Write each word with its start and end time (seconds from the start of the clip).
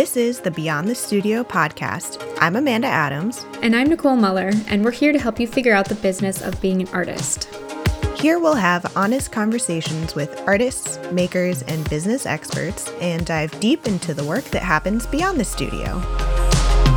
This 0.00 0.16
is 0.16 0.40
the 0.40 0.50
Beyond 0.50 0.88
the 0.88 0.94
Studio 0.94 1.44
podcast. 1.44 2.26
I'm 2.40 2.56
Amanda 2.56 2.88
Adams. 2.88 3.44
And 3.60 3.76
I'm 3.76 3.86
Nicole 3.90 4.16
Muller, 4.16 4.50
and 4.66 4.82
we're 4.82 4.92
here 4.92 5.12
to 5.12 5.18
help 5.18 5.38
you 5.38 5.46
figure 5.46 5.74
out 5.74 5.90
the 5.90 5.94
business 5.94 6.40
of 6.40 6.58
being 6.62 6.80
an 6.80 6.88
artist. 6.88 7.54
Here 8.16 8.38
we'll 8.38 8.54
have 8.54 8.96
honest 8.96 9.30
conversations 9.30 10.14
with 10.14 10.40
artists, 10.48 10.98
makers, 11.12 11.60
and 11.64 11.86
business 11.90 12.24
experts 12.24 12.90
and 13.02 13.26
dive 13.26 13.60
deep 13.60 13.86
into 13.86 14.14
the 14.14 14.24
work 14.24 14.44
that 14.44 14.62
happens 14.62 15.06
beyond 15.06 15.38
the 15.38 15.44
studio. 15.44 16.02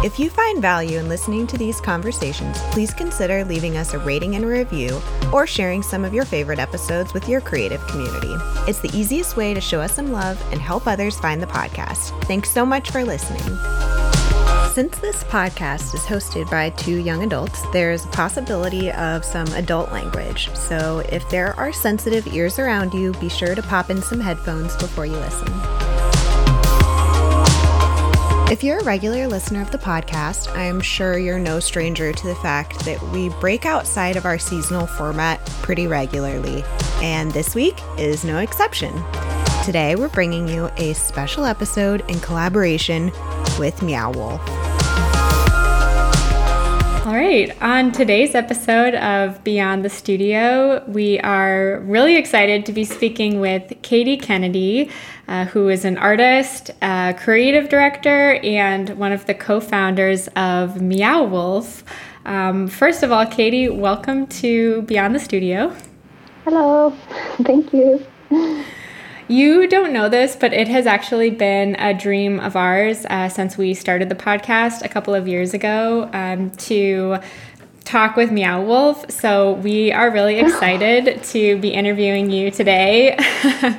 If 0.03 0.19
you 0.19 0.29
find 0.29 0.61
value 0.61 0.99
in 0.99 1.07
listening 1.07 1.47
to 1.47 1.57
these 1.57 1.79
conversations, 1.79 2.59
please 2.71 2.93
consider 2.93 3.45
leaving 3.45 3.77
us 3.77 3.93
a 3.93 3.99
rating 3.99 4.35
and 4.35 4.45
review 4.45 5.01
or 5.31 5.47
sharing 5.47 5.81
some 5.81 6.03
of 6.03 6.13
your 6.13 6.25
favorite 6.25 6.59
episodes 6.59 7.13
with 7.13 7.29
your 7.29 7.39
creative 7.39 7.79
community. 7.87 8.35
It's 8.67 8.81
the 8.81 8.91
easiest 8.93 9.37
way 9.37 9.53
to 9.53 9.61
show 9.61 9.79
us 9.79 9.93
some 9.93 10.11
love 10.11 10.43
and 10.51 10.59
help 10.59 10.87
others 10.87 11.17
find 11.21 11.41
the 11.41 11.47
podcast. 11.47 12.21
Thanks 12.25 12.51
so 12.51 12.65
much 12.65 12.91
for 12.91 13.05
listening. 13.05 13.57
Since 14.73 14.97
this 14.97 15.23
podcast 15.23 15.95
is 15.95 16.01
hosted 16.01 16.51
by 16.51 16.71
two 16.71 16.97
young 16.97 17.23
adults, 17.23 17.61
there's 17.71 18.03
a 18.03 18.09
possibility 18.09 18.91
of 18.91 19.23
some 19.23 19.47
adult 19.53 19.93
language. 19.93 20.53
So 20.53 20.99
if 21.13 21.29
there 21.29 21.57
are 21.57 21.71
sensitive 21.71 22.27
ears 22.27 22.59
around 22.59 22.93
you, 22.93 23.13
be 23.21 23.29
sure 23.29 23.55
to 23.55 23.63
pop 23.63 23.89
in 23.89 24.01
some 24.01 24.19
headphones 24.19 24.75
before 24.75 25.05
you 25.05 25.13
listen. 25.13 25.47
If 28.53 28.63
you're 28.63 28.77
a 28.77 28.83
regular 28.83 29.27
listener 29.27 29.63
of 29.63 29.71
the 29.71 29.79
podcast, 29.79 30.55
I'm 30.55 30.79
sure 30.79 31.17
you're 31.17 31.39
no 31.39 31.59
stranger 31.59 32.13
to 32.13 32.27
the 32.27 32.35
fact 32.35 32.85
that 32.85 33.01
we 33.01 33.29
break 33.29 33.65
outside 33.65 34.15
of 34.15 34.25
our 34.27 34.37
seasonal 34.37 34.85
format 34.85 35.43
pretty 35.63 35.87
regularly, 35.87 36.63
and 37.01 37.31
this 37.31 37.55
week 37.55 37.73
is 37.97 38.23
no 38.23 38.37
exception. 38.37 38.93
Today, 39.65 39.95
we're 39.95 40.07
bringing 40.07 40.47
you 40.47 40.69
a 40.77 40.93
special 40.93 41.45
episode 41.45 42.07
in 42.07 42.19
collaboration 42.19 43.11
with 43.57 43.81
Meow 43.81 44.11
Wolf. 44.11 44.47
All 47.07 47.15
right, 47.15 47.51
on 47.59 47.91
today's 47.91 48.33
episode 48.35 48.93
of 48.93 49.43
Beyond 49.43 49.83
the 49.83 49.89
Studio, 49.89 50.83
we 50.87 51.19
are 51.19 51.81
really 51.85 52.15
excited 52.17 52.67
to 52.67 52.71
be 52.71 52.85
speaking 52.85 53.39
with 53.39 53.63
Caity 53.81 54.21
Kennedy, 54.21 54.91
uh, 55.27 55.45
who 55.45 55.69
is 55.69 55.85
an 55.85 55.97
artist, 55.97 56.71
a 56.81 57.15
creative 57.17 57.69
director, 57.69 58.35
and 58.43 58.89
one 58.91 59.11
of 59.11 59.25
the 59.25 59.33
co 59.33 59.59
founders 59.59 60.27
of 60.35 60.81
Meow 60.81 61.23
Wolf. 61.23 61.83
Um, 62.25 62.67
first 62.67 63.03
of 63.03 63.11
all, 63.11 63.25
Caity, 63.25 63.69
welcome 63.75 64.27
to 64.27 64.81
Beyond 64.83 65.15
the 65.15 65.19
Studio. 65.19 65.75
Hello, 66.43 66.91
thank 67.43 67.73
you. 67.73 68.05
You 69.29 69.67
don't 69.67 69.93
know 69.93 70.09
this, 70.09 70.35
but 70.35 70.51
it 70.51 70.67
has 70.67 70.85
actually 70.85 71.29
been 71.29 71.75
a 71.79 71.93
dream 71.93 72.41
of 72.41 72.57
ours 72.57 73.05
uh, 73.09 73.29
since 73.29 73.57
we 73.57 73.73
started 73.73 74.09
the 74.09 74.15
podcast 74.15 74.83
a 74.83 74.89
couple 74.89 75.15
of 75.15 75.27
years 75.27 75.53
ago 75.53 76.09
um, 76.11 76.51
to 76.51 77.19
talk 77.85 78.15
with 78.15 78.31
Meow 78.31 78.61
Wolf. 78.63 79.09
So 79.11 79.53
we 79.53 79.91
are 79.91 80.11
really 80.11 80.39
excited 80.39 81.23
to 81.25 81.57
be 81.57 81.69
interviewing 81.69 82.29
you 82.29 82.51
today. 82.51 83.17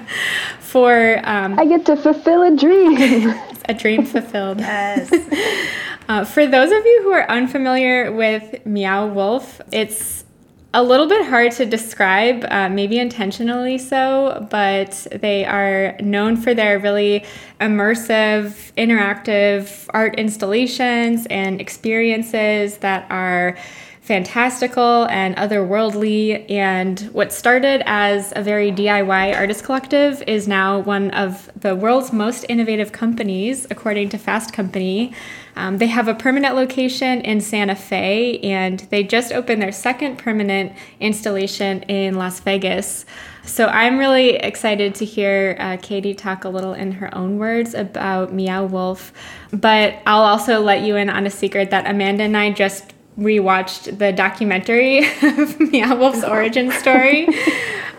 for 0.61 1.21
um, 1.23 1.57
I 1.57 1.67
get 1.67 1.87
to 1.87 1.97
fulfill 1.97 2.43
a 2.43 2.57
dream. 2.57 3.33
a 3.69 3.75
dream 3.75 4.05
fulfilled. 4.05 4.59
Yes. 4.59 5.13
uh, 6.09 6.25
for 6.25 6.47
those 6.47 6.73
of 6.73 6.85
you 6.85 7.01
who 7.05 7.13
are 7.13 7.31
unfamiliar 7.31 8.11
with 8.11 8.67
Meow 8.67 9.07
Wolf, 9.07 9.61
it's 9.71 10.25
a 10.75 10.83
little 10.83 11.07
bit 11.07 11.25
hard 11.27 11.53
to 11.53 11.65
describe, 11.65 12.45
uh, 12.51 12.69
maybe 12.69 12.99
intentionally 12.99 13.79
so, 13.79 14.49
but 14.51 15.07
they 15.13 15.45
are 15.45 15.97
known 16.01 16.37
for 16.37 16.53
their 16.53 16.81
really 16.81 17.25
immersive, 17.61 18.73
interactive 18.73 19.89
art 19.91 20.17
installations 20.17 21.27
and 21.27 21.61
experiences 21.61 22.79
that 22.79 23.07
are 23.09 23.57
fantastical 24.05 25.07
and 25.07 25.35
otherworldly. 25.37 26.45
And 26.51 27.01
what 27.15 27.33
started 27.33 27.83
as 27.87 28.35
a 28.37 28.43
very 28.43 28.71
DIY 28.71 29.35
artist 29.35 29.65
collective 29.65 30.23
is 30.27 30.47
now 30.47 30.79
one 30.81 31.11
of 31.13 31.51
the 31.57 31.75
world's 31.75 32.13
most 32.13 32.45
innovative 32.51 32.93
companies, 32.93 33.67
according 33.71 34.11
to 34.11 34.19
Fast 34.19 34.53
Company. 34.53 35.15
Um, 35.57 35.79
they 35.79 35.87
have 35.87 36.07
a 36.07 36.15
permanent 36.15 36.55
location 36.55 37.23
in 37.23 37.41
Santa 37.41 37.75
Fe, 37.75 38.41
and 38.41 38.81
they 38.91 39.05
just 39.05 39.33
opened 39.33 39.63
their 39.63 39.73
second 39.73 40.19
permanent 40.19 40.73
installation 41.01 41.83
in 41.85 42.17
Las 42.17 42.41
Vegas. 42.41 43.07
So 43.45 43.69
I'm 43.69 43.99
really 43.99 44.37
excited 44.37 44.95
to 44.97 45.07
hear 45.07 45.57
uh, 45.59 45.77
Caity 45.79 46.15
talk 46.15 46.45
a 46.45 46.51
little 46.51 46.75
in 46.75 46.93
her 46.93 47.15
own 47.17 47.39
words 47.39 47.73
about 47.73 48.35
Meow 48.35 48.65
Wolf. 48.65 49.13
But 49.51 49.97
I'll 50.07 50.25
also 50.25 50.61
let 50.61 50.83
you 50.83 50.97
in 50.97 51.09
on 51.09 51.27
a 51.27 51.31
secret 51.31 51.71
that 51.71 51.89
Amanda 51.89 52.25
and 52.25 52.37
I 52.37 52.51
just 52.51 52.94
rewatched 53.19 53.99
the 53.99 54.13
documentary 54.13 54.99
of 55.23 55.61
Meow 55.61 55.97
Wolf's 55.97 56.25
origin 56.25 56.71
story. 56.73 57.29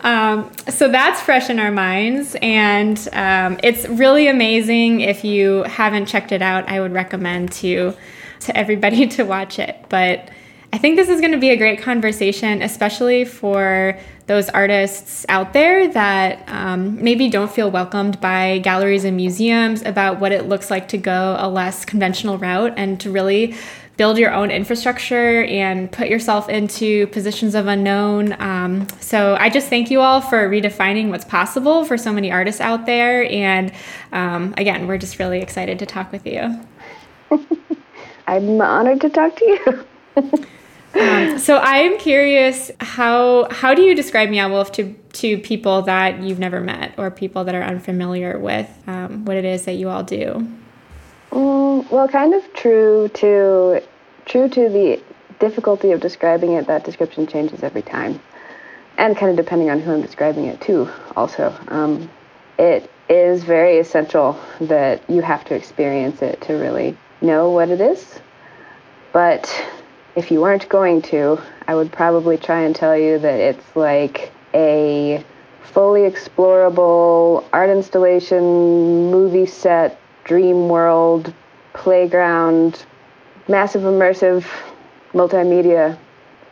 Um, 0.05 0.51
so 0.69 0.87
that's 0.87 1.19
fresh 1.19 1.49
in 1.49 1.57
our 1.57 1.71
minds, 1.71 2.37
and 2.39 3.09
um, 3.11 3.59
it's 3.63 3.87
really 3.87 4.27
amazing. 4.27 5.01
If 5.01 5.23
you 5.23 5.63
haven't 5.63 6.05
checked 6.05 6.31
it 6.31 6.43
out, 6.43 6.69
I 6.69 6.79
would 6.79 6.93
recommend 6.93 7.51
to 7.53 7.95
to 8.41 8.55
everybody 8.55 9.07
to 9.17 9.23
watch 9.23 9.57
it. 9.57 9.83
But 9.89 10.29
I 10.71 10.77
think 10.77 10.95
this 10.95 11.09
is 11.09 11.21
going 11.21 11.31
to 11.31 11.39
be 11.39 11.49
a 11.49 11.57
great 11.57 11.81
conversation, 11.81 12.61
especially 12.61 13.25
for 13.25 13.97
those 14.27 14.49
artists 14.49 15.25
out 15.29 15.53
there 15.53 15.87
that 15.93 16.43
um, 16.49 17.01
maybe 17.03 17.29
don't 17.29 17.51
feel 17.51 17.71
welcomed 17.71 18.19
by 18.19 18.59
galleries 18.59 19.05
and 19.05 19.15
museums 19.15 19.81
about 19.83 20.19
what 20.19 20.31
it 20.31 20.47
looks 20.47 20.69
like 20.69 20.87
to 20.89 20.97
go 20.97 21.35
a 21.39 21.49
less 21.49 21.85
conventional 21.85 22.37
route 22.37 22.73
and 22.77 22.99
to 22.99 23.11
really 23.11 23.55
build 23.97 24.17
your 24.17 24.33
own 24.33 24.51
infrastructure 24.51 25.43
and 25.43 25.91
put 25.91 26.09
yourself 26.09 26.49
into 26.49 27.07
positions 27.07 27.55
of 27.55 27.67
unknown. 27.67 28.39
Um, 28.41 28.87
so 28.99 29.35
I 29.39 29.49
just 29.49 29.69
thank 29.69 29.89
you 29.89 30.01
all 30.01 30.21
for 30.21 30.49
redefining 30.49 31.09
what's 31.09 31.25
possible 31.25 31.85
for 31.85 31.97
so 31.97 32.11
many 32.11 32.31
artists 32.31 32.61
out 32.61 32.85
there. 32.85 33.23
And 33.29 33.71
um, 34.11 34.53
again, 34.57 34.87
we're 34.87 34.97
just 34.97 35.19
really 35.19 35.39
excited 35.39 35.79
to 35.79 35.85
talk 35.85 36.11
with 36.11 36.25
you. 36.25 36.59
I'm 38.27 38.59
honored 38.59 39.01
to 39.01 39.09
talk 39.09 39.35
to 39.37 39.45
you. 39.45 39.85
um, 41.01 41.37
so 41.37 41.59
I'm 41.59 41.97
curious 41.97 42.71
how 42.79 43.47
how 43.51 43.73
do 43.73 43.81
you 43.81 43.95
describe 43.95 44.29
Meow 44.29 44.49
Wolf 44.49 44.71
to 44.73 44.93
to 45.13 45.37
people 45.39 45.83
that 45.83 46.21
you've 46.21 46.39
never 46.39 46.59
met 46.59 46.93
or 46.97 47.11
people 47.11 47.43
that 47.43 47.55
are 47.55 47.63
unfamiliar 47.63 48.39
with 48.39 48.69
um, 48.87 49.25
what 49.25 49.37
it 49.37 49.45
is 49.45 49.65
that 49.65 49.73
you 49.73 49.89
all 49.89 50.03
do? 50.03 50.47
Mm, 51.35 51.91
well, 51.91 52.07
kind 52.07 52.33
of 52.33 52.53
true 52.53 53.09
to 53.15 53.83
true 54.25 54.47
to 54.47 54.69
the 54.69 55.01
difficulty 55.39 55.91
of 55.91 55.99
describing 55.99 56.53
it. 56.53 56.67
That 56.67 56.85
description 56.85 57.27
changes 57.27 57.61
every 57.61 57.81
time, 57.81 58.21
and 58.97 59.17
kind 59.17 59.31
of 59.31 59.35
depending 59.35 59.69
on 59.69 59.81
who 59.81 59.91
I'm 59.91 60.01
describing 60.01 60.45
it 60.45 60.61
to. 60.61 60.89
Also, 61.17 61.53
um, 61.67 62.09
it 62.57 62.89
is 63.09 63.43
very 63.43 63.79
essential 63.79 64.39
that 64.61 65.01
you 65.09 65.21
have 65.21 65.43
to 65.45 65.55
experience 65.55 66.21
it 66.21 66.39
to 66.43 66.53
really 66.53 66.97
know 67.19 67.49
what 67.49 67.67
it 67.67 67.81
is. 67.81 68.21
But 69.11 69.53
if 70.15 70.31
you 70.31 70.39
weren't 70.39 70.69
going 70.69 71.01
to, 71.01 71.41
I 71.67 71.75
would 71.75 71.91
probably 71.91 72.37
try 72.37 72.61
and 72.61 72.73
tell 72.73 72.97
you 72.97 73.19
that 73.19 73.39
it's 73.41 73.75
like 73.75 74.31
a 74.53 75.21
fully 75.63 76.09
explorable 76.09 77.43
art 77.51 77.69
installation, 77.69 79.11
movie 79.11 79.45
set 79.45 79.99
dream 80.25 80.67
world, 80.67 81.33
playground, 81.73 82.85
massive 83.47 83.83
immersive 83.83 84.45
multimedia 85.13 85.97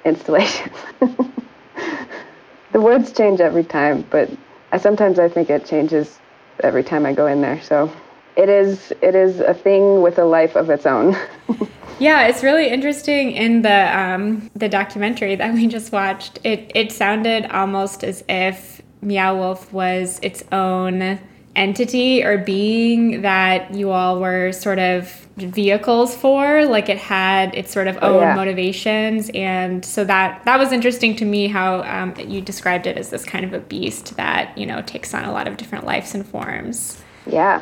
installation. 0.05 0.71
the 2.71 2.79
words 2.79 3.11
change 3.11 3.41
every 3.41 3.63
time, 3.63 4.05
but 4.09 4.29
I 4.71 4.77
sometimes 4.77 5.19
I 5.19 5.27
think 5.27 5.49
it 5.49 5.65
changes 5.65 6.19
every 6.63 6.83
time 6.83 7.05
I 7.05 7.13
go 7.13 7.27
in 7.27 7.41
there. 7.41 7.61
So 7.61 7.91
it 8.35 8.47
is 8.47 8.93
it 9.01 9.15
is 9.15 9.39
a 9.39 9.53
thing 9.53 10.01
with 10.01 10.17
a 10.17 10.25
life 10.25 10.55
of 10.55 10.69
its 10.69 10.85
own. 10.85 11.15
yeah, 11.99 12.27
it's 12.27 12.43
really 12.43 12.69
interesting 12.69 13.31
in 13.31 13.63
the 13.63 13.97
um, 13.97 14.49
the 14.55 14.69
documentary 14.69 15.35
that 15.35 15.53
we 15.53 15.67
just 15.67 15.91
watched. 15.91 16.39
It 16.43 16.71
it 16.75 16.91
sounded 16.91 17.45
almost 17.47 18.03
as 18.03 18.23
if 18.29 18.81
Meow 19.01 19.35
Wolf 19.35 19.73
was 19.73 20.19
its 20.21 20.43
own 20.51 21.19
entity 21.55 22.23
or 22.23 22.37
being 22.37 23.21
that 23.21 23.73
you 23.73 23.91
all 23.91 24.19
were 24.19 24.51
sort 24.51 24.79
of 24.79 25.09
vehicles 25.37 26.15
for 26.15 26.65
like 26.65 26.89
it 26.89 26.97
had 26.97 27.53
its 27.55 27.71
sort 27.71 27.87
of 27.87 27.97
oh, 28.01 28.15
own 28.15 28.15
oh, 28.15 28.21
yeah. 28.21 28.35
motivations. 28.35 29.29
And 29.33 29.83
so 29.85 30.03
that 30.05 30.43
that 30.45 30.57
was 30.57 30.71
interesting 30.71 31.15
to 31.17 31.25
me 31.25 31.47
how 31.47 31.83
um, 31.83 32.15
you 32.17 32.41
described 32.41 32.87
it 32.87 32.97
as 32.97 33.09
this 33.09 33.23
kind 33.23 33.45
of 33.45 33.53
a 33.53 33.59
beast 33.59 34.15
that 34.17 34.57
you 34.57 34.65
know 34.65 34.81
takes 34.81 35.13
on 35.13 35.23
a 35.23 35.31
lot 35.31 35.47
of 35.47 35.57
different 35.57 35.85
lives 35.85 36.15
and 36.15 36.25
forms. 36.25 37.01
Yeah 37.25 37.61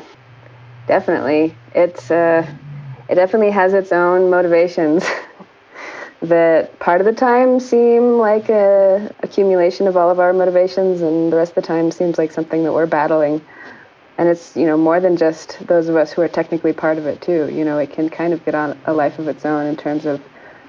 definitely. 0.87 1.55
It's 1.73 2.11
uh 2.11 2.45
it 3.09 3.15
definitely 3.15 3.51
has 3.51 3.73
its 3.73 3.91
own 3.91 4.29
motivations 4.29 5.05
that 6.21 6.77
part 6.79 7.01
of 7.01 7.05
the 7.05 7.13
time 7.13 7.59
seem 7.59 8.17
like 8.17 8.49
a 8.49 9.13
accumulation 9.21 9.87
of 9.87 9.97
all 9.97 10.09
of 10.09 10.19
our 10.19 10.33
motivations 10.33 11.01
and 11.01 11.31
the 11.31 11.37
rest 11.37 11.51
of 11.51 11.55
the 11.55 11.61
time 11.61 11.91
seems 11.91 12.17
like 12.17 12.31
something 12.31 12.63
that 12.63 12.73
we're 12.73 12.85
battling 12.85 13.41
and 14.21 14.29
it's 14.29 14.55
you 14.55 14.67
know 14.67 14.77
more 14.77 14.99
than 14.99 15.17
just 15.17 15.57
those 15.65 15.89
of 15.89 15.95
us 15.95 16.11
who 16.11 16.21
are 16.21 16.27
technically 16.27 16.73
part 16.73 16.99
of 16.99 17.07
it 17.07 17.19
too. 17.23 17.49
You 17.51 17.65
know 17.65 17.79
it 17.79 17.89
can 17.91 18.07
kind 18.07 18.33
of 18.33 18.45
get 18.45 18.53
on 18.53 18.77
a 18.85 18.93
life 18.93 19.17
of 19.17 19.27
its 19.27 19.47
own 19.47 19.65
in 19.65 19.75
terms 19.75 20.05
of 20.05 20.21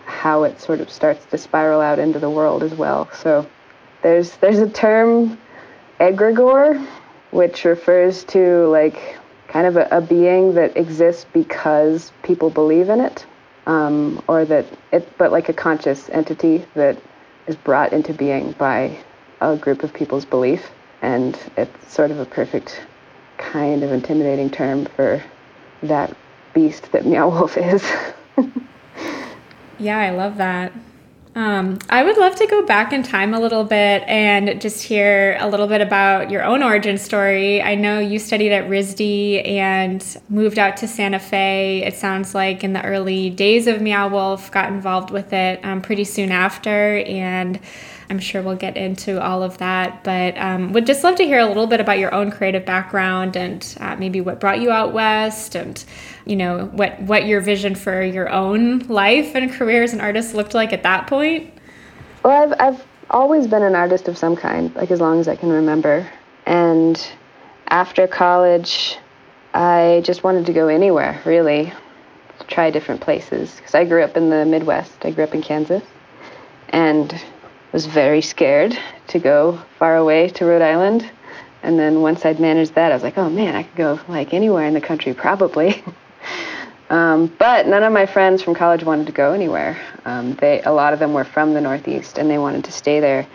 how 0.07 0.45
it 0.45 0.59
sort 0.59 0.81
of 0.81 0.91
starts 0.91 1.27
to 1.27 1.37
spiral 1.37 1.83
out 1.83 1.99
into 1.99 2.19
the 2.19 2.31
world 2.31 2.63
as 2.63 2.73
well. 2.73 3.11
So 3.13 3.47
there's 4.01 4.37
there's 4.37 4.59
a 4.59 4.71
term 4.71 5.39
egregore 6.01 6.83
which 7.31 7.67
refers 7.67 8.25
to 8.25 8.69
like 8.69 9.19
kind 9.49 9.67
of 9.67 9.77
a, 9.77 9.87
a 9.91 10.01
being 10.01 10.55
that 10.55 10.75
exists 10.75 11.27
because 11.35 12.11
people 12.23 12.49
believe 12.49 12.89
in 12.89 13.03
it 13.03 13.27
um, 13.67 14.23
or 14.29 14.47
that 14.47 14.65
it 14.93 15.07
but 15.19 15.31
like 15.31 15.51
a 15.51 15.53
conscious 15.53 16.09
entity 16.09 16.65
that 16.73 16.97
is 17.47 17.57
brought 17.57 17.93
into 17.93 18.15
being 18.15 18.53
by 18.53 18.99
a 19.43 19.59
group 19.59 19.83
of 19.83 19.93
people's 19.93 20.25
belief. 20.25 20.71
And 21.03 21.39
it's 21.59 21.93
sort 21.93 22.11
of 22.11 22.19
a 22.19 22.25
perfect 22.25 22.81
kind 23.43 23.83
of 23.83 23.93
intimidating 23.93 24.49
term 24.49 24.87
for 24.87 25.23
that 25.83 26.17
beast 26.55 26.91
that 26.93 27.05
Meow 27.05 27.29
Wolf 27.29 27.57
is. 27.57 27.85
yeah, 29.79 29.99
I 29.99 30.11
love 30.11 30.37
that. 30.37 30.73
Um, 31.35 31.79
I 31.89 32.03
would 32.03 32.19
love 32.19 32.35
to 32.37 32.47
go 32.47 32.67
back 32.67 32.93
in 32.93 33.03
time 33.03 33.33
a 33.33 33.41
little 33.41 33.65
bit 33.65 34.03
and 34.07 34.61
just 34.61 34.83
hear 34.83 35.39
a 35.41 35.49
little 35.49 35.67
bit 35.67 35.81
about 35.81 36.31
your 36.31 36.45
own 36.45 36.63
origin 36.63 36.99
story. 36.99 37.63
I 37.63 37.75
know 37.75 37.99
you 37.99 38.19
studied 38.19 38.53
at 38.53 38.69
RISD 38.69 39.47
and 39.49 40.23
moved 40.29 40.59
out 40.59 40.77
to 40.79 40.89
Santa 40.89 41.19
Fe. 41.19 41.83
It 41.87 41.95
sounds 41.95 42.35
like 42.35 42.63
in 42.63 42.75
the 42.75 42.85
early 42.85 43.31
days 43.31 43.67
of 43.67 43.81
Meow 43.81 44.09
Wolf, 44.09 44.51
got 44.53 44.69
involved 44.69 45.11
with 45.11 45.33
it 45.33 45.65
um, 45.65 45.81
pretty 45.81 46.05
soon 46.05 46.33
after, 46.33 46.99
and 46.99 47.59
I'm 48.13 48.19
sure 48.19 48.43
we'll 48.43 48.57
get 48.57 48.77
into 48.77 49.19
all 49.23 49.43
of 49.43 49.57
that, 49.57 50.05
but 50.05 50.37
um, 50.37 50.75
would 50.75 50.85
just 50.85 51.03
love 51.03 51.17
to 51.17 51.25
hear 51.25 51.39
a 51.39 51.47
little 51.47 51.67
bit 51.67 51.81
about 51.81 51.99
your 51.99 52.13
own 52.13 52.31
creative 52.31 52.67
background 52.67 53.39
and 53.39 53.75
uh, 53.81 53.97
maybe 53.97 54.21
what 54.21 54.39
brought 54.39 54.61
you 54.61 54.71
out 54.71 54.93
west, 54.93 55.55
and 55.55 55.83
you 56.27 56.37
know 56.37 56.67
what 56.67 57.01
what 57.01 57.25
your 57.25 57.41
vision 57.41 57.75
for 57.75 58.03
your 58.03 58.29
own 58.29 58.81
life 58.81 59.35
and 59.35 59.51
career 59.51 59.83
as 59.83 59.95
an 59.95 60.03
artist 60.03 60.35
looked 60.35 60.53
like 60.53 60.75
at 60.75 60.83
that 60.83 61.07
point. 61.07 61.55
Well, 62.23 62.53
I've 62.53 62.61
I've 62.61 62.87
always 63.09 63.47
been 63.47 63.63
an 63.63 63.75
artist 63.75 64.09
of 64.09 64.19
some 64.19 64.37
kind, 64.37 64.75
like 64.77 64.91
as 64.91 65.01
long 65.01 65.19
as 65.19 65.27
I 65.27 65.35
can 65.35 65.49
remember, 65.49 66.07
and 66.45 67.03
after 67.69 68.07
college, 68.07 68.99
I 69.55 70.03
just 70.05 70.23
wanted 70.23 70.45
to 70.45 70.53
go 70.53 70.69
anywhere 70.69 71.19
really, 71.25 71.73
try 72.47 72.71
different 72.71 73.01
places 73.01 73.55
because 73.57 73.75
I 73.75 73.87
grew 73.87 74.03
up 74.03 74.19
in 74.19 74.29
the 74.29 74.45
Midwest. 74.45 74.93
I 75.01 75.13
grew 75.13 75.25
up 75.25 75.35
in 75.35 75.41
Kansas, 75.41 75.83
and 76.69 77.19
was 77.73 77.87
very 77.87 78.21
scared 78.21 78.79
to 79.09 79.19
go 79.19 79.61
far 79.79 79.97
away 79.97 80.29
to 80.29 80.45
Rhode 80.45 80.63
Island. 80.63 81.09
And 81.63 81.79
then 81.79 82.03
once 82.03 82.25
I'd 82.25 82.41
managed 82.41 82.75
that, 82.75 82.93
I 82.93 82.95
was 82.95 83.03
like, 83.03 83.17
oh 83.17 83.31
man, 83.31 83.55
I 83.55 83.63
could 83.63 83.77
go 83.77 84.01
like 84.09 84.35
anywhere 84.35 84.67
in 84.67 84.75
the 84.75 84.81
country 84.81 85.15
probably. 85.15 85.83
um, 86.91 87.27
but 87.39 87.67
none 87.67 87.83
of 87.83 87.93
my 87.93 88.07
friends 88.07 88.43
from 88.43 88.55
college 88.55 88.85
wanted 88.85 89.07
to 89.07 89.13
go 89.13 89.33
anywhere. 89.33 89.81
Um, 90.05 90.35
they, 90.35 90.61
a 90.63 90.73
lot 90.73 90.93
of 90.93 90.99
them 90.99 91.15
were 91.15 91.25
from 91.25 91.55
the 91.55 91.61
Northeast 91.61 92.19
and 92.19 92.29
they 92.29 92.39
wanted 92.39 92.65
to 92.65 92.73
stay 92.73 93.01
there. 93.01 93.27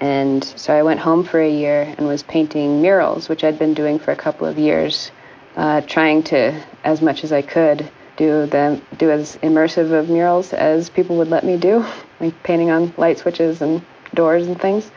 And 0.00 0.42
so 0.42 0.74
I 0.74 0.82
went 0.82 1.00
home 1.00 1.24
for 1.24 1.40
a 1.40 1.50
year 1.50 1.94
and 1.96 2.06
was 2.06 2.22
painting 2.22 2.80
murals, 2.80 3.28
which 3.28 3.44
I'd 3.44 3.58
been 3.58 3.74
doing 3.74 3.98
for 3.98 4.12
a 4.12 4.16
couple 4.16 4.46
of 4.46 4.58
years, 4.58 5.10
uh, 5.56 5.82
trying 5.82 6.22
to, 6.24 6.58
as 6.84 7.02
much 7.02 7.22
as 7.22 7.32
I 7.32 7.42
could, 7.42 7.88
do 8.16 8.44
them 8.46 8.82
do 8.98 9.10
as 9.10 9.36
immersive 9.38 9.92
of 9.92 10.10
murals 10.10 10.52
as 10.52 10.90
people 10.90 11.16
would 11.16 11.28
let 11.28 11.42
me 11.44 11.56
do, 11.56 11.84
like 12.20 12.42
painting 12.42 12.70
on 12.70 12.92
light 12.96 13.18
switches 13.18 13.62
and 13.62 13.82
doors 14.14 14.46
and 14.46 14.60
things. 14.60 14.90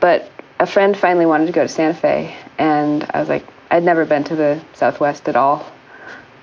But 0.00 0.30
a 0.58 0.66
friend 0.66 0.96
finally 0.96 1.26
wanted 1.26 1.46
to 1.46 1.52
go 1.52 1.62
to 1.62 1.68
Santa 1.68 1.94
Fe, 1.94 2.36
and 2.58 3.08
I 3.14 3.20
was 3.20 3.28
like, 3.28 3.44
I'd 3.70 3.84
never 3.84 4.04
been 4.04 4.24
to 4.24 4.36
the 4.36 4.60
Southwest 4.74 5.28
at 5.28 5.36
all. 5.36 5.70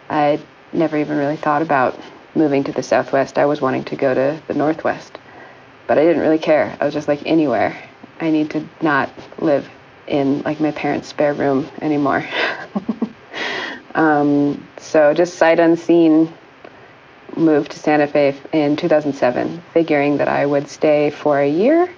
I'd 0.10 0.42
never 0.74 0.98
even 0.98 1.18
really 1.18 1.38
thought 1.38 1.62
about 1.62 2.00
moving 2.36 2.64
to 2.66 2.72
the 2.72 2.84
Southwest. 2.84 3.38
I 3.38 3.46
was 3.46 3.62
wanting 3.62 3.84
to 3.86 3.96
go 3.96 4.14
to 4.14 4.42
the 4.48 4.54
Northwest, 4.54 5.18
but 5.88 5.98
I 5.98 6.04
didn't 6.04 6.22
really 6.22 6.40
care. 6.40 6.78
I 6.80 6.86
was 6.86 6.94
just 6.94 7.08
like, 7.08 7.26
anywhere. 7.26 7.82
I 8.20 8.32
need 8.32 8.52
to 8.52 8.68
not 8.82 9.10
live 9.40 9.70
in 10.08 10.42
like 10.44 10.60
my 10.60 10.72
parents' 10.72 11.10
spare 11.10 11.34
room 11.34 11.68
anymore. 11.82 12.26
Um, 13.96 14.68
so 14.78 15.14
just 15.14 15.36
sight 15.36 15.58
unseen, 15.60 16.32
moved 17.38 17.72
to 17.72 17.80
Santa 17.80 18.08
Fe 18.08 18.36
in 18.54 18.76
2007, 18.76 19.62
figuring 19.74 20.18
that 20.18 20.28
I 20.28 20.46
would 20.46 20.68
stay 20.68 21.10
for 21.10 21.40
a 21.40 21.50
year 21.50 21.90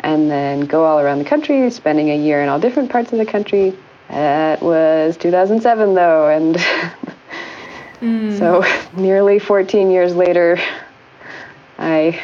and 0.00 0.30
then 0.30 0.60
go 0.60 0.84
all 0.84 1.00
around 1.00 1.18
the 1.18 1.24
country, 1.24 1.70
spending 1.70 2.10
a 2.10 2.16
year 2.16 2.42
in 2.42 2.48
all 2.48 2.60
different 2.60 2.90
parts 2.90 3.12
of 3.12 3.18
the 3.18 3.26
country. 3.26 3.76
That 4.08 4.62
was 4.62 5.16
2007 5.16 5.94
though, 5.94 6.28
and 6.28 6.56
mm. 8.00 8.38
so 8.38 8.64
nearly 9.00 9.38
14 9.38 9.90
years 9.90 10.14
later, 10.14 10.58
I 11.78 12.20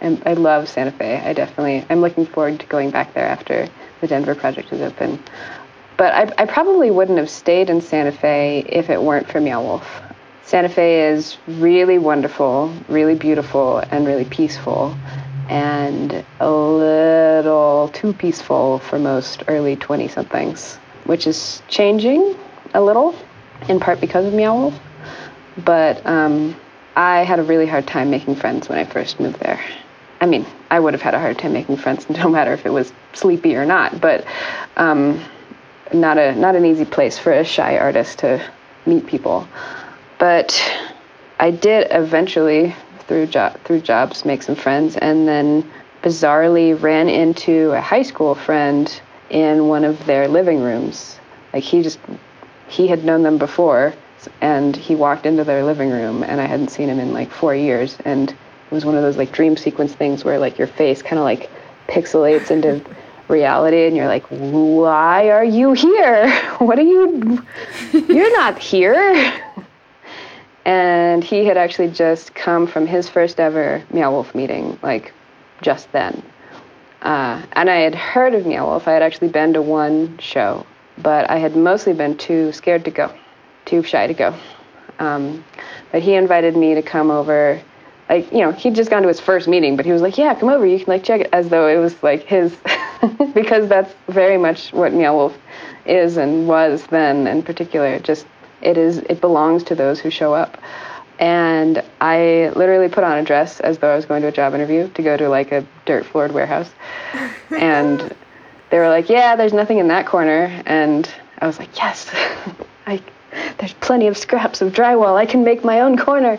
am, 0.00 0.20
I 0.26 0.34
love 0.34 0.68
Santa 0.68 0.92
Fe. 0.92 1.22
I 1.24 1.32
definitely 1.32 1.86
I'm 1.88 2.00
looking 2.00 2.26
forward 2.26 2.60
to 2.60 2.66
going 2.66 2.90
back 2.90 3.14
there 3.14 3.26
after 3.26 3.68
the 4.00 4.08
Denver 4.08 4.34
project 4.34 4.72
is 4.72 4.80
open. 4.80 5.22
But 5.96 6.12
I, 6.14 6.42
I 6.42 6.46
probably 6.46 6.90
wouldn't 6.90 7.18
have 7.18 7.30
stayed 7.30 7.70
in 7.70 7.80
Santa 7.80 8.12
Fe 8.12 8.64
if 8.68 8.90
it 8.90 9.00
weren't 9.00 9.30
for 9.30 9.40
Meow 9.40 9.62
Wolf. 9.62 10.02
Santa 10.44 10.68
Fe 10.68 11.08
is 11.08 11.38
really 11.46 11.98
wonderful, 11.98 12.74
really 12.88 13.14
beautiful, 13.14 13.78
and 13.90 14.06
really 14.06 14.24
peaceful, 14.24 14.96
and 15.48 16.24
a 16.40 16.50
little 16.50 17.88
too 17.92 18.12
peaceful 18.12 18.78
for 18.80 18.98
most 18.98 19.44
early 19.48 19.76
20 19.76 20.08
somethings, 20.08 20.76
which 21.04 21.26
is 21.26 21.62
changing 21.68 22.36
a 22.74 22.82
little, 22.82 23.14
in 23.68 23.80
part 23.80 24.00
because 24.00 24.26
of 24.26 24.34
Meow 24.34 24.54
Wolf. 24.54 24.80
But 25.64 26.04
um, 26.06 26.56
I 26.96 27.20
had 27.20 27.38
a 27.38 27.42
really 27.42 27.66
hard 27.66 27.86
time 27.86 28.10
making 28.10 28.34
friends 28.34 28.68
when 28.68 28.78
I 28.78 28.84
first 28.84 29.20
moved 29.20 29.40
there. 29.40 29.60
I 30.20 30.26
mean, 30.26 30.46
I 30.70 30.80
would 30.80 30.94
have 30.94 31.02
had 31.02 31.14
a 31.14 31.18
hard 31.18 31.38
time 31.38 31.52
making 31.52 31.76
friends 31.76 32.08
no 32.10 32.28
matter 32.28 32.52
if 32.52 32.66
it 32.66 32.70
was 32.70 32.92
sleepy 33.12 33.56
or 33.56 33.64
not, 33.64 34.00
but 34.00 34.24
um, 34.76 35.22
not 35.92 36.18
a 36.18 36.34
not 36.34 36.56
an 36.56 36.64
easy 36.64 36.84
place 36.84 37.18
for 37.18 37.32
a 37.32 37.44
shy 37.44 37.78
artist 37.78 38.20
to 38.20 38.42
meet 38.86 39.06
people. 39.06 39.46
But 40.22 40.54
I 41.40 41.50
did 41.50 41.88
eventually 41.90 42.76
through 43.08 43.26
through 43.64 43.80
jobs 43.80 44.24
make 44.24 44.44
some 44.44 44.54
friends 44.54 44.96
and 44.96 45.26
then 45.26 45.68
bizarrely 46.00 46.80
ran 46.80 47.08
into 47.08 47.72
a 47.72 47.80
high 47.80 48.02
school 48.02 48.36
friend 48.36 48.86
in 49.30 49.66
one 49.66 49.82
of 49.82 50.06
their 50.06 50.28
living 50.28 50.62
rooms. 50.62 51.18
Like 51.52 51.64
he 51.64 51.82
just 51.82 51.98
he 52.68 52.86
had 52.86 53.04
known 53.04 53.24
them 53.24 53.36
before 53.36 53.94
and 54.40 54.76
he 54.76 54.94
walked 54.94 55.26
into 55.26 55.42
their 55.42 55.64
living 55.64 55.90
room 55.90 56.22
and 56.22 56.40
I 56.40 56.44
hadn't 56.44 56.68
seen 56.68 56.88
him 56.88 57.00
in 57.00 57.12
like 57.12 57.32
4 57.32 57.56
years. 57.56 57.98
And 58.04 58.30
it 58.30 58.36
was 58.70 58.84
one 58.84 58.94
of 58.94 59.02
those 59.02 59.16
like 59.16 59.32
dream 59.32 59.56
sequence 59.56 59.92
things 59.92 60.24
where 60.24 60.38
like 60.38 60.56
your 60.56 60.68
face 60.68 61.02
kind 61.02 61.18
of 61.18 61.24
like 61.24 61.50
pixelates 61.88 62.52
into 62.52 62.80
reality 63.26 63.88
and 63.88 63.96
you're 63.96 64.06
like 64.06 64.26
why 64.28 65.30
are 65.30 65.44
you 65.44 65.72
here? 65.72 66.30
What 66.60 66.78
are 66.78 66.82
you 66.82 67.44
you're 67.92 68.38
not 68.38 68.60
here 68.60 69.34
and 70.64 71.24
he 71.24 71.44
had 71.44 71.56
actually 71.56 71.90
just 71.90 72.34
come 72.34 72.66
from 72.66 72.86
his 72.86 73.08
first 73.08 73.40
ever 73.40 73.82
meow 73.92 74.10
wolf 74.10 74.34
meeting 74.34 74.78
like 74.82 75.12
just 75.60 75.90
then. 75.92 76.22
Uh, 77.02 77.42
and 77.52 77.68
i 77.68 77.76
had 77.76 77.94
heard 77.94 78.34
of 78.34 78.46
meow 78.46 78.66
wolf. 78.66 78.86
I 78.86 78.92
had 78.92 79.02
actually 79.02 79.28
been 79.28 79.52
to 79.54 79.62
one 79.62 80.18
show 80.18 80.66
but 80.98 81.28
i 81.30 81.38
had 81.38 81.56
mostly 81.56 81.92
been 81.92 82.16
too 82.16 82.52
scared 82.52 82.84
to 82.84 82.90
go 82.90 83.12
too 83.64 83.82
shy 83.82 84.06
to 84.06 84.14
go. 84.14 84.34
Um, 84.98 85.44
but 85.90 86.02
he 86.02 86.14
invited 86.14 86.56
me 86.56 86.74
to 86.74 86.82
come 86.82 87.10
over. 87.10 87.60
Like 88.08 88.30
you 88.32 88.40
know 88.40 88.52
he'd 88.52 88.74
just 88.74 88.90
gone 88.90 89.02
to 89.02 89.08
his 89.08 89.20
first 89.20 89.48
meeting 89.48 89.76
but 89.76 89.86
he 89.86 89.92
was 89.92 90.02
like 90.02 90.18
yeah 90.18 90.34
come 90.34 90.48
over. 90.48 90.66
You 90.66 90.78
can 90.78 90.88
like 90.88 91.04
check 91.04 91.22
it 91.22 91.30
as 91.32 91.48
though 91.48 91.68
it 91.68 91.78
was 91.78 92.02
like 92.02 92.24
his 92.24 92.54
because 93.34 93.68
that's 93.68 93.94
very 94.08 94.36
much 94.36 94.72
what 94.72 94.92
Meow 94.92 95.14
Wolf 95.16 95.38
is 95.86 96.16
and 96.16 96.46
was 96.46 96.84
then 96.88 97.26
in 97.26 97.42
particular 97.42 97.98
just 98.00 98.26
it 98.62 98.76
is 98.76 98.98
it 98.98 99.20
belongs 99.20 99.64
to 99.64 99.74
those 99.74 100.00
who 100.00 100.10
show 100.10 100.34
up. 100.34 100.58
And 101.18 101.82
I 102.00 102.50
literally 102.56 102.88
put 102.88 103.04
on 103.04 103.18
a 103.18 103.22
dress 103.22 103.60
as 103.60 103.78
though 103.78 103.92
I 103.92 103.96
was 103.96 104.06
going 104.06 104.22
to 104.22 104.28
a 104.28 104.32
job 104.32 104.54
interview 104.54 104.88
to 104.88 105.02
go 105.02 105.16
to 105.16 105.28
like 105.28 105.52
a 105.52 105.66
dirt 105.84 106.06
floored 106.06 106.32
warehouse. 106.32 106.70
And 107.50 108.14
they 108.70 108.78
were 108.78 108.88
like 108.88 109.10
yeah 109.10 109.36
there's 109.36 109.52
nothing 109.52 109.78
in 109.78 109.88
that 109.88 110.06
corner. 110.06 110.62
And 110.66 111.08
I 111.38 111.46
was 111.46 111.58
like 111.58 111.76
yes 111.76 112.10
I 112.86 113.00
there's 113.58 113.72
plenty 113.74 114.06
of 114.08 114.16
scraps 114.16 114.60
of 114.60 114.72
drywall. 114.72 115.16
I 115.16 115.26
can 115.26 115.44
make 115.44 115.64
my 115.64 115.80
own 115.80 115.96
corner. 115.96 116.38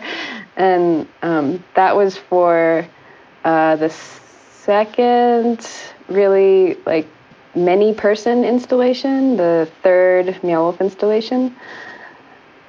And 0.56 1.08
um, 1.22 1.64
that 1.74 1.96
was 1.96 2.16
for 2.16 2.86
uh, 3.44 3.76
the 3.76 3.90
second 3.90 5.68
really 6.08 6.76
like 6.86 7.06
many 7.54 7.94
person 7.94 8.44
installation, 8.44 9.36
the 9.36 9.70
third 9.82 10.42
Meow 10.42 10.62
Wolf 10.62 10.80
installation 10.80 11.54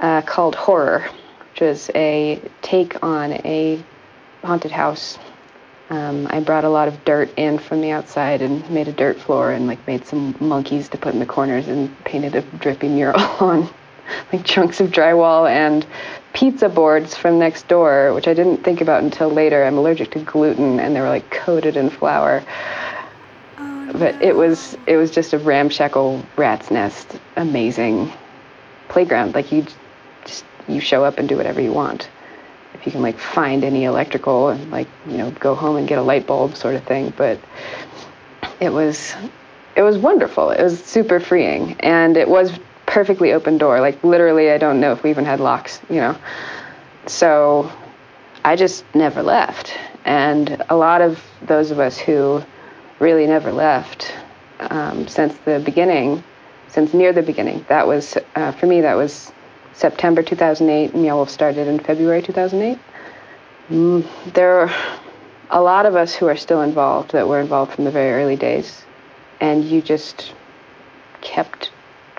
uh, 0.06 0.22
called 0.22 0.54
Horror, 0.54 1.10
which 1.52 1.64
is 1.64 1.90
a 1.96 2.40
take 2.62 3.04
on 3.04 3.34
a 3.34 3.84
haunted 4.44 4.72
house 4.72 5.18
Um, 5.90 6.28
I 6.30 6.40
brought 6.40 6.64
a 6.64 6.70
lot 6.70 6.88
of 6.88 7.06
dirt 7.06 7.30
in 7.38 7.60
from 7.60 7.82
the 7.82 7.92
outside 7.92 8.42
and 8.42 8.68
made 8.70 8.88
a 8.88 8.92
dirt 8.92 9.18
floor 9.20 9.52
and 9.52 9.68
like 9.68 9.86
made 9.88 10.06
some 10.06 10.36
monkeys 10.40 10.90
to 10.90 10.98
put 10.98 11.14
in 11.14 11.20
the 11.20 11.26
corners 11.28 11.68
and 11.68 11.90
painted 12.06 12.36
a 12.36 12.42
drippy 12.42 12.88
mural 12.88 13.20
on 13.40 13.70
like 14.32 14.44
chunks 14.46 14.80
of 14.80 14.90
drywall 14.90 15.50
and 15.50 15.86
pizza 16.34 16.70
boards 16.70 17.16
from 17.16 17.40
next 17.40 17.68
door, 17.68 18.14
which 18.14 18.28
I 18.28 18.34
didn't 18.34 18.64
think 18.64 18.82
about 18.82 19.04
until 19.04 19.30
later. 19.30 19.64
I'm 19.64 19.78
allergic 19.78 20.12
to 20.12 20.20
gluten 20.20 20.80
and 20.80 20.96
they 20.96 21.02
were 21.02 21.10
like 21.10 21.30
coated 21.32 21.78
in 21.78 21.90
flour. 21.90 22.44
Oh, 23.58 23.86
no. 23.86 23.94
But 23.94 24.22
it 24.22 24.36
was 24.36 24.78
it 24.86 24.98
was 24.98 25.10
just 25.12 25.34
a 25.34 25.40
ramshackle 25.40 26.24
rat's 26.36 26.70
nest, 26.70 27.20
amazing 27.36 28.12
playground. 28.90 29.34
Like 29.36 29.52
you 29.52 29.66
you 30.68 30.80
show 30.80 31.04
up 31.04 31.18
and 31.18 31.28
do 31.30 31.38
whatever 31.38 31.62
you 31.62 31.72
want. 31.72 32.10
If 32.74 32.86
you 32.86 32.92
can 32.92 33.02
like 33.02 33.18
find 33.18 33.64
any 33.64 33.86
electrical 33.86 34.50
and 34.50 34.72
like 34.72 34.88
you 35.08 35.18
know 35.18 35.32
go 35.32 35.56
home 35.56 35.78
and 35.78 35.88
get 35.88 35.98
a 35.98 36.02
light 36.02 36.28
bulb 36.28 36.56
sort 36.56 36.76
of 36.76 36.84
thing. 36.84 37.14
But 37.16 37.40
it 38.60 38.70
was 38.70 39.16
it 39.76 39.82
was 39.82 39.98
wonderful. 39.98 40.52
It 40.52 40.62
was 40.62 40.84
super 40.84 41.20
freeing. 41.20 41.76
And 41.82 42.18
it 42.18 42.28
was 42.28 42.58
perfectly 42.86 43.34
open 43.34 43.58
door. 43.58 43.80
Like 43.80 44.04
literally 44.04 44.52
i 44.52 44.58
don't 44.58 44.80
know 44.80 44.92
if 44.92 45.04
we 45.04 45.10
even 45.10 45.26
had 45.26 45.40
locks 45.40 45.80
you 45.90 45.98
know. 45.98 46.18
So 47.08 47.72
i 48.44 48.56
just 48.56 48.84
never 48.94 49.24
left. 49.24 49.78
And 50.06 50.64
a 50.70 50.76
lot 50.76 51.02
of 51.02 51.24
those 51.42 51.72
of 51.72 51.80
us 51.80 51.98
who 51.98 52.44
really 53.00 53.26
never 53.26 53.52
left 53.52 54.14
um, 54.60 55.08
since 55.08 55.36
the 55.46 55.60
beginning 55.60 56.24
since 56.68 56.94
near 56.94 57.14
the 57.14 57.22
beginning 57.22 57.66
that 57.70 57.88
was 57.88 58.18
uh, 58.36 58.52
for 58.54 58.68
me 58.68 58.82
that 58.82 58.96
was 58.96 59.32
September 59.76 60.24
2008. 60.24 60.96
Meow 60.96 61.18
Wolf 61.18 61.30
started 61.30 61.68
in 61.68 61.80
February 61.80 62.22
2008. 62.22 62.80
Mm, 63.70 64.34
there 64.34 64.60
are 64.62 64.76
a 65.50 65.62
lot 65.62 65.86
of 65.86 65.96
us 65.96 66.16
who 66.16 66.28
are 66.28 66.38
still 66.38 66.62
involved 66.62 67.12
that 67.12 67.28
were 67.28 67.40
involved 67.40 67.74
from 67.74 67.84
the 67.84 67.92
very 67.92 68.24
early 68.24 68.36
days. 68.36 68.84
And 69.42 69.66
you 69.66 69.82
just 69.82 70.34
kept 71.22 71.72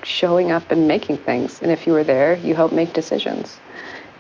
showing 0.03 0.51
up 0.51 0.71
and 0.71 0.87
making 0.87 1.17
things. 1.19 1.63
And 1.63 1.71
if 1.71 1.87
you 1.87 1.93
were 1.93 2.05
there, 2.05 2.37
you 2.37 2.55
helped 2.55 2.75
make 2.75 2.93
decisions. 2.93 3.59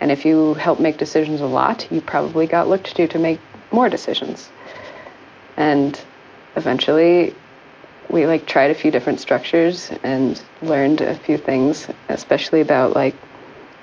And 0.00 0.10
if 0.10 0.24
you 0.24 0.54
helped 0.54 0.80
make 0.80 0.96
decisions 0.96 1.40
a 1.40 1.46
lot, 1.46 1.90
you 1.90 2.00
probably 2.00 2.46
got 2.46 2.68
looked 2.68 2.94
to 2.96 3.06
to 3.06 3.18
make 3.18 3.40
more 3.70 3.88
decisions. 3.88 4.48
And 5.56 5.98
eventually, 6.54 7.34
we 8.10 8.26
like 8.26 8.46
tried 8.46 8.70
a 8.70 8.74
few 8.74 8.90
different 8.90 9.20
structures 9.20 9.90
and 10.02 10.40
learned 10.62 11.00
a 11.00 11.14
few 11.14 11.38
things, 11.38 11.88
especially 12.08 12.60
about 12.60 12.94
like, 12.94 13.14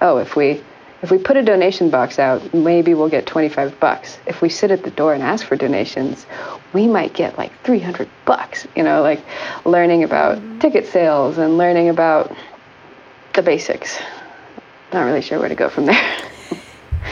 oh, 0.01 0.17
if 0.17 0.35
we 0.35 0.61
if 1.01 1.11
we 1.11 1.17
put 1.17 1.35
a 1.35 1.43
donation 1.43 1.89
box 1.89 2.17
out, 2.17 2.53
maybe 2.53 2.93
we'll 2.93 3.09
get 3.09 3.25
25 3.25 3.77
bucks. 3.81 4.17
If 4.25 4.41
we 4.41 4.47
sit 4.47 4.71
at 4.71 4.83
the 4.83 4.91
door 4.91 5.13
and 5.13 5.21
ask 5.21 5.45
for 5.45 5.57
donations, 5.57 6.25
we 6.71 6.87
might 6.87 7.13
get 7.13 7.37
like 7.37 7.51
300 7.63 8.07
bucks. 8.23 8.65
You 8.73 8.83
know, 8.83 9.01
like 9.01 9.21
learning 9.65 10.05
about 10.05 10.37
mm-hmm. 10.37 10.59
ticket 10.59 10.87
sales 10.87 11.37
and 11.37 11.57
learning 11.57 11.89
about 11.89 12.33
the 13.33 13.41
basics. 13.41 13.99
Not 14.93 15.03
really 15.03 15.21
sure 15.21 15.39
where 15.39 15.49
to 15.49 15.55
go 15.55 15.69
from 15.69 15.87
there. 15.87 16.19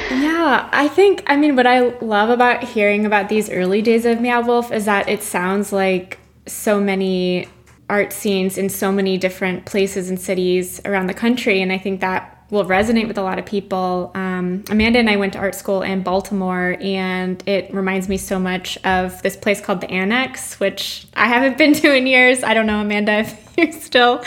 Yeah, 0.09 0.69
I 0.71 0.87
think, 0.87 1.23
I 1.27 1.35
mean, 1.35 1.55
what 1.55 1.67
I 1.67 1.89
love 1.99 2.29
about 2.29 2.63
hearing 2.63 3.05
about 3.05 3.29
these 3.29 3.49
early 3.49 3.81
days 3.81 4.05
of 4.05 4.19
Meow 4.21 4.41
Wolf 4.41 4.71
is 4.71 4.85
that 4.85 5.07
it 5.07 5.21
sounds 5.21 5.71
like 5.73 6.17
so 6.51 6.79
many 6.79 7.47
art 7.89 8.13
scenes 8.13 8.57
in 8.57 8.69
so 8.69 8.91
many 8.91 9.17
different 9.17 9.65
places 9.65 10.09
and 10.09 10.19
cities 10.19 10.79
around 10.85 11.07
the 11.07 11.13
country. 11.13 11.61
And 11.61 11.71
I 11.71 11.77
think 11.77 11.99
that 12.01 12.41
will 12.49 12.65
resonate 12.65 13.07
with 13.07 13.17
a 13.17 13.21
lot 13.21 13.39
of 13.39 13.45
people. 13.45 14.11
Um, 14.13 14.63
Amanda 14.69 14.99
and 14.99 15.09
I 15.09 15.15
went 15.15 15.33
to 15.33 15.39
art 15.39 15.55
school 15.55 15.81
in 15.81 16.03
Baltimore, 16.03 16.77
and 16.81 17.41
it 17.47 17.73
reminds 17.73 18.09
me 18.09 18.17
so 18.17 18.37
much 18.37 18.77
of 18.85 19.21
this 19.23 19.37
place 19.37 19.61
called 19.61 19.81
the 19.81 19.89
Annex, 19.89 20.59
which 20.59 21.07
I 21.15 21.27
haven't 21.27 21.57
been 21.57 21.73
to 21.81 21.95
in 21.95 22.07
years. 22.07 22.43
I 22.43 22.53
don't 22.53 22.67
know, 22.67 22.81
Amanda, 22.81 23.19
if 23.19 23.53
you're 23.57 23.71
still. 23.71 24.23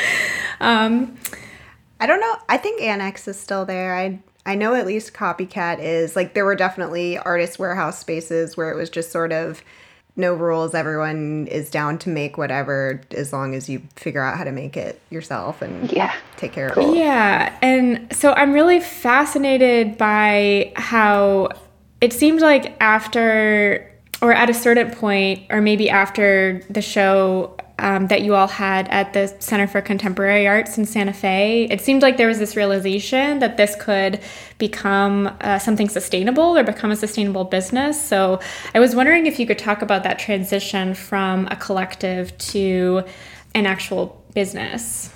Um, 0.60 1.16
I 2.00 2.06
don't 2.06 2.20
know. 2.20 2.36
I 2.48 2.56
think 2.56 2.82
Annex 2.82 3.28
is 3.28 3.38
still 3.38 3.64
there. 3.64 3.94
I 3.94 4.18
I 4.46 4.56
know 4.56 4.74
at 4.74 4.86
least 4.86 5.14
Copycat 5.14 5.80
is. 5.80 6.16
Like 6.16 6.34
there 6.34 6.44
were 6.44 6.56
definitely 6.56 7.16
artist 7.16 7.58
warehouse 7.58 7.98
spaces 7.98 8.56
where 8.56 8.70
it 8.70 8.76
was 8.76 8.90
just 8.90 9.10
sort 9.10 9.32
of 9.32 9.62
no 10.16 10.32
rules. 10.32 10.74
Everyone 10.74 11.46
is 11.48 11.70
down 11.70 11.98
to 11.98 12.08
make 12.08 12.38
whatever 12.38 13.00
as 13.10 13.32
long 13.32 13.54
as 13.54 13.68
you 13.68 13.82
figure 13.96 14.22
out 14.22 14.38
how 14.38 14.44
to 14.44 14.52
make 14.52 14.76
it 14.76 15.00
yourself 15.10 15.60
and 15.62 15.90
yeah. 15.92 16.14
take 16.36 16.52
care 16.52 16.68
of 16.68 16.78
it. 16.78 16.96
Yeah. 16.96 17.56
And 17.62 18.14
so 18.14 18.32
I'm 18.32 18.52
really 18.52 18.80
fascinated 18.80 19.98
by 19.98 20.72
how 20.76 21.48
it 22.00 22.12
seemed 22.12 22.40
like 22.40 22.76
after 22.80 23.90
or 24.22 24.32
at 24.32 24.48
a 24.48 24.54
certain 24.54 24.90
point, 24.90 25.42
or 25.50 25.60
maybe 25.60 25.90
after 25.90 26.62
the 26.70 26.80
show, 26.80 27.56
um, 27.78 28.06
that 28.06 28.22
you 28.22 28.34
all 28.34 28.46
had 28.46 28.88
at 28.88 29.12
the 29.12 29.34
Center 29.40 29.66
for 29.66 29.80
Contemporary 29.80 30.46
Arts 30.46 30.78
in 30.78 30.86
Santa 30.86 31.12
Fe, 31.12 31.64
it 31.70 31.80
seemed 31.80 32.02
like 32.02 32.16
there 32.16 32.28
was 32.28 32.38
this 32.38 32.56
realization 32.56 33.40
that 33.40 33.56
this 33.56 33.74
could 33.76 34.20
become 34.58 35.36
uh, 35.40 35.58
something 35.58 35.88
sustainable 35.88 36.56
or 36.56 36.62
become 36.62 36.90
a 36.90 36.96
sustainable 36.96 37.44
business. 37.44 38.00
So 38.00 38.40
I 38.74 38.80
was 38.80 38.94
wondering 38.94 39.26
if 39.26 39.40
you 39.40 39.46
could 39.46 39.58
talk 39.58 39.82
about 39.82 40.04
that 40.04 40.18
transition 40.18 40.94
from 40.94 41.48
a 41.50 41.56
collective 41.56 42.36
to 42.38 43.02
an 43.54 43.66
actual 43.66 44.22
business. 44.34 45.10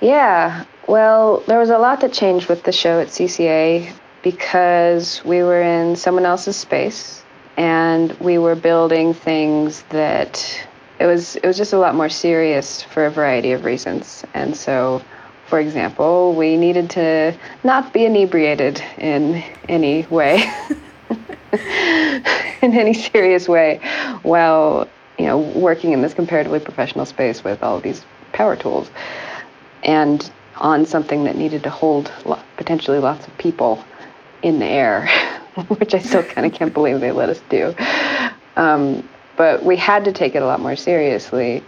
Yeah, 0.00 0.64
well, 0.88 1.42
there 1.46 1.58
was 1.58 1.70
a 1.70 1.78
lot 1.78 2.00
that 2.00 2.12
changed 2.12 2.48
with 2.48 2.64
the 2.64 2.72
show 2.72 3.00
at 3.00 3.08
CCA 3.08 3.92
because 4.22 5.24
we 5.24 5.42
were 5.42 5.62
in 5.62 5.96
someone 5.96 6.24
else's 6.24 6.56
space 6.56 7.22
and 7.56 8.12
we 8.18 8.38
were 8.38 8.54
building 8.54 9.14
things 9.14 9.82
that 9.90 10.66
it 11.02 11.06
was 11.06 11.34
it 11.34 11.44
was 11.44 11.56
just 11.56 11.72
a 11.72 11.78
lot 11.78 11.96
more 11.96 12.08
serious 12.08 12.80
for 12.80 13.06
a 13.06 13.10
variety 13.10 13.50
of 13.50 13.64
reasons. 13.64 14.24
And 14.34 14.56
so, 14.56 15.02
for 15.46 15.58
example, 15.58 16.32
we 16.32 16.56
needed 16.56 16.90
to 16.90 17.36
not 17.64 17.92
be 17.92 18.04
inebriated 18.04 18.80
in 18.98 19.42
any 19.68 20.06
way, 20.06 20.44
in 22.62 22.72
any 22.78 22.94
serious 22.94 23.48
way, 23.48 23.80
while 24.22 24.88
you 25.18 25.26
know 25.26 25.38
working 25.38 25.90
in 25.92 26.02
this 26.02 26.14
comparatively 26.14 26.60
professional 26.60 27.04
space 27.04 27.42
with 27.42 27.64
all 27.64 27.80
these 27.80 28.04
power 28.32 28.54
tools, 28.54 28.88
and 29.82 30.30
on 30.58 30.86
something 30.86 31.24
that 31.24 31.34
needed 31.34 31.64
to 31.64 31.70
hold 31.70 32.12
potentially 32.56 33.00
lots 33.00 33.26
of 33.26 33.36
people 33.38 33.84
in 34.42 34.60
the 34.60 34.66
air, 34.66 35.08
which 35.78 35.94
I 35.94 35.98
still 35.98 36.22
kind 36.22 36.46
of 36.46 36.52
can't 36.52 36.72
believe 36.72 37.00
they 37.00 37.10
let 37.10 37.28
us 37.28 37.40
do. 37.48 37.74
Um, 38.54 39.08
but 39.36 39.64
we 39.64 39.76
had 39.76 40.04
to 40.04 40.12
take 40.12 40.34
it 40.34 40.42
a 40.42 40.46
lot 40.46 40.60
more 40.60 40.76
seriously 40.76 41.62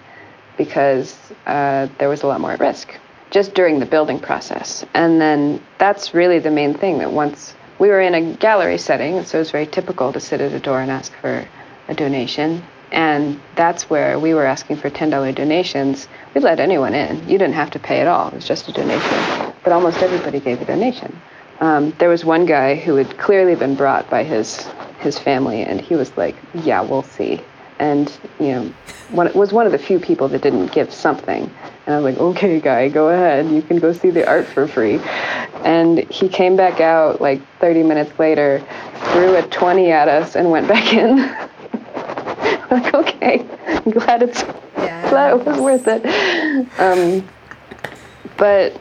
because 0.56 1.16
uh, 1.46 1.88
there 1.98 2.08
was 2.08 2.22
a 2.22 2.26
lot 2.26 2.40
more 2.40 2.52
at 2.52 2.60
risk 2.60 2.94
just 3.30 3.54
during 3.54 3.80
the 3.80 3.86
building 3.86 4.20
process. 4.20 4.84
And 4.94 5.20
then 5.20 5.60
that's 5.78 6.14
really 6.14 6.38
the 6.38 6.52
main 6.52 6.72
thing 6.74 6.98
that 6.98 7.10
once 7.10 7.54
we 7.80 7.88
were 7.88 8.00
in 8.00 8.14
a 8.14 8.34
gallery 8.36 8.78
setting, 8.78 9.24
so 9.24 9.40
it's 9.40 9.50
very 9.50 9.66
typical 9.66 10.12
to 10.12 10.20
sit 10.20 10.40
at 10.40 10.52
a 10.52 10.60
door 10.60 10.80
and 10.80 10.90
ask 10.90 11.12
for 11.20 11.46
a 11.88 11.94
donation. 11.94 12.62
And 12.92 13.40
that's 13.56 13.90
where 13.90 14.20
we 14.20 14.34
were 14.34 14.44
asking 14.44 14.76
for 14.76 14.88
$10 14.88 15.34
donations. 15.34 16.06
We 16.32 16.40
let 16.40 16.60
anyone 16.60 16.94
in. 16.94 17.28
You 17.28 17.38
didn't 17.38 17.54
have 17.54 17.70
to 17.72 17.80
pay 17.80 18.00
at 18.00 18.06
all. 18.06 18.28
It 18.28 18.34
was 18.34 18.46
just 18.46 18.68
a 18.68 18.72
donation. 18.72 19.52
But 19.64 19.72
almost 19.72 19.98
everybody 19.98 20.38
gave 20.38 20.62
a 20.62 20.64
donation. 20.64 21.20
Um, 21.58 21.92
there 21.98 22.08
was 22.08 22.24
one 22.24 22.46
guy 22.46 22.76
who 22.76 22.94
had 22.94 23.18
clearly 23.18 23.56
been 23.56 23.74
brought 23.74 24.08
by 24.10 24.22
his 24.22 24.68
his 25.00 25.18
family, 25.18 25.62
and 25.62 25.80
he 25.80 25.94
was 25.94 26.16
like, 26.16 26.34
"Yeah, 26.52 26.80
we'll 26.82 27.02
see." 27.02 27.40
And 27.78 28.16
you 28.38 28.48
know 28.48 28.74
one, 29.10 29.32
was 29.34 29.52
one 29.52 29.66
of 29.66 29.72
the 29.72 29.78
few 29.78 29.98
people 29.98 30.28
that 30.28 30.42
didn't 30.42 30.72
give 30.72 30.92
something. 30.92 31.50
And 31.86 31.94
i 31.94 32.00
was 32.00 32.14
like 32.14 32.18
okay 32.18 32.60
guy 32.60 32.88
go 32.88 33.08
ahead. 33.08 33.48
You 33.50 33.62
can 33.62 33.78
go 33.78 33.92
see 33.92 34.10
the 34.10 34.26
art 34.26 34.46
for 34.46 34.66
free. 34.66 34.98
And 35.64 35.98
he 36.10 36.28
came 36.28 36.56
back 36.56 36.80
out 36.80 37.20
like 37.20 37.40
30 37.60 37.82
minutes 37.82 38.18
later 38.18 38.64
threw 39.12 39.36
a 39.36 39.42
20 39.42 39.90
at 39.90 40.08
us 40.08 40.36
and 40.36 40.50
went 40.50 40.68
back 40.68 40.92
in. 40.92 41.18
Like 42.70 42.94
okay 42.94 43.46
i'm 43.66 43.90
glad 43.92 44.22
it's 44.22 44.42
yes. 44.78 45.10
glad 45.10 45.38
it 45.38 45.46
was 45.46 45.58
worth 45.60 45.86
it. 45.86 46.04
Um, 46.80 47.28
but 48.36 48.76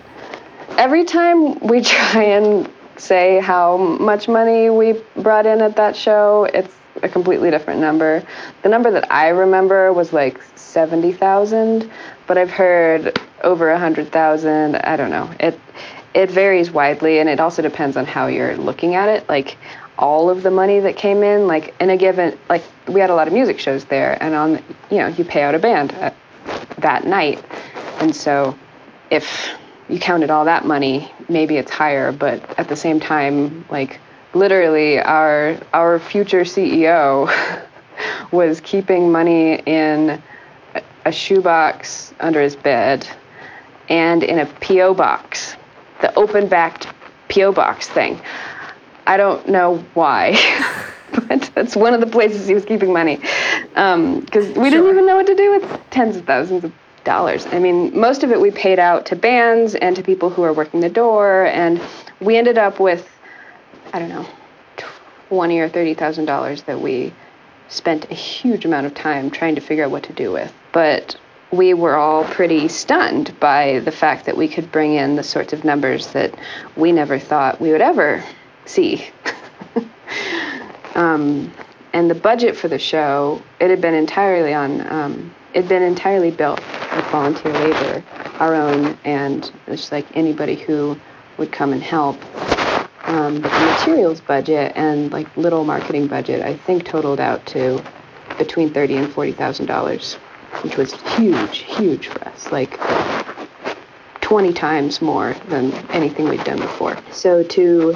every 0.77 1.03
time 1.03 1.59
we 1.59 1.81
try 1.83 2.23
and 2.23 2.69
say 2.97 3.39
how 3.39 3.77
much 3.77 4.27
money 4.27 4.69
we 4.69 5.01
brought 5.17 5.45
in 5.45 5.61
at 5.61 5.75
that 5.75 5.95
show 5.95 6.45
it's 6.53 6.73
a 7.03 7.09
completely 7.09 7.51
different 7.51 7.79
number. 7.79 8.23
The 8.61 8.69
number 8.69 8.89
that 8.91 9.11
I 9.11 9.29
remember 9.29 9.93
was 9.93 10.13
like 10.13 10.41
70,000, 10.55 11.89
but 12.27 12.37
I've 12.37 12.49
heard 12.49 13.19
over 13.43 13.69
100,000. 13.71 14.75
I 14.77 14.95
don't 14.95 15.11
know. 15.11 15.29
It 15.39 15.59
it 16.13 16.29
varies 16.29 16.69
widely 16.69 17.19
and 17.19 17.27
it 17.27 17.39
also 17.39 17.61
depends 17.61 17.97
on 17.97 18.05
how 18.05 18.27
you're 18.27 18.55
looking 18.57 18.95
at 18.95 19.09
it. 19.09 19.27
Like 19.27 19.57
all 19.97 20.29
of 20.29 20.43
the 20.43 20.51
money 20.51 20.79
that 20.79 20.95
came 20.95 21.23
in 21.23 21.47
like 21.47 21.73
in 21.79 21.89
a 21.89 21.97
given 21.97 22.37
like 22.49 22.63
we 22.87 22.99
had 22.99 23.09
a 23.09 23.15
lot 23.15 23.27
of 23.27 23.33
music 23.33 23.59
shows 23.59 23.85
there 23.85 24.21
and 24.21 24.35
on 24.35 24.63
you 24.91 24.97
know, 24.97 25.07
you 25.07 25.23
pay 25.23 25.41
out 25.43 25.55
a 25.55 25.59
band 25.59 25.91
at, 25.93 26.15
that 26.77 27.05
night. 27.05 27.43
And 27.99 28.15
so 28.15 28.57
if 29.09 29.49
you 29.89 29.99
counted 29.99 30.29
all 30.29 30.45
that 30.45 30.65
money, 30.65 31.11
maybe 31.29 31.57
it's 31.57 31.71
higher, 31.71 32.11
but 32.11 32.59
at 32.59 32.67
the 32.67 32.75
same 32.75 32.99
time 32.99 33.65
like 33.69 33.99
literally 34.33 34.99
our 34.99 35.57
our 35.73 35.99
future 35.99 36.41
CEO 36.41 37.31
was 38.31 38.59
keeping 38.61 39.11
money 39.11 39.55
in 39.65 40.21
a 41.05 41.11
shoebox 41.11 42.13
under 42.19 42.41
his 42.41 42.55
bed 42.55 43.07
and 43.89 44.23
in 44.23 44.39
a 44.39 44.45
P.O. 44.45 44.93
box, 44.93 45.55
the 46.01 46.13
open 46.15 46.47
backed 46.47 46.87
P.O. 47.27 47.51
box 47.51 47.87
thing. 47.89 48.19
I 49.05 49.17
don't 49.17 49.47
know 49.49 49.83
why, 49.93 50.33
but 51.27 51.51
that's 51.53 51.75
one 51.75 51.93
of 51.93 51.99
the 51.99 52.07
places 52.07 52.47
he 52.47 52.53
was 52.53 52.65
keeping 52.65 52.93
money. 52.93 53.17
Because 53.17 53.75
um, 53.75 54.25
we 54.31 54.53
sure. 54.53 54.69
didn't 54.69 54.89
even 54.89 55.05
know 55.05 55.17
what 55.17 55.27
to 55.27 55.35
do 55.35 55.51
with 55.51 55.81
tens 55.89 56.15
of 56.15 56.25
thousands 56.25 56.63
of 56.63 56.71
dollars. 57.03 57.45
I 57.47 57.59
mean, 57.59 57.97
most 57.97 58.23
of 58.23 58.31
it 58.31 58.39
we 58.39 58.51
paid 58.51 58.79
out 58.79 59.05
to 59.07 59.15
bands 59.15 59.75
and 59.75 59.95
to 59.95 60.03
people 60.03 60.29
who 60.29 60.43
are 60.43 60.53
working 60.53 60.79
the 60.79 60.89
door, 60.89 61.45
and 61.47 61.81
we 62.21 62.37
ended 62.37 62.57
up 62.57 62.79
with, 62.79 63.09
I 63.93 63.99
don't 63.99 64.09
know, 64.09 64.27
twenty 65.29 65.59
or 65.59 65.69
thirty 65.69 65.93
thousand 65.93 66.25
dollars 66.25 66.63
that 66.63 66.81
we 66.81 67.13
spent 67.69 68.09
a 68.11 68.15
huge 68.15 68.65
amount 68.65 68.87
of 68.87 68.93
time 68.93 69.29
trying 69.29 69.55
to 69.55 69.61
figure 69.61 69.85
out 69.85 69.91
what 69.91 70.03
to 70.03 70.13
do 70.13 70.31
with. 70.31 70.51
But 70.71 71.15
we 71.51 71.75
were 71.75 71.95
all 71.95 72.25
pretty 72.25 72.67
stunned 72.67 73.39
by 73.39 73.79
the 73.79 73.91
fact 73.91 74.25
that 74.25 74.35
we 74.35 74.47
could 74.47 74.71
bring 74.71 74.93
in 74.93 75.15
the 75.15 75.23
sorts 75.23 75.53
of 75.53 75.63
numbers 75.63 76.07
that 76.13 76.33
we 76.75 76.91
never 76.91 77.19
thought 77.19 77.61
we 77.61 77.71
would 77.71 77.81
ever 77.81 78.23
see. 78.65 79.07
um, 80.95 81.53
and 81.93 82.09
the 82.09 82.15
budget 82.15 82.57
for 82.57 82.67
the 82.67 82.79
show, 82.79 83.41
it 83.59 83.69
had 83.69 83.81
been 83.81 83.93
entirely 83.93 84.53
on, 84.53 84.91
um, 84.91 85.35
it 85.53 85.61
had 85.61 85.69
been 85.69 85.83
entirely 85.83 86.31
built 86.31 86.59
with 86.95 87.05
volunteer 87.05 87.53
labor, 87.53 88.03
our 88.39 88.55
own, 88.55 88.97
and 89.05 89.51
just 89.67 89.91
like 89.91 90.07
anybody 90.17 90.55
who 90.55 90.99
would 91.37 91.51
come 91.51 91.71
and 91.71 91.83
help. 91.83 92.17
Um, 93.03 93.41
but 93.41 93.51
the 93.51 93.65
materials 93.65 94.21
budget 94.21 94.73
and 94.75 95.11
like 95.11 95.35
little 95.35 95.65
marketing 95.65 96.07
budget, 96.07 96.41
I 96.41 96.55
think 96.55 96.85
totaled 96.85 97.19
out 97.19 97.45
to 97.47 97.83
between 98.37 98.73
thirty 98.73 98.95
and 98.95 99.11
forty 99.11 99.31
thousand 99.33 99.65
dollars, 99.65 100.15
which 100.61 100.77
was 100.77 100.93
huge, 101.15 101.59
huge 101.59 102.07
for 102.07 102.27
us. 102.27 102.51
Like 102.51 102.79
20 104.21 104.53
times 104.53 105.01
more 105.01 105.35
than 105.49 105.71
anything 105.89 106.27
we'd 106.27 106.43
done 106.43 106.59
before. 106.59 106.97
So 107.11 107.43
to 107.43 107.95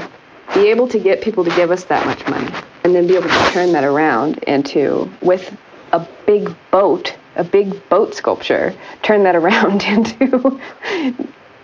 be 0.54 0.68
able 0.68 0.88
to 0.90 1.00
get 1.00 1.22
people 1.22 1.44
to 1.44 1.50
give 1.56 1.72
us 1.72 1.86
that 1.86 2.06
much 2.06 2.28
money 2.28 2.54
and 2.84 2.94
then 2.94 3.08
be 3.08 3.16
able 3.16 3.30
to 3.30 3.50
turn 3.52 3.72
that 3.72 3.84
around 3.84 4.38
into 4.40 5.10
with 5.22 5.58
a 5.94 6.08
big 6.26 6.54
boat, 6.70 7.16
a 7.38 7.44
big 7.44 7.90
boat 7.90 8.14
sculpture, 8.14 8.76
turn 9.02 9.24
that 9.24 9.36
around 9.42 9.84
into 9.84 10.60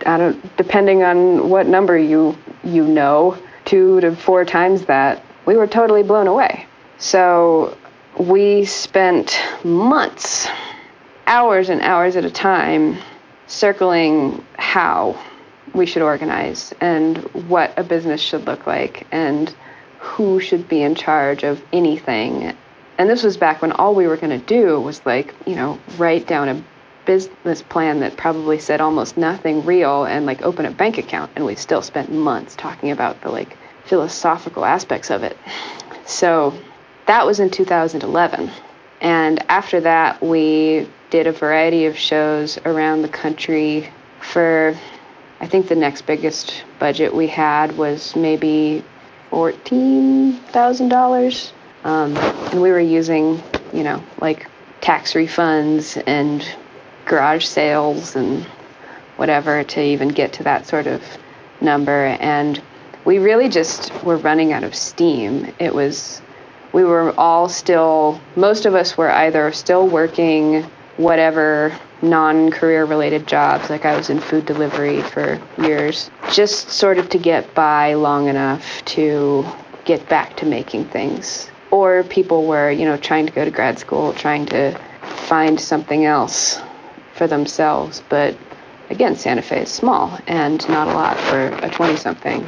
I 0.06 0.18
don't 0.18 0.56
depending 0.56 1.02
on 1.02 1.48
what 1.48 1.66
number 1.66 1.96
you 1.96 2.36
you 2.64 2.86
know, 2.86 3.38
two 3.64 4.00
to 4.00 4.16
four 4.16 4.44
times 4.44 4.86
that, 4.86 5.24
we 5.46 5.56
were 5.56 5.66
totally 5.66 6.02
blown 6.02 6.26
away. 6.26 6.66
So 6.98 7.76
we 8.18 8.64
spent 8.64 9.38
months, 9.62 10.48
hours 11.26 11.68
and 11.68 11.80
hours 11.82 12.16
at 12.16 12.24
a 12.24 12.30
time, 12.30 12.96
circling 13.46 14.44
how 14.58 15.20
we 15.74 15.86
should 15.86 16.02
organize 16.02 16.72
and 16.80 17.18
what 17.48 17.76
a 17.76 17.84
business 17.84 18.20
should 18.20 18.46
look 18.46 18.66
like 18.66 19.06
and 19.12 19.54
who 19.98 20.40
should 20.40 20.68
be 20.68 20.82
in 20.82 20.94
charge 20.94 21.42
of 21.44 21.62
anything. 21.72 22.54
And 22.96 23.10
this 23.10 23.22
was 23.22 23.36
back 23.36 23.60
when 23.60 23.72
all 23.72 23.94
we 23.94 24.06
were 24.06 24.16
going 24.16 24.38
to 24.38 24.46
do 24.46 24.80
was 24.80 25.04
like, 25.04 25.34
you 25.46 25.56
know, 25.56 25.78
write 25.98 26.26
down 26.26 26.48
a 26.48 26.64
business 27.06 27.62
plan 27.62 28.00
that 28.00 28.16
probably 28.16 28.58
said 28.58 28.80
almost 28.80 29.16
nothing 29.16 29.64
real 29.64 30.04
and 30.04 30.26
like 30.26 30.42
open 30.42 30.66
a 30.66 30.70
bank 30.70 30.98
account 30.98 31.30
and 31.36 31.44
we 31.44 31.54
still 31.54 31.82
spent 31.82 32.10
months 32.10 32.56
talking 32.56 32.90
about 32.90 33.20
the 33.20 33.30
like 33.30 33.56
philosophical 33.84 34.64
aspects 34.64 35.10
of 35.10 35.22
it. 35.22 35.36
So 36.06 36.54
that 37.06 37.26
was 37.26 37.40
in 37.40 37.50
2011 37.50 38.50
and 39.00 39.44
after 39.50 39.80
that 39.80 40.22
we 40.22 40.88
did 41.10 41.26
a 41.26 41.32
variety 41.32 41.86
of 41.86 41.96
shows 41.96 42.58
around 42.64 43.02
the 43.02 43.08
country 43.08 43.90
for 44.20 44.76
i 45.40 45.46
think 45.46 45.68
the 45.68 45.74
next 45.74 46.02
biggest 46.02 46.64
budget 46.78 47.14
we 47.14 47.26
had 47.26 47.76
was 47.76 48.14
maybe 48.16 48.84
$14000 49.30 51.52
um, 51.84 52.16
and 52.16 52.62
we 52.62 52.70
were 52.70 52.80
using 52.80 53.42
you 53.72 53.82
know 53.82 54.02
like 54.20 54.46
tax 54.80 55.12
refunds 55.12 56.02
and 56.06 56.46
garage 57.06 57.44
sales 57.44 58.16
and 58.16 58.46
whatever 59.16 59.62
to 59.62 59.80
even 59.82 60.08
get 60.08 60.32
to 60.34 60.42
that 60.44 60.66
sort 60.66 60.86
of 60.86 61.02
number. 61.60 62.06
And 62.20 62.60
we 63.04 63.18
really 63.18 63.48
just 63.48 63.92
were 64.02 64.16
running 64.16 64.52
out 64.52 64.64
of 64.64 64.74
steam. 64.74 65.52
It 65.58 65.74
was, 65.74 66.20
we 66.72 66.84
were 66.84 67.14
all 67.18 67.48
still, 67.48 68.20
most 68.36 68.66
of 68.66 68.74
us 68.74 68.96
were 68.96 69.10
either 69.10 69.52
still 69.52 69.86
working 69.86 70.64
whatever 70.96 71.76
non 72.02 72.50
career 72.50 72.84
related 72.84 73.26
jobs, 73.26 73.70
like 73.70 73.84
I 73.84 73.96
was 73.96 74.10
in 74.10 74.20
food 74.20 74.46
delivery 74.46 75.02
for 75.02 75.40
years, 75.58 76.10
just 76.30 76.70
sort 76.70 76.98
of 76.98 77.08
to 77.10 77.18
get 77.18 77.54
by 77.54 77.94
long 77.94 78.28
enough 78.28 78.84
to 78.86 79.44
get 79.84 80.08
back 80.08 80.36
to 80.38 80.46
making 80.46 80.86
things. 80.86 81.50
Or 81.70 82.04
people 82.04 82.46
were, 82.46 82.70
you 82.70 82.84
know, 82.84 82.96
trying 82.96 83.26
to 83.26 83.32
go 83.32 83.44
to 83.44 83.50
grad 83.50 83.78
school, 83.78 84.12
trying 84.12 84.46
to 84.46 84.78
find 85.26 85.60
something 85.60 86.04
else 86.04 86.60
for 87.14 87.26
themselves. 87.26 88.02
But 88.08 88.36
again, 88.90 89.16
Santa 89.16 89.42
Fe 89.42 89.62
is 89.62 89.70
small 89.70 90.18
and 90.26 90.66
not 90.68 90.88
a 90.88 90.92
lot 90.92 91.16
for 91.18 91.46
a 91.64 91.70
20 91.70 91.96
something 91.96 92.46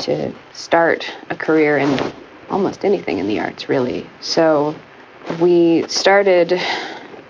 to 0.00 0.32
start 0.52 1.10
a 1.30 1.36
career 1.36 1.78
in 1.78 2.12
almost 2.50 2.84
anything 2.84 3.18
in 3.18 3.28
the 3.28 3.40
arts, 3.40 3.68
really. 3.68 4.06
So 4.20 4.74
we 5.40 5.86
started 5.88 6.60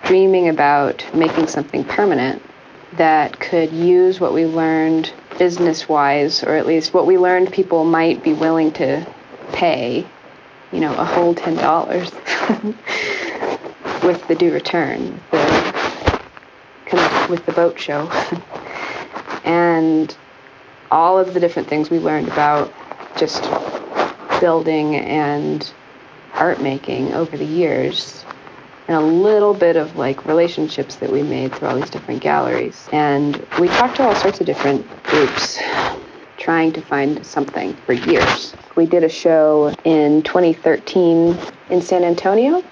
dreaming 0.05 0.49
about 0.49 1.05
making 1.15 1.47
something 1.47 1.85
permanent 1.85 2.43
that 2.95 3.39
could 3.39 3.73
use 3.73 4.21
what 4.21 4.35
we 4.35 4.47
learned 4.47 5.13
business 5.39 5.89
wise, 5.89 6.43
or 6.43 6.57
at 6.57 6.67
least 6.67 6.93
what 6.93 7.07
we 7.07 7.19
learned 7.19 7.53
people 7.53 7.85
might 7.85 8.23
be 8.23 8.33
willing 8.33 8.73
to 8.73 9.07
pay, 9.53 10.05
you 10.73 10.81
know, 10.81 10.93
a 10.95 11.05
whole 11.05 11.35
$10 11.35 12.73
with 14.03 14.27
the 14.29 14.35
due 14.35 14.53
return. 14.53 15.21
The 15.31 15.72
with 17.29 17.45
the 17.47 17.53
boat 17.53 17.79
show. 17.79 18.09
and 19.45 20.17
all 20.91 21.19
of 21.19 21.35
the 21.35 21.41
different 21.41 21.69
things 21.69 21.91
we 21.91 21.99
learned 21.99 22.29
about 22.29 22.73
just 23.17 23.43
building 24.41 24.97
and 24.97 25.73
art 26.35 26.61
making 26.61 27.13
over 27.15 27.37
the 27.37 27.45
years 27.45 28.25
and 28.89 28.97
a 28.97 29.01
little 29.01 29.55
bit 29.55 29.77
of 29.77 29.97
like 29.97 30.27
relationships 30.27 30.97
that 30.97 31.11
we 31.11 31.23
made 31.23 31.55
through 31.55 31.69
all 31.69 31.77
these 31.77 31.91
different 31.91 32.21
galleries 32.21 32.89
and 32.93 33.37
we 33.61 33.69
talked 33.69 33.97
to 33.97 34.03
all 34.03 34.15
sorts 34.17 34.41
of 34.41 34.47
different 34.47 34.87
groups 35.05 35.59
trying 36.39 36.73
to 36.73 36.81
find 36.81 37.25
something 37.25 37.75
for 37.87 37.93
years 37.93 38.55
we 38.77 38.87
did 38.87 39.05
a 39.05 39.09
show 39.09 39.75
in 39.85 40.23
2013 40.23 41.39
in 41.71 41.81
san 41.83 42.03
antonio 42.05 42.63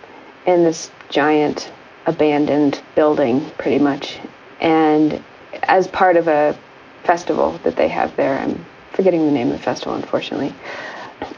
in 0.46 0.64
this 0.64 0.90
giant 1.10 1.70
abandoned 2.10 2.82
building 2.94 3.50
pretty 3.58 3.78
much 3.78 4.18
and 4.60 5.22
as 5.62 5.88
part 5.88 6.16
of 6.16 6.28
a 6.28 6.56
festival 7.04 7.58
that 7.64 7.76
they 7.76 7.88
have 7.88 8.14
there, 8.16 8.38
I'm 8.38 8.64
forgetting 8.92 9.24
the 9.24 9.32
name 9.32 9.48
of 9.48 9.54
the 9.54 9.62
festival, 9.62 9.94
unfortunately, 9.94 10.54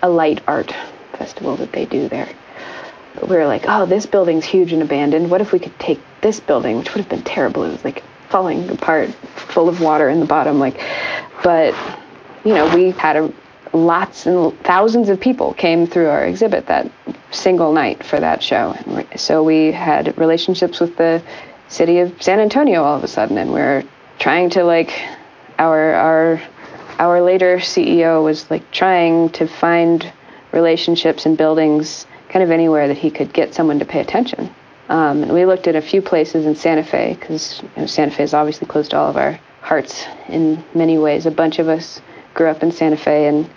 a 0.03 0.09
light 0.09 0.43
art 0.47 0.75
festival 1.13 1.57
that 1.57 1.73
they 1.73 1.87
do 1.87 2.09
there. 2.09 2.29
We 3.21 3.37
were 3.37 3.47
like, 3.47 3.65
oh, 3.69 3.87
this 3.87 4.07
building's 4.07 4.45
huge 4.45 4.73
and 4.73 4.83
abandoned. 4.83 5.31
What 5.31 5.41
if 5.41 5.53
we 5.53 5.59
could 5.59 5.79
take 5.79 6.01
this 6.21 6.41
building, 6.41 6.79
which 6.79 6.95
would 6.95 7.03
have 7.03 7.09
been 7.09 7.23
terrible? 7.23 7.63
It 7.65 7.73
was 7.73 7.85
like 7.85 8.03
falling 8.29 8.69
apart, 8.71 9.11
full 9.37 9.69
of 9.69 9.81
water 9.81 10.09
in 10.09 10.19
the 10.19 10.27
bottom. 10.27 10.59
Like, 10.59 10.81
but 11.45 11.75
you 12.45 12.55
know, 12.55 12.75
we 12.75 12.91
had 12.91 13.17
a 13.17 13.33
lots 13.75 14.27
and 14.27 14.59
thousands 14.65 15.09
of 15.09 15.21
people 15.21 15.55
came 15.55 15.87
through 15.87 16.09
our 16.09 16.27
exhibit 16.27 16.67
that 16.67 16.91
single 17.33 17.73
night 17.73 18.05
for 18.05 18.21
that 18.21 18.43
show. 18.43 18.77
So 19.17 19.43
we 19.43 19.73
had 19.73 20.17
relationships 20.19 20.81
with 20.81 20.97
the 20.97 21.23
city 21.69 21.99
of 21.99 22.23
San 22.23 22.39
Antonio 22.39 22.83
all 22.83 22.97
of 22.97 23.05
a 23.05 23.09
sudden, 23.09 23.39
and 23.39 23.53
we're 23.53 23.85
trying 24.19 24.51
to 24.51 24.65
like 24.65 24.93
our 25.59 25.95
our 25.95 26.43
our 26.99 27.23
later 27.23 27.57
CEO 27.57 28.23
was 28.23 28.51
like 28.51 28.71
trying 28.71 29.31
to 29.31 29.47
find 29.47 30.13
relationships 30.53 31.27
and 31.27 31.37
buildings 31.37 32.07
kind 32.29 32.43
of 32.43 32.51
anywhere 32.51 32.89
that 32.89 32.99
he 32.99 33.11
could 33.11 33.33
get 33.33 33.55
someone 33.55 33.79
to 33.79 33.85
pay 33.85 34.01
attention. 34.01 34.55
Um, 34.89 35.23
and 35.23 35.33
we 35.33 35.47
looked 35.47 35.67
at 35.67 35.77
a 35.77 35.83
few 35.83 36.03
places 36.03 36.45
in 36.45 36.55
Santa 36.55 36.83
Fe 36.83 37.17
because 37.19 37.63
you 37.63 37.83
know, 37.83 37.87
Santa 37.87 38.11
Fe 38.11 38.23
has 38.25 38.35
obviously 38.35 38.67
closed 38.67 38.95
all 38.95 39.09
of 39.09 39.17
our 39.17 39.39
hearts 39.61 40.05
in 40.29 40.63
many 40.75 40.99
ways. 40.99 41.25
A 41.25 41.31
bunch 41.31 41.59
of 41.59 41.69
us 41.69 42.01
grew 42.35 42.49
up 42.49 42.63
in 42.63 42.73
Santa 42.73 42.97
Fe, 42.97 43.27
and 43.27 43.49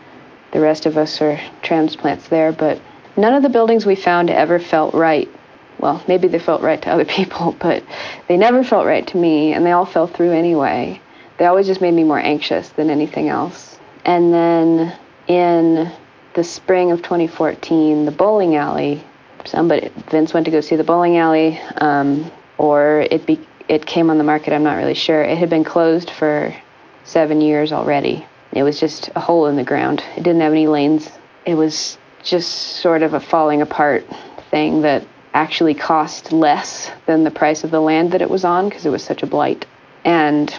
the 0.52 0.60
rest 0.60 0.86
of 0.86 0.98
us 0.98 1.22
are 1.22 1.40
transplants 1.62 2.30
there. 2.30 2.52
But 2.52 2.80
none 3.18 3.34
of 3.34 3.44
the 3.44 3.50
buildings 3.50 3.86
we 3.86 3.96
found 3.96 4.30
ever 4.30 4.60
felt 4.60 4.94
right 4.94 5.30
well, 5.78 6.02
maybe 6.08 6.30
they 6.30 6.40
felt 6.40 6.62
right 6.62 6.82
to 6.84 6.90
other 6.90 7.06
people, 7.20 7.54
but 7.60 7.84
they 8.30 8.38
never 8.38 8.64
felt 8.64 8.86
right 8.86 9.06
to 9.08 9.18
me, 9.18 9.52
and 9.52 9.66
they 9.66 9.72
all 9.72 9.86
fell 9.86 10.08
through 10.08 10.32
anyway. 10.32 11.02
They 11.38 11.46
always 11.46 11.68
just 11.68 11.82
made 11.82 11.94
me 11.94 12.06
more 12.06 12.18
anxious 12.18 12.70
than 12.70 12.90
anything 12.90 13.28
else. 13.28 13.78
And 14.06 14.34
then 14.34 14.98
in 15.28 15.92
the 16.34 16.44
spring 16.46 16.92
of 16.92 17.02
2014, 17.02 18.06
the 18.06 18.12
bowling 18.12 18.56
alley 18.56 19.04
somebody 19.46 19.90
Vince 20.10 20.34
went 20.34 20.46
to 20.46 20.52
go 20.52 20.62
see 20.62 20.76
the 20.76 20.84
bowling 20.84 21.18
alley, 21.18 21.60
um, 21.78 22.32
or 22.58 23.06
it 23.12 23.26
be 23.26 23.40
it 23.68 23.86
came 23.86 24.10
on 24.10 24.18
the 24.18 24.24
market. 24.24 24.54
I'm 24.54 24.64
not 24.64 24.76
really 24.76 24.94
sure. 24.94 25.22
It 25.22 25.38
had 25.38 25.50
been 25.50 25.64
closed 25.64 26.10
for 26.12 26.56
seven 27.04 27.42
years 27.42 27.72
already. 27.72 28.26
It 28.52 28.64
was 28.64 28.80
just 28.80 29.10
a 29.16 29.20
hole 29.20 29.48
in 29.48 29.56
the 29.56 29.64
ground. 29.64 30.04
It 30.16 30.24
didn't 30.24 30.42
have 30.42 30.52
any 30.52 30.68
lanes. 30.68 31.10
It 31.46 31.56
was 31.56 31.98
just 32.26 32.78
sort 32.82 33.04
of 33.04 33.14
a 33.14 33.20
falling 33.20 33.62
apart 33.62 34.06
thing 34.52 34.82
that 34.82 35.06
actually 35.34 35.74
cost 35.74 36.32
less 36.32 36.92
than 37.06 37.24
the 37.24 37.32
price 37.32 37.64
of 37.64 37.72
the 37.72 37.80
land 37.80 38.12
that 38.12 38.22
it 38.22 38.30
was 38.30 38.44
on 38.44 38.68
because 38.68 38.86
it 38.86 38.90
was 38.90 39.04
such 39.04 39.24
a 39.24 39.28
blight. 39.28 39.66
And 40.04 40.54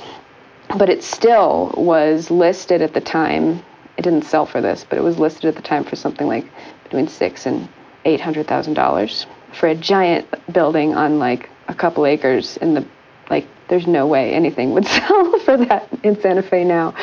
but 0.79 0.89
it 0.89 1.03
still 1.03 1.73
was 1.77 2.31
listed 2.31 2.83
at 2.83 2.95
the 2.95 3.01
time. 3.01 3.63
It 3.97 4.03
didn't 4.03 4.25
sell 4.25 4.47
for 4.47 4.61
this, 4.61 4.85
but 4.89 4.99
it 4.99 5.03
was 5.03 5.19
listed 5.19 5.47
at 5.47 5.57
the 5.57 5.63
time 5.63 5.85
for 5.85 5.97
something 5.97 6.27
like 6.27 6.47
between 6.85 7.09
six 7.09 7.47
and 7.47 7.69
eight 8.05 8.21
hundred 8.21 8.47
thousand 8.47 8.75
dollars 8.75 9.27
for 9.53 9.69
a 9.69 9.75
giant 9.75 10.27
building 10.53 10.95
on 10.95 11.19
like 11.19 11.51
a 11.69 11.75
couple 11.75 12.07
acres 12.07 12.57
in 12.59 12.75
the 12.75 12.87
like 13.31 13.47
there's 13.69 13.87
no 13.87 14.07
way 14.07 14.33
anything 14.33 14.73
would 14.73 14.87
sell 14.87 15.39
for 15.41 15.57
that 15.57 15.89
in 16.03 16.21
Santa 16.21 16.43
Fe 16.43 16.65
now. 16.65 16.95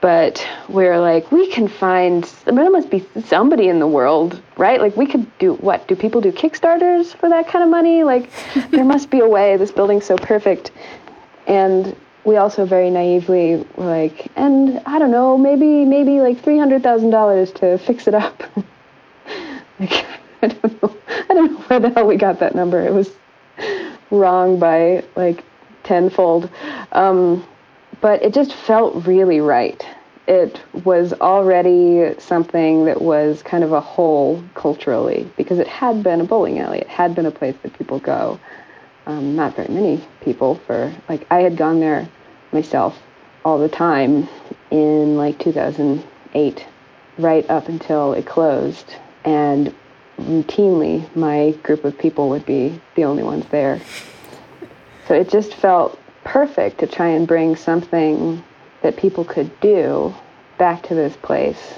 But 0.00 0.46
we're 0.68 1.00
like, 1.00 1.32
we 1.32 1.50
can 1.50 1.66
find, 1.66 2.24
I 2.46 2.50
mean, 2.50 2.60
there 2.60 2.70
must 2.70 2.88
be 2.88 3.04
somebody 3.24 3.68
in 3.68 3.80
the 3.80 3.86
world, 3.86 4.40
right? 4.56 4.80
Like, 4.80 4.96
we 4.96 5.06
could 5.06 5.26
do 5.38 5.54
what? 5.54 5.88
Do 5.88 5.96
people 5.96 6.20
do 6.20 6.30
Kickstarters 6.30 7.16
for 7.16 7.28
that 7.28 7.48
kind 7.48 7.64
of 7.64 7.70
money? 7.70 8.04
Like, 8.04 8.30
there 8.70 8.84
must 8.84 9.10
be 9.10 9.18
a 9.20 9.28
way. 9.28 9.56
This 9.56 9.72
building's 9.72 10.04
so 10.04 10.16
perfect. 10.16 10.70
And 11.48 11.96
we 12.24 12.36
also 12.36 12.64
very 12.64 12.90
naively 12.90 13.66
were 13.76 13.86
like, 13.86 14.30
and 14.36 14.80
I 14.86 14.98
don't 14.98 15.10
know, 15.10 15.36
maybe, 15.36 15.84
maybe 15.84 16.20
like 16.20 16.42
$300,000 16.42 17.54
to 17.56 17.78
fix 17.78 18.06
it 18.06 18.14
up. 18.14 18.42
like, 19.80 20.06
I 20.42 20.48
don't 20.48 20.82
know. 20.82 20.96
I 21.28 21.34
don't 21.34 21.52
know 21.52 21.58
where 21.62 21.80
the 21.80 21.90
hell 21.90 22.06
we 22.06 22.16
got 22.16 22.38
that 22.40 22.54
number. 22.54 22.80
It 22.86 22.92
was 22.92 23.10
wrong 24.10 24.58
by 24.58 25.04
like 25.16 25.44
tenfold. 25.82 26.50
Um, 26.92 27.44
but 28.00 28.22
it 28.22 28.32
just 28.32 28.52
felt 28.52 29.06
really 29.06 29.40
right. 29.40 29.84
It 30.26 30.60
was 30.84 31.14
already 31.14 32.14
something 32.20 32.84
that 32.84 33.00
was 33.00 33.42
kind 33.42 33.64
of 33.64 33.72
a 33.72 33.80
whole 33.80 34.42
culturally 34.54 35.30
because 35.36 35.58
it 35.58 35.66
had 35.66 36.02
been 36.02 36.20
a 36.20 36.24
bowling 36.24 36.58
alley. 36.58 36.78
It 36.80 36.88
had 36.88 37.14
been 37.14 37.26
a 37.26 37.30
place 37.30 37.56
that 37.62 37.76
people 37.78 37.98
go. 37.98 38.38
Um, 39.06 39.34
not 39.34 39.56
very 39.56 39.72
many 39.72 40.06
people 40.20 40.56
for 40.66 40.94
like 41.08 41.26
I 41.30 41.38
had 41.38 41.56
gone 41.56 41.80
there 41.80 42.06
myself 42.52 42.98
all 43.44 43.58
the 43.58 43.68
time 43.68 44.28
in 44.70 45.16
like 45.16 45.38
2008, 45.38 46.66
right 47.18 47.48
up 47.48 47.68
until 47.68 48.12
it 48.12 48.26
closed, 48.26 48.94
and 49.24 49.74
routinely 50.18 51.08
my 51.16 51.52
group 51.62 51.84
of 51.84 51.96
people 51.96 52.28
would 52.28 52.44
be 52.44 52.78
the 52.96 53.04
only 53.04 53.22
ones 53.22 53.46
there. 53.50 53.80
So 55.06 55.14
it 55.14 55.30
just 55.30 55.54
felt 55.54 55.98
perfect 56.28 56.78
to 56.78 56.86
try 56.86 57.08
and 57.08 57.26
bring 57.26 57.56
something 57.56 58.44
that 58.82 58.98
people 58.98 59.24
could 59.24 59.50
do 59.60 60.14
back 60.58 60.82
to 60.82 60.94
this 60.94 61.16
place. 61.16 61.74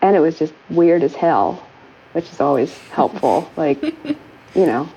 And 0.00 0.16
it 0.16 0.20
was 0.20 0.38
just 0.38 0.54
weird 0.70 1.02
as 1.02 1.14
hell, 1.14 1.64
which 2.12 2.24
is 2.32 2.40
always 2.40 2.76
helpful. 2.88 3.50
like, 3.56 3.82
you 3.82 4.66
know, 4.66 4.88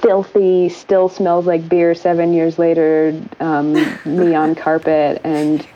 filthy, 0.00 0.68
still 0.68 1.08
smells 1.08 1.44
like 1.44 1.68
beer 1.68 1.92
seven 1.94 2.32
years 2.32 2.56
later, 2.56 3.20
um, 3.40 3.72
neon 4.04 4.54
carpet 4.54 5.20
and 5.24 5.66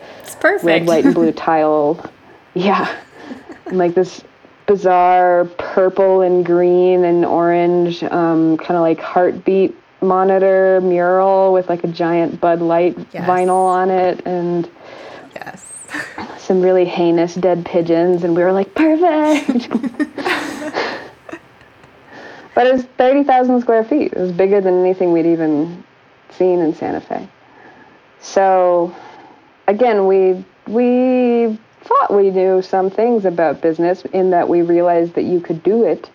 red, 0.62 0.86
white, 0.86 1.04
and 1.04 1.14
blue 1.14 1.32
tile. 1.48 2.08
Yeah. 2.54 2.96
And 3.66 3.78
like 3.78 3.94
this 3.94 4.22
bizarre 4.66 5.46
purple 5.58 6.20
and 6.20 6.46
green 6.46 7.04
and 7.04 7.24
orange, 7.24 8.04
um, 8.04 8.58
kind 8.58 8.76
of 8.76 8.82
like 8.82 9.00
heartbeat 9.00 9.74
monitor 10.02 10.80
mural 10.82 11.52
with 11.52 11.68
like 11.68 11.84
a 11.84 11.88
giant 11.88 12.40
Bud 12.40 12.60
Light 12.60 12.96
yes. 13.12 13.28
vinyl 13.28 13.66
on 13.66 13.90
it 13.90 14.24
and 14.26 14.68
yes. 15.34 15.72
some 16.38 16.60
really 16.60 16.84
heinous 16.84 17.34
dead 17.34 17.64
pigeons 17.64 18.24
and 18.24 18.34
we 18.34 18.42
were 18.42 18.52
like 18.52 18.74
perfect. 18.74 19.70
but 22.54 22.66
it 22.66 22.72
was 22.72 22.84
30,000 22.98 23.60
square 23.60 23.84
feet. 23.84 24.12
It 24.12 24.18
was 24.18 24.32
bigger 24.32 24.60
than 24.60 24.80
anything 24.80 25.12
we'd 25.12 25.26
even 25.26 25.84
seen 26.30 26.60
in 26.60 26.74
Santa 26.74 27.00
Fe. 27.00 27.28
So 28.20 28.94
again, 29.68 30.06
we 30.06 30.44
we 30.66 31.58
thought 31.82 32.14
we 32.14 32.30
knew 32.30 32.62
some 32.62 32.90
things 32.90 33.24
about 33.24 33.60
business 33.60 34.04
in 34.12 34.30
that 34.30 34.48
we 34.48 34.62
realized 34.62 35.14
that 35.14 35.22
you 35.22 35.40
could 35.40 35.62
do 35.62 35.84
it. 35.84 36.10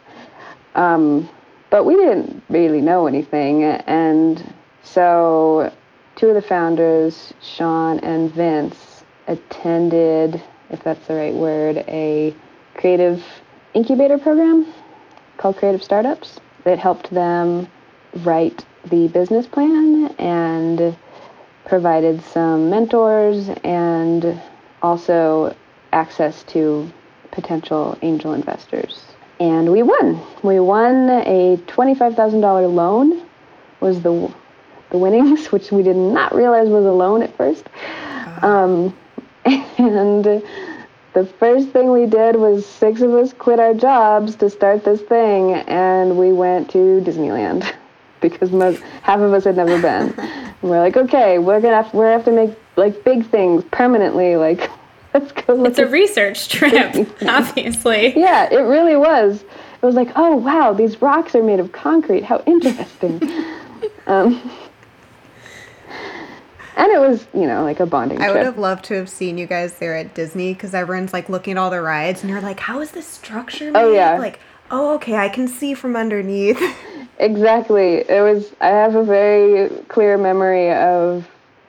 Um, 0.76 1.30
but 1.69 1.86
we 1.86 1.95
didn't 1.95 2.43
really 2.49 2.82
know 2.82 3.08
anything. 3.08 3.63
And 3.63 4.53
so 4.84 5.71
two 6.15 6.30
of 6.30 6.36
the 6.36 6.41
founders, 6.41 7.34
Sean 7.41 7.99
and 7.99 8.32
Vince, 8.32 9.03
attended, 9.27 10.41
if 10.69 10.84
that's 10.84 11.06
the 11.08 11.15
right 11.15 11.34
word, 11.34 11.77
a 11.88 12.34
creative 12.75 13.23
incubator 13.73 14.17
program 14.17 14.65
called 15.38 15.58
Creative 15.58 15.84
Startups 15.84 16.39
that 16.63 16.80
helped 16.80 17.10
them 17.12 17.67
write 18.23 18.65
the 18.86 19.08
business 19.10 19.45
plan 19.45 20.08
and 20.17 20.95
provided 21.65 22.23
some 22.23 22.69
mentors 22.69 23.49
and 23.63 24.41
also 24.82 25.53
access 25.91 26.43
to 26.43 26.89
potential 27.32 27.97
angel 28.01 28.34
investors 28.34 29.16
and 29.39 29.71
we 29.71 29.84
won. 29.84 30.21
We 30.43 30.60
won 30.60 31.10
a 31.10 31.58
twenty-five 31.67 32.15
thousand 32.15 32.41
dollar 32.41 32.67
loan. 32.67 33.26
Was 33.80 34.02
the 34.02 34.34
the 34.89 34.97
winnings, 34.97 35.47
which 35.52 35.71
we 35.71 35.84
did 35.84 35.95
not 35.95 36.34
realize 36.34 36.67
was 36.69 36.86
a 36.86 36.91
loan 36.91 37.21
at 37.23 37.36
first. 37.38 37.65
Um, 38.41 38.95
and 39.45 40.43
the 41.17 41.26
first 41.39 41.69
thing 41.69 41.91
we 41.91 42.06
did 42.06 42.36
was 42.36 42.63
six 42.65 43.02
of 43.02 43.12
us 43.13 43.34
quit 43.34 43.60
our 43.60 43.73
jobs 43.73 44.36
to 44.36 44.50
start 44.50 44.84
this 44.84 45.02
thing, 45.02 45.54
and 45.54 46.17
we 46.17 46.32
went 46.32 46.69
to 46.71 47.02
Disneyland 47.04 47.73
because 48.21 48.52
most, 48.52 48.82
half 49.02 49.19
of 49.19 49.34
us 49.34 49.45
had 49.45 49.56
never 49.56 49.82
been. 49.82 50.13
and 50.19 50.56
we're 50.62 50.80
like, 50.80 50.95
okay, 50.95 51.39
we're 51.39 51.60
gonna 51.60 51.82
have, 51.82 51.93
we're 51.93 52.04
gonna 52.06 52.17
have 52.17 52.26
to 52.26 52.32
make 52.32 52.58
like 52.76 53.04
big 53.04 53.26
things 53.32 53.63
permanently, 53.71 54.36
like 54.36 54.69
let's 55.13 55.32
go 55.32 55.54
look. 55.54 55.70
It's 55.70 55.80
a 55.80 55.88
research 55.88 56.50
trip, 56.50 56.96
obviously. 57.28 58.17
Yeah, 58.17 58.52
it 58.52 58.58
really 58.58 58.96
was. 58.96 59.43
It 59.43 59.86
was 59.86 59.96
like, 59.96 60.10
oh 60.15 60.36
wow, 60.36 60.74
these 60.74 61.02
rocks 61.02 61.36
are 61.36 61.43
made 61.43 61.60
of 61.60 61.72
concrete. 61.72 62.24
How 62.24 62.43
interesting. 62.46 63.22
um, 64.08 64.41
and 66.76 66.91
it 66.91 67.00
was, 67.00 67.28
you 67.34 67.48
know, 67.48 67.63
like 67.63 67.80
a 67.80 67.86
bonding. 67.86 68.22
I 68.22 68.32
would 68.32 68.46
have 68.46 68.60
loved 68.60 68.86
to 68.86 68.93
have 68.96 69.10
seen 69.10 69.38
you 69.38 69.48
guys 69.48 69.80
there 69.80 69.96
at 69.96 70.13
Disney 70.13 70.54
because 70.54 70.74
everyone's 70.74 71.13
like 71.13 71.28
looking 71.30 71.54
at 71.54 71.58
all 71.58 71.70
the 71.70 71.82
rides, 71.82 72.22
and 72.22 72.30
you're 72.30 72.41
like, 72.41 72.60
how 72.60 72.82
is 72.82 72.91
this 72.91 73.08
structure 73.08 73.72
made? 73.72 73.80
Oh 73.80 73.91
yeah. 73.91 74.17
Like, 74.17 74.39
oh 74.72 74.96
okay, 74.96 75.15
I 75.15 75.30
can 75.30 75.48
see 75.48 75.74
from 75.74 75.96
underneath. 75.96 76.62
exactly. 77.20 77.98
It 78.10 78.22
was. 78.22 78.52
I 78.62 78.67
have 78.67 78.96
a 78.96 79.04
very 79.04 79.70
clear 79.88 80.17
memory 80.17 80.72
of 80.72 81.28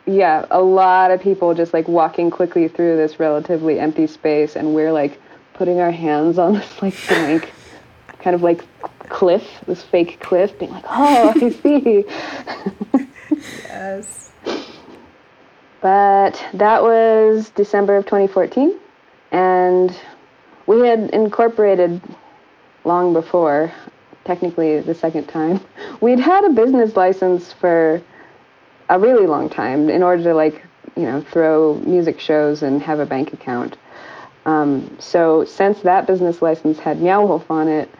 yeah, 0.09 0.47
a 0.51 0.61
lot 0.61 1.11
of 1.11 1.21
people 1.21 1.55
just 1.55 1.75
like 1.75 1.87
walking 1.87 2.31
quickly 2.31 2.67
through 2.67 2.97
this 2.97 3.21
relatively 3.21 3.79
empty 3.79 4.07
space, 4.07 4.57
and 4.57 4.75
we're 4.75 4.93
like 4.93 5.21
putting 5.53 5.81
our 5.81 5.91
hands 5.91 6.39
on 6.39 6.55
this 6.55 6.83
like 6.83 6.95
blank, 7.09 7.53
kind 8.21 8.35
of 8.35 8.43
like 8.43 8.65
cliff, 9.11 9.47
this 9.67 9.83
fake 9.83 10.19
cliff, 10.21 10.59
being 10.59 10.71
like, 10.71 10.85
oh, 10.89 11.33
I 11.37 11.51
see. 11.51 12.05
yes. 13.65 14.33
But 15.83 16.43
that 16.55 16.83
was 16.83 17.51
December 17.51 17.97
of 17.97 18.07
2014, 18.07 18.79
and 19.31 19.95
we 20.67 20.81
had 20.89 21.11
incorporated 21.11 22.01
long 22.85 23.13
before, 23.13 23.71
technically 24.25 24.81
the 24.81 24.95
second 24.95 25.27
time. 25.27 25.61
We'd 26.01 26.19
had 26.19 26.45
a 26.45 26.51
business 26.51 26.97
license 26.97 27.53
for 27.53 28.03
a 28.89 28.99
really 28.99 29.27
long 29.27 29.49
time 29.49 29.91
in 29.91 30.03
order 30.03 30.23
to 30.25 30.35
like 30.35 30.65
you 30.97 31.03
know 31.03 31.21
throw 31.21 31.75
music 31.87 32.21
shows 32.21 32.63
and 32.63 32.83
have 32.83 33.01
a 33.01 33.07
bank 33.07 33.33
account. 33.33 33.77
Um, 34.47 34.97
so 34.99 35.45
since 35.45 35.81
that 35.83 36.07
business 36.07 36.41
license 36.41 36.79
had 36.79 37.01
Meow 37.03 37.27
Wolf 37.27 37.51
on 37.51 37.69
it, 37.69 37.91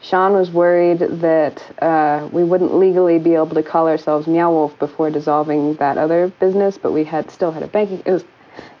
Sean 0.00 0.32
was 0.32 0.50
worried 0.50 0.98
that 0.98 1.62
uh, 1.82 2.28
we 2.32 2.42
wouldn't 2.44 2.74
legally 2.74 3.18
be 3.18 3.34
able 3.34 3.54
to 3.54 3.62
call 3.62 3.88
ourselves 3.88 4.26
Meow 4.26 4.50
Wolf 4.50 4.78
before 4.78 5.10
dissolving 5.10 5.74
that 5.74 5.98
other 5.98 6.28
business, 6.40 6.78
but 6.78 6.92
we 6.92 7.04
had 7.04 7.30
still 7.30 7.52
had 7.52 7.62
a 7.62 7.66
banking. 7.66 8.02
Was, 8.06 8.24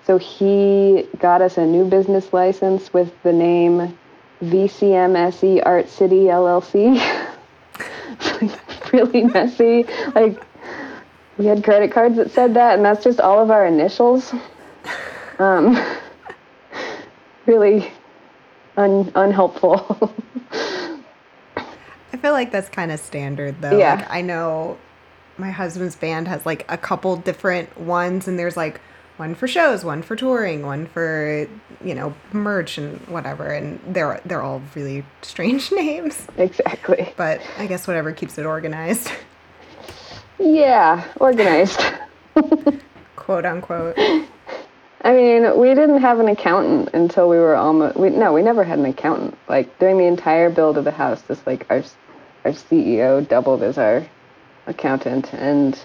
so 0.06 0.18
he 0.18 1.06
got 1.18 1.40
us 1.42 1.56
a 1.56 1.64
new 1.66 1.84
business 1.84 2.32
license 2.32 2.92
with 2.92 3.10
the 3.22 3.32
name 3.32 3.96
VCMSE 4.42 5.62
Art 5.64 5.88
City 5.88 6.24
LLC. 6.24 7.00
really 8.92 9.24
messy, 9.24 9.84
like 10.14 10.42
we 11.38 11.46
had 11.46 11.64
credit 11.64 11.92
cards 11.92 12.16
that 12.16 12.30
said 12.30 12.54
that, 12.54 12.76
and 12.76 12.84
that's 12.84 13.02
just 13.04 13.20
all 13.20 13.42
of 13.42 13.50
our 13.50 13.66
initials. 13.66 14.32
Um, 15.38 15.76
really 17.46 17.90
un- 18.76 19.10
unhelpful. 19.14 20.14
I 20.52 22.16
feel 22.20 22.32
like 22.32 22.52
that's 22.52 22.68
kind 22.68 22.92
of 22.92 23.00
standard 23.00 23.60
though. 23.60 23.76
Yeah. 23.76 23.96
Like, 23.96 24.10
I 24.10 24.20
know 24.22 24.78
my 25.36 25.50
husband's 25.50 25.96
band 25.96 26.28
has 26.28 26.46
like 26.46 26.64
a 26.70 26.78
couple 26.78 27.16
different 27.16 27.76
ones, 27.78 28.28
and 28.28 28.38
there's 28.38 28.56
like 28.56 28.80
one 29.16 29.34
for 29.34 29.46
shows, 29.46 29.84
one 29.84 30.02
for 30.02 30.16
touring, 30.16 30.64
one 30.64 30.86
for 30.86 31.48
you 31.84 31.94
know 31.94 32.14
merch 32.32 32.78
and 32.78 33.00
whatever, 33.08 33.48
and 33.48 33.80
they're 33.88 34.20
they're 34.24 34.42
all 34.42 34.62
really 34.74 35.04
strange 35.22 35.72
names. 35.72 36.26
Exactly. 36.36 37.12
But 37.16 37.40
I 37.58 37.66
guess 37.66 37.86
whatever 37.86 38.12
keeps 38.12 38.38
it 38.38 38.46
organized. 38.46 39.10
Yeah, 40.38 41.04
organized. 41.20 41.80
Quote 43.16 43.44
unquote. 43.44 43.96
I 43.98 45.12
mean, 45.12 45.58
we 45.58 45.68
didn't 45.68 46.00
have 46.00 46.18
an 46.18 46.28
accountant 46.28 46.90
until 46.94 47.28
we 47.28 47.36
were 47.36 47.54
almost. 47.54 47.96
We, 47.96 48.10
no, 48.10 48.32
we 48.32 48.42
never 48.42 48.64
had 48.64 48.78
an 48.78 48.86
accountant. 48.86 49.36
Like 49.48 49.78
during 49.78 49.98
the 49.98 50.04
entire 50.06 50.50
build 50.50 50.78
of 50.78 50.84
the 50.84 50.90
house, 50.90 51.22
just 51.28 51.46
like 51.46 51.66
our 51.70 51.82
our 52.44 52.52
CEO 52.52 53.26
doubled 53.26 53.62
as 53.62 53.78
our 53.78 54.06
accountant, 54.66 55.32
and 55.34 55.78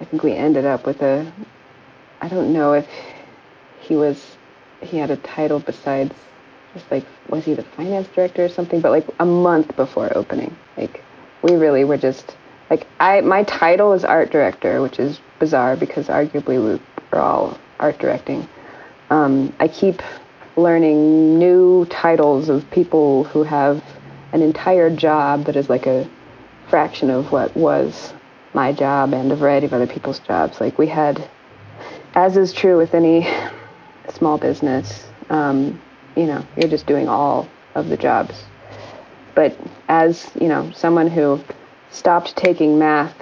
I 0.00 0.04
think 0.04 0.22
we 0.22 0.32
ended 0.32 0.64
up 0.64 0.86
with 0.86 1.02
a. 1.02 1.30
I 2.20 2.28
don't 2.28 2.52
know 2.52 2.72
if 2.74 2.88
he 3.80 3.96
was. 3.96 4.36
He 4.80 4.96
had 4.96 5.10
a 5.10 5.16
title 5.16 5.58
besides 5.58 6.14
just 6.74 6.90
like 6.90 7.04
was 7.28 7.44
he 7.44 7.54
the 7.54 7.62
finance 7.62 8.08
director 8.14 8.44
or 8.44 8.48
something? 8.48 8.80
But 8.80 8.90
like 8.90 9.06
a 9.18 9.26
month 9.26 9.76
before 9.76 10.16
opening, 10.16 10.56
like 10.76 11.02
we 11.42 11.54
really 11.56 11.84
were 11.84 11.96
just 11.96 12.36
like 12.70 12.86
I. 13.00 13.20
My 13.20 13.42
title 13.44 13.92
is 13.92 14.04
art 14.04 14.30
director, 14.30 14.80
which 14.80 14.98
is 14.98 15.20
bizarre 15.38 15.76
because 15.76 16.06
arguably 16.08 16.62
we 16.62 16.80
are 17.12 17.20
all 17.20 17.58
art 17.78 17.98
directing 17.98 18.48
um, 19.10 19.52
I 19.58 19.68
keep 19.68 20.02
learning 20.56 21.38
new 21.38 21.84
titles 21.86 22.48
of 22.48 22.68
people 22.70 23.24
who 23.24 23.42
have 23.42 23.82
an 24.32 24.40
entire 24.40 24.88
job 24.88 25.44
that 25.44 25.56
is 25.56 25.68
like 25.68 25.86
a 25.86 26.08
fraction 26.68 27.10
of 27.10 27.32
what 27.32 27.54
was 27.56 28.14
my 28.54 28.72
job 28.72 29.12
and 29.12 29.30
a 29.32 29.36
variety 29.36 29.66
of 29.66 29.72
other 29.72 29.86
people's 29.86 30.20
jobs. 30.20 30.60
Like 30.60 30.78
we 30.78 30.86
had, 30.86 31.28
as 32.14 32.36
is 32.36 32.52
true 32.52 32.76
with 32.76 32.94
any 32.94 33.28
small 34.14 34.38
business, 34.38 35.06
um, 35.28 35.80
you 36.16 36.26
know, 36.26 36.44
you're 36.56 36.70
just 36.70 36.86
doing 36.86 37.08
all 37.08 37.48
of 37.74 37.88
the 37.88 37.96
jobs. 37.96 38.44
But 39.34 39.56
as, 39.88 40.30
you 40.40 40.48
know, 40.48 40.70
someone 40.72 41.08
who 41.08 41.40
stopped 41.90 42.36
taking 42.36 42.78
math 42.78 43.14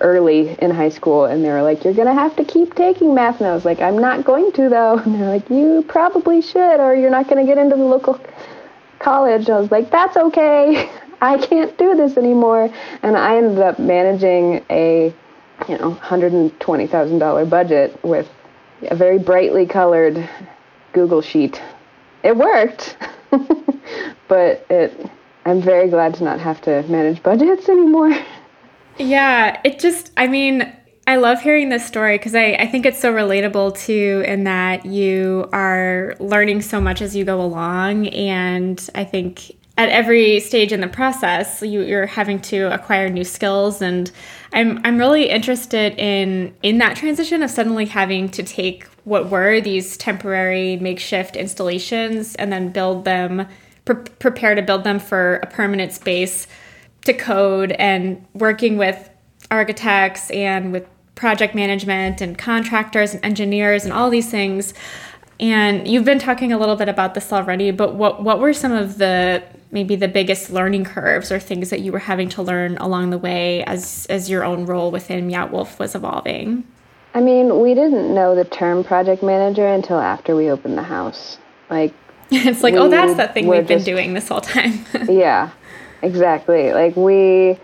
early 0.00 0.56
in 0.60 0.70
high 0.70 0.88
school 0.88 1.26
and 1.26 1.44
they 1.44 1.50
were 1.50 1.62
like, 1.62 1.84
You're 1.84 1.94
gonna 1.94 2.14
have 2.14 2.34
to 2.36 2.44
keep 2.44 2.74
taking 2.74 3.14
math 3.14 3.40
and 3.40 3.48
I 3.48 3.54
was 3.54 3.64
like, 3.64 3.80
I'm 3.80 3.98
not 3.98 4.24
going 4.24 4.50
to 4.52 4.68
though 4.68 4.98
and 5.04 5.14
they're 5.14 5.28
like, 5.28 5.48
You 5.50 5.84
probably 5.88 6.40
should 6.40 6.80
or 6.80 6.94
you're 6.94 7.10
not 7.10 7.28
gonna 7.28 7.46
get 7.46 7.58
into 7.58 7.76
the 7.76 7.84
local 7.84 8.20
college. 8.98 9.48
I 9.50 9.58
was 9.60 9.70
like, 9.70 9.90
That's 9.90 10.16
okay. 10.16 10.90
I 11.22 11.36
can't 11.36 11.76
do 11.76 11.94
this 11.94 12.16
anymore 12.16 12.72
and 13.02 13.16
I 13.16 13.36
ended 13.36 13.58
up 13.58 13.78
managing 13.78 14.64
a 14.70 15.14
you 15.68 15.78
know, 15.78 15.94
$120,000 15.96 17.50
budget 17.50 18.02
with 18.02 18.28
a 18.82 18.96
very 18.96 19.18
brightly 19.18 19.66
colored 19.66 20.28
Google 20.92 21.20
sheet. 21.20 21.60
It 22.22 22.36
worked. 22.36 22.96
but 24.28 24.66
it 24.70 25.10
I'm 25.50 25.60
very 25.60 25.88
glad 25.88 26.14
to 26.14 26.24
not 26.24 26.38
have 26.38 26.60
to 26.62 26.84
manage 26.84 27.22
budgets 27.24 27.68
anymore. 27.68 28.16
Yeah, 28.98 29.60
it 29.64 29.80
just, 29.80 30.12
I 30.16 30.28
mean, 30.28 30.72
I 31.08 31.16
love 31.16 31.40
hearing 31.40 31.70
this 31.70 31.84
story 31.84 32.18
because 32.18 32.36
I, 32.36 32.52
I 32.52 32.68
think 32.68 32.86
it's 32.86 33.00
so 33.00 33.12
relatable 33.12 33.76
too, 33.76 34.22
in 34.26 34.44
that 34.44 34.86
you 34.86 35.48
are 35.52 36.14
learning 36.20 36.62
so 36.62 36.80
much 36.80 37.02
as 37.02 37.16
you 37.16 37.24
go 37.24 37.40
along. 37.40 38.06
And 38.08 38.88
I 38.94 39.02
think 39.02 39.50
at 39.76 39.88
every 39.88 40.38
stage 40.38 40.72
in 40.72 40.82
the 40.82 40.88
process, 40.88 41.62
you, 41.62 41.82
you're 41.82 42.06
having 42.06 42.40
to 42.42 42.72
acquire 42.72 43.08
new 43.08 43.24
skills. 43.24 43.82
And 43.82 44.12
I'm, 44.52 44.78
I'm 44.84 44.98
really 44.98 45.30
interested 45.30 45.98
in, 45.98 46.54
in 46.62 46.78
that 46.78 46.96
transition 46.96 47.42
of 47.42 47.50
suddenly 47.50 47.86
having 47.86 48.28
to 48.28 48.44
take 48.44 48.84
what 49.02 49.30
were 49.30 49.60
these 49.60 49.96
temporary 49.96 50.76
makeshift 50.76 51.34
installations 51.34 52.36
and 52.36 52.52
then 52.52 52.70
build 52.70 53.04
them, 53.04 53.48
pre- 53.94 54.12
prepare 54.18 54.54
to 54.54 54.62
build 54.62 54.84
them 54.84 54.98
for 54.98 55.36
a 55.36 55.46
permanent 55.46 55.92
space 55.92 56.46
to 57.04 57.12
code 57.12 57.72
and 57.72 58.24
working 58.34 58.76
with 58.76 59.10
architects 59.50 60.30
and 60.30 60.72
with 60.72 60.86
project 61.14 61.54
management 61.54 62.20
and 62.20 62.38
contractors 62.38 63.14
and 63.14 63.24
engineers 63.24 63.84
and 63.84 63.92
all 63.92 64.10
these 64.10 64.30
things. 64.30 64.74
And 65.38 65.88
you've 65.88 66.04
been 66.04 66.18
talking 66.18 66.52
a 66.52 66.58
little 66.58 66.76
bit 66.76 66.88
about 66.88 67.14
this 67.14 67.32
already, 67.32 67.70
but 67.70 67.94
what 67.94 68.22
what 68.22 68.40
were 68.40 68.52
some 68.52 68.72
of 68.72 68.98
the 68.98 69.42
maybe 69.72 69.96
the 69.96 70.08
biggest 70.08 70.50
learning 70.50 70.84
curves 70.84 71.32
or 71.32 71.38
things 71.38 71.70
that 71.70 71.80
you 71.80 71.92
were 71.92 72.00
having 72.00 72.28
to 72.30 72.42
learn 72.42 72.76
along 72.76 73.10
the 73.10 73.18
way 73.18 73.64
as 73.64 74.06
as 74.10 74.28
your 74.28 74.44
own 74.44 74.66
role 74.66 74.90
within 74.90 75.26
Meow 75.26 75.46
Wolf 75.46 75.78
was 75.78 75.94
evolving? 75.94 76.64
I 77.14 77.20
mean, 77.20 77.60
we 77.60 77.74
didn't 77.74 78.14
know 78.14 78.36
the 78.36 78.44
term 78.44 78.84
project 78.84 79.22
manager 79.22 79.66
until 79.66 79.98
after 79.98 80.36
we 80.36 80.50
opened 80.50 80.76
the 80.76 80.82
house. 80.82 81.38
Like 81.70 81.94
it's 82.48 82.62
like, 82.62 82.74
oh, 82.74 82.88
that's 82.88 83.16
that 83.16 83.34
thing 83.34 83.46
we've 83.46 83.66
just, 83.66 83.84
been 83.84 83.94
doing 83.94 84.14
this 84.14 84.28
whole 84.28 84.40
time. 84.40 84.84
yeah. 85.08 85.50
Exactly. 86.02 86.72
Like 86.72 86.96
we 86.96 87.58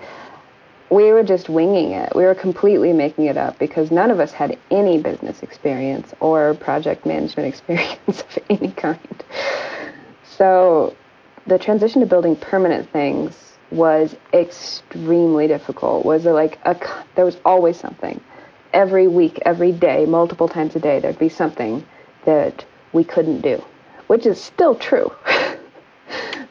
we 0.91 1.13
were 1.13 1.25
just 1.25 1.49
winging 1.49 1.93
it. 1.93 2.15
We 2.15 2.25
were 2.25 2.35
completely 2.35 2.93
making 2.93 3.25
it 3.25 3.37
up 3.37 3.59
because 3.59 3.91
none 3.91 4.11
of 4.11 4.21
us 4.21 4.33
had 4.33 4.57
any 4.71 4.99
business 4.99 5.43
experience 5.43 6.15
or 6.21 6.55
project 6.55 7.05
management 7.07 7.49
experience 7.53 7.99
of 8.09 8.39
any 8.49 8.71
kind. 8.73 9.25
So 10.25 10.95
the 11.47 11.59
transition 11.59 12.01
to 12.01 12.07
building 12.07 12.37
permanent 12.37 12.91
things 12.91 13.35
was 13.71 14.15
extremely 14.33 15.49
difficult. 15.49 16.05
Was 16.05 16.25
there 16.25 16.33
like 16.33 16.59
a 16.65 16.77
there 17.15 17.25
was 17.25 17.39
always 17.45 17.79
something. 17.79 18.21
Every 18.73 19.09
week, 19.09 19.39
every 19.47 19.73
day, 19.73 20.05
multiple 20.07 20.49
times 20.49 20.77
a 20.77 20.81
day 20.81 21.01
there'd 21.01 21.19
be 21.19 21.31
something 21.31 21.85
that 22.27 22.65
we 22.93 23.05
couldn't 23.05 23.41
do, 23.41 23.65
which 24.07 24.27
is 24.27 24.41
still 24.41 24.75
true. 24.75 25.13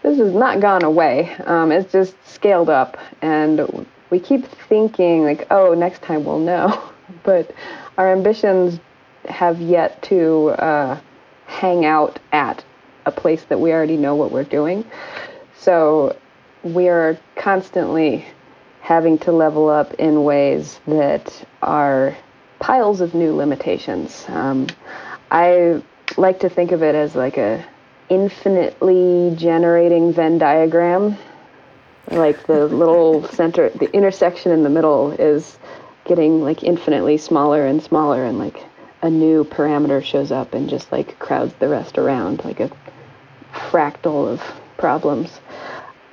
this 0.04 0.18
has 0.18 0.34
not 0.34 0.60
gone 0.60 0.84
away. 0.84 1.34
Um, 1.46 1.72
it's 1.72 1.92
just 1.92 2.16
scaled 2.28 2.70
up, 2.70 2.98
and 3.22 3.86
we 4.10 4.20
keep 4.20 4.46
thinking 4.70 5.24
like, 5.24 5.48
oh, 5.52 5.74
next 5.74 6.02
time 6.02 6.24
we'll 6.24 6.40
know, 6.40 6.90
but 7.24 7.52
our 7.98 8.12
ambitions 8.12 8.80
have 9.26 9.60
yet 9.60 10.02
to 10.04 10.50
uh, 10.50 11.00
hang 11.48 11.86
out 11.86 12.20
at 12.32 12.64
a 13.06 13.12
place 13.12 13.44
that 13.46 13.60
we 13.60 13.72
already 13.72 13.98
know 13.98 14.16
what 14.16 14.32
we're 14.32 14.44
doing. 14.44 14.86
So 15.58 16.16
we 16.64 16.90
are 16.90 17.18
constantly 17.36 18.26
having 18.82 19.18
to 19.20 19.32
level 19.32 19.70
up 19.70 19.94
in 19.96 20.24
ways 20.24 20.80
that 20.88 21.48
are 21.62 22.16
piles 22.60 23.02
of 23.02 23.14
new 23.14 23.36
limitations. 23.36 24.26
Um, 24.28 24.68
I 25.32 25.82
like 26.18 26.40
to 26.40 26.50
think 26.50 26.72
of 26.72 26.84
it 26.84 26.96
as 26.96 27.16
like 27.16 27.38
a 27.38 27.66
infinitely 28.10 29.36
generating 29.36 30.14
Venn 30.14 30.38
diagram. 30.38 31.18
Like 32.12 32.46
the 32.48 32.66
little 32.82 33.28
center, 33.30 33.70
the 33.70 33.92
intersection 33.92 34.52
in 34.52 34.64
the 34.64 34.70
middle 34.70 35.12
is 35.12 35.58
getting 36.06 36.42
like 36.42 36.64
infinitely 36.64 37.18
smaller 37.18 37.66
and 37.66 37.82
smaller, 37.82 38.26
and 38.26 38.38
like 38.38 38.64
a 39.02 39.10
new 39.10 39.44
parameter 39.44 40.04
shows 40.04 40.32
up 40.32 40.54
and 40.54 40.70
just 40.70 40.92
like 40.92 41.18
crowds 41.20 41.54
the 41.60 41.68
rest 41.68 41.98
around, 41.98 42.44
like 42.44 42.60
a 42.60 42.72
fractal 43.54 44.28
of 44.28 44.42
problems. 44.78 45.40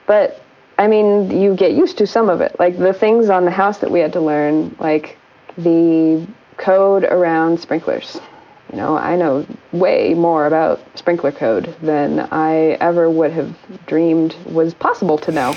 But 0.07 0.43
I 0.79 0.89
mean, 0.89 1.31
you 1.31 1.55
get 1.55 1.73
used 1.73 1.99
to 1.99 2.07
some 2.07 2.29
of 2.29 2.41
it. 2.41 2.59
Like 2.59 2.79
the 2.79 2.93
things 2.93 3.29
on 3.29 3.45
the 3.45 3.51
house 3.51 3.79
that 3.79 3.91
we 3.91 4.01
had 4.01 4.13
to 4.15 4.21
learn, 4.21 4.75
like 4.81 5.19
the 5.59 6.27
code 6.57 7.05
around 7.05 7.61
sprinklers 7.61 8.21
you 8.73 8.79
know, 8.79 8.97
I 8.97 9.17
know 9.17 9.47
way 9.71 10.15
more 10.15 10.47
about 10.47 10.81
sprinkler 10.99 11.31
code 11.31 11.75
than 11.83 12.21
I 12.33 12.79
ever 12.81 13.11
would 13.11 13.31
have 13.33 13.55
dreamed 13.87 14.35
was 14.47 14.73
possible 14.73 15.19
to 15.19 15.31
know, 15.31 15.55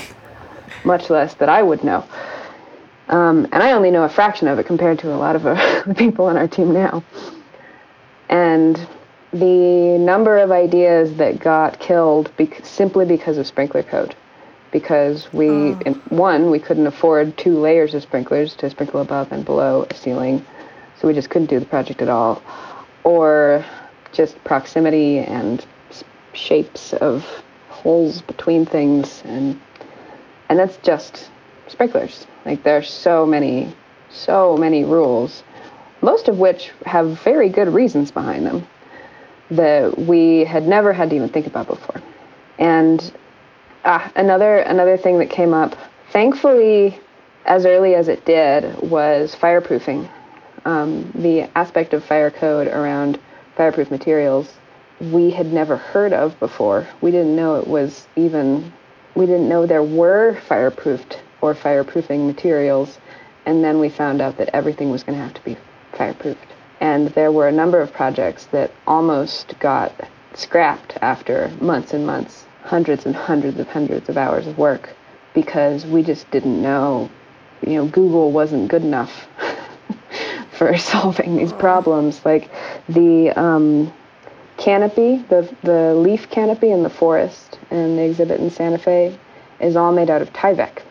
much 0.84 1.08
less 1.08 1.32
that 1.34 1.48
I 1.48 1.62
would 1.62 1.82
know. 1.82 2.04
Um, 3.08 3.46
and 3.52 3.62
I 3.62 3.72
only 3.72 3.90
know 3.90 4.02
a 4.02 4.08
fraction 4.08 4.48
of 4.48 4.58
it 4.58 4.66
compared 4.66 4.98
to 4.98 5.14
a 5.14 5.16
lot 5.16 5.34
of 5.34 5.46
uh, 5.46 5.82
the 5.86 5.94
people 5.94 6.26
on 6.26 6.36
our 6.36 6.46
team 6.46 6.74
now. 6.74 7.02
And 8.28 8.86
the 9.32 9.96
number 9.98 10.36
of 10.36 10.50
ideas 10.50 11.16
that 11.16 11.38
got 11.38 11.78
killed 11.78 12.30
simply 12.64 13.06
because 13.06 13.38
of 13.38 13.46
sprinkler 13.46 13.82
code. 13.82 14.14
Because 14.72 15.32
we, 15.32 15.48
oh. 15.48 15.80
in, 15.86 15.94
one, 16.10 16.50
we 16.50 16.58
couldn't 16.58 16.86
afford 16.86 17.38
two 17.38 17.58
layers 17.58 17.94
of 17.94 18.02
sprinklers 18.02 18.54
to 18.56 18.68
sprinkle 18.68 19.00
above 19.00 19.32
and 19.32 19.42
below 19.42 19.86
a 19.88 19.94
ceiling, 19.94 20.44
so 21.00 21.08
we 21.08 21.14
just 21.14 21.30
couldn't 21.30 21.48
do 21.48 21.60
the 21.60 21.66
project 21.66 22.02
at 22.02 22.08
all 22.10 22.42
or 23.06 23.64
just 24.12 24.42
proximity 24.44 25.18
and 25.18 25.64
shapes 26.32 26.92
of 26.94 27.24
holes 27.68 28.20
between 28.22 28.66
things 28.66 29.22
and 29.24 29.58
and 30.48 30.58
that's 30.58 30.76
just 30.78 31.30
sprinklers 31.68 32.26
like 32.44 32.62
there's 32.62 32.90
so 32.90 33.24
many 33.24 33.72
so 34.10 34.56
many 34.56 34.84
rules 34.84 35.42
most 36.02 36.28
of 36.28 36.38
which 36.38 36.72
have 36.84 37.22
very 37.22 37.48
good 37.48 37.68
reasons 37.68 38.10
behind 38.10 38.44
them 38.44 38.66
that 39.50 39.98
we 39.98 40.44
had 40.44 40.66
never 40.66 40.92
had 40.92 41.08
to 41.10 41.16
even 41.16 41.28
think 41.28 41.46
about 41.46 41.66
before 41.66 42.02
and 42.58 43.12
ah, 43.86 44.10
another 44.16 44.58
another 44.58 44.96
thing 44.96 45.18
that 45.18 45.30
came 45.30 45.54
up. 45.54 45.76
Thankfully, 46.10 47.00
as 47.46 47.64
early 47.64 47.94
as 47.94 48.08
it 48.08 48.24
did, 48.24 48.78
was 48.82 49.34
fireproofing. 49.34 50.08
Um, 50.66 51.12
the 51.14 51.48
aspect 51.56 51.94
of 51.94 52.04
fire 52.04 52.32
code 52.32 52.66
around 52.66 53.20
fireproof 53.56 53.88
materials 53.88 54.52
we 55.00 55.30
had 55.30 55.52
never 55.52 55.76
heard 55.76 56.12
of 56.12 56.36
before. 56.40 56.88
We 57.00 57.12
didn't 57.12 57.36
know 57.36 57.60
it 57.60 57.68
was 57.68 58.08
even. 58.16 58.72
We 59.14 59.26
didn't 59.26 59.48
know 59.48 59.64
there 59.64 59.84
were 59.84 60.36
fireproofed 60.48 61.18
or 61.40 61.54
fireproofing 61.54 62.26
materials, 62.26 62.98
and 63.46 63.62
then 63.62 63.78
we 63.78 63.88
found 63.88 64.20
out 64.20 64.38
that 64.38 64.50
everything 64.52 64.90
was 64.90 65.04
going 65.04 65.16
to 65.16 65.22
have 65.22 65.34
to 65.34 65.44
be 65.44 65.56
fireproofed. 65.92 66.50
And 66.80 67.10
there 67.10 67.30
were 67.30 67.46
a 67.46 67.52
number 67.52 67.80
of 67.80 67.92
projects 67.92 68.46
that 68.46 68.72
almost 68.88 69.54
got 69.60 69.92
scrapped 70.34 70.98
after 71.00 71.48
months 71.60 71.94
and 71.94 72.04
months, 72.04 72.44
hundreds 72.64 73.06
and 73.06 73.14
hundreds 73.14 73.60
of 73.60 73.68
hundreds 73.68 74.08
of 74.08 74.16
hours 74.16 74.48
of 74.48 74.58
work, 74.58 74.96
because 75.32 75.86
we 75.86 76.02
just 76.02 76.28
didn't 76.32 76.60
know. 76.60 77.08
You 77.64 77.74
know, 77.74 77.86
Google 77.86 78.32
wasn't 78.32 78.68
good 78.68 78.82
enough 78.82 79.28
for 80.56 80.76
solving 80.92 81.36
these 81.36 81.52
problems. 81.52 82.24
Like 82.24 82.50
the 82.88 83.30
um, 83.30 83.92
canopy, 84.56 85.24
the 85.28 85.54
the 85.62 85.94
leaf 85.94 86.30
canopy 86.30 86.70
in 86.70 86.82
the 86.82 86.90
forest 86.90 87.58
and 87.70 87.98
the 87.98 88.02
exhibit 88.02 88.40
in 88.40 88.50
Santa 88.50 88.78
Fe, 88.78 89.18
is 89.60 89.76
all 89.76 89.92
made 89.92 90.10
out 90.10 90.22
of 90.22 90.32
Tyvek 90.32 90.82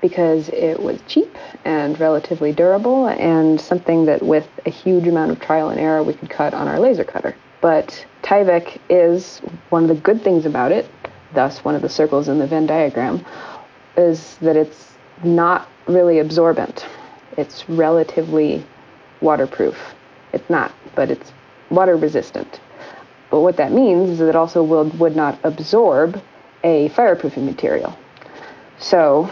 because 0.00 0.48
it 0.48 0.82
was 0.82 1.00
cheap 1.06 1.34
and 1.64 1.98
relatively 2.00 2.52
durable 2.52 3.06
and 3.06 3.60
something 3.60 4.04
that 4.06 4.20
with 4.20 4.48
a 4.66 4.70
huge 4.70 5.06
amount 5.06 5.30
of 5.30 5.40
trial 5.40 5.70
and 5.70 5.78
error 5.78 6.02
we 6.02 6.12
could 6.12 6.28
cut 6.28 6.52
on 6.52 6.66
our 6.66 6.78
laser 6.80 7.04
cutter. 7.04 7.34
But 7.60 8.04
Tyvek 8.22 8.78
is 8.90 9.38
one 9.70 9.84
of 9.84 9.88
the 9.88 9.94
good 9.94 10.22
things 10.22 10.44
about 10.44 10.72
it, 10.72 10.90
thus 11.34 11.64
one 11.64 11.76
of 11.76 11.82
the 11.82 11.88
circles 11.88 12.28
in 12.28 12.40
the 12.40 12.46
Venn 12.48 12.66
diagram, 12.66 13.24
is 13.96 14.36
that 14.38 14.56
it's 14.56 14.92
not 15.22 15.68
really 15.86 16.18
absorbent. 16.18 16.84
It's 17.36 17.68
relatively 17.68 18.66
waterproof. 19.22 19.76
It's 20.32 20.48
not, 20.50 20.72
but 20.94 21.10
it's 21.10 21.32
water 21.70 21.96
resistant. 21.96 22.60
But 23.30 23.40
what 23.40 23.56
that 23.56 23.72
means 23.72 24.10
is 24.10 24.18
that 24.18 24.28
it 24.28 24.36
also 24.36 24.62
will, 24.62 24.88
would 24.98 25.16
not 25.16 25.38
absorb 25.42 26.20
a 26.64 26.90
fireproofing 26.90 27.44
material. 27.44 27.96
So 28.78 29.30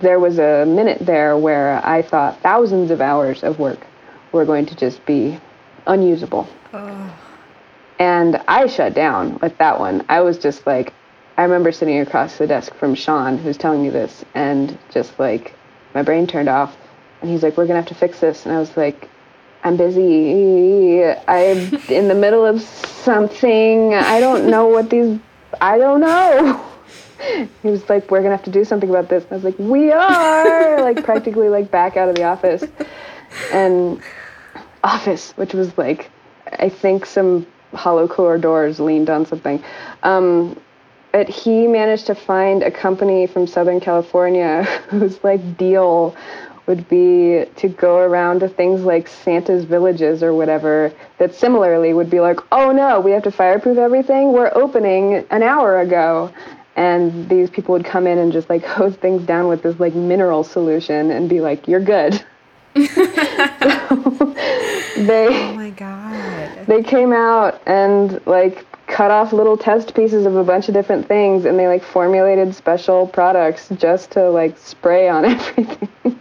there 0.00 0.20
was 0.20 0.38
a 0.38 0.64
minute 0.66 0.98
there 1.00 1.36
where 1.36 1.84
I 1.86 2.02
thought 2.02 2.40
thousands 2.40 2.90
of 2.90 3.00
hours 3.00 3.42
of 3.42 3.58
work 3.58 3.86
were 4.32 4.44
going 4.44 4.66
to 4.66 4.76
just 4.76 5.04
be 5.06 5.38
unusable. 5.86 6.48
Oh. 6.72 7.18
And 7.98 8.42
I 8.46 8.66
shut 8.66 8.94
down 8.94 9.38
with 9.40 9.56
that 9.58 9.80
one. 9.80 10.04
I 10.08 10.20
was 10.20 10.38
just 10.38 10.66
like, 10.66 10.92
I 11.38 11.42
remember 11.42 11.72
sitting 11.72 12.00
across 12.00 12.38
the 12.38 12.46
desk 12.46 12.74
from 12.74 12.94
Sean, 12.94 13.38
who's 13.38 13.56
telling 13.56 13.82
me 13.82 13.90
this, 13.90 14.24
and 14.34 14.78
just 14.90 15.18
like 15.18 15.54
my 15.94 16.02
brain 16.02 16.26
turned 16.26 16.48
off. 16.48 16.76
And 17.20 17.30
he's 17.30 17.42
like, 17.42 17.56
We're 17.56 17.66
to 17.66 17.74
have 17.74 17.86
to 17.86 17.94
fix 17.94 18.20
this. 18.20 18.46
And 18.46 18.54
I 18.54 18.58
was 18.58 18.76
like, 18.76 19.08
I'm 19.64 19.76
busy. 19.76 21.02
I'm 21.04 21.74
in 21.88 22.08
the 22.08 22.14
middle 22.14 22.46
of 22.46 22.60
something. 22.60 23.94
I 23.94 24.20
don't 24.20 24.48
know 24.48 24.68
what 24.68 24.90
these, 24.90 25.18
I 25.60 25.78
don't 25.78 26.00
know. 26.00 26.64
he 27.62 27.68
was 27.68 27.88
like, 27.88 28.10
"We're 28.10 28.22
gonna 28.22 28.36
have 28.36 28.44
to 28.44 28.50
do 28.50 28.64
something 28.64 28.88
about 28.88 29.08
this." 29.08 29.24
And 29.24 29.32
I 29.32 29.34
was 29.36 29.44
like, 29.44 29.58
"We 29.58 29.90
are!" 29.90 30.80
like 30.82 31.04
practically 31.04 31.48
like 31.48 31.70
back 31.70 31.96
out 31.96 32.08
of 32.08 32.14
the 32.14 32.24
office, 32.24 32.64
and 33.52 34.00
office, 34.84 35.32
which 35.32 35.52
was 35.52 35.76
like, 35.76 36.10
I 36.58 36.68
think 36.68 37.06
some 37.06 37.46
hollow 37.74 38.06
core 38.06 38.38
doors 38.38 38.78
leaned 38.78 39.10
on 39.10 39.26
something. 39.26 39.62
Um, 40.02 40.60
but 41.12 41.28
he 41.28 41.66
managed 41.66 42.06
to 42.06 42.14
find 42.14 42.62
a 42.62 42.70
company 42.70 43.26
from 43.26 43.46
Southern 43.46 43.80
California 43.80 44.64
whose 44.88 45.22
like 45.24 45.56
deal 45.56 46.14
would 46.66 46.88
be 46.88 47.44
to 47.56 47.68
go 47.68 47.98
around 47.98 48.40
to 48.40 48.48
things 48.48 48.82
like 48.82 49.08
Santa's 49.08 49.64
villages 49.64 50.22
or 50.22 50.34
whatever 50.34 50.92
that 51.18 51.34
similarly 51.34 51.94
would 51.94 52.10
be 52.10 52.20
like, 52.20 52.40
oh 52.52 52.72
no, 52.72 53.00
we 53.00 53.12
have 53.12 53.22
to 53.22 53.30
fireproof 53.30 53.78
everything. 53.78 54.32
We're 54.32 54.52
opening 54.54 55.24
an 55.30 55.42
hour 55.42 55.80
ago. 55.80 56.32
And 56.74 57.28
these 57.28 57.48
people 57.48 57.72
would 57.72 57.86
come 57.86 58.06
in 58.06 58.18
and 58.18 58.32
just 58.32 58.50
like 58.50 58.64
hose 58.78 58.96
things 58.96 59.22
down 59.22 59.48
with 59.48 59.62
this 59.62 59.78
like 59.78 59.94
mineral 59.94 60.44
solution 60.44 61.10
and 61.10 61.28
be 61.28 61.40
like 61.40 61.68
you're 61.68 61.80
good. 61.80 62.24
So 64.96 65.02
they 65.02 65.28
oh 65.28 65.54
my 65.54 65.70
god. 65.70 66.66
they 66.66 66.82
came 66.82 67.12
out 67.12 67.60
and 67.66 68.24
like 68.26 68.66
cut 68.86 69.10
off 69.10 69.32
little 69.32 69.56
test 69.56 69.94
pieces 69.94 70.24
of 70.26 70.36
a 70.36 70.44
bunch 70.44 70.68
of 70.68 70.74
different 70.74 71.06
things 71.06 71.44
and 71.44 71.58
they 71.58 71.66
like 71.68 71.82
formulated 71.82 72.54
special 72.54 73.06
products 73.06 73.68
just 73.76 74.10
to 74.12 74.30
like 74.30 74.56
spray 74.56 75.08
on 75.08 75.24
everything 75.26 76.20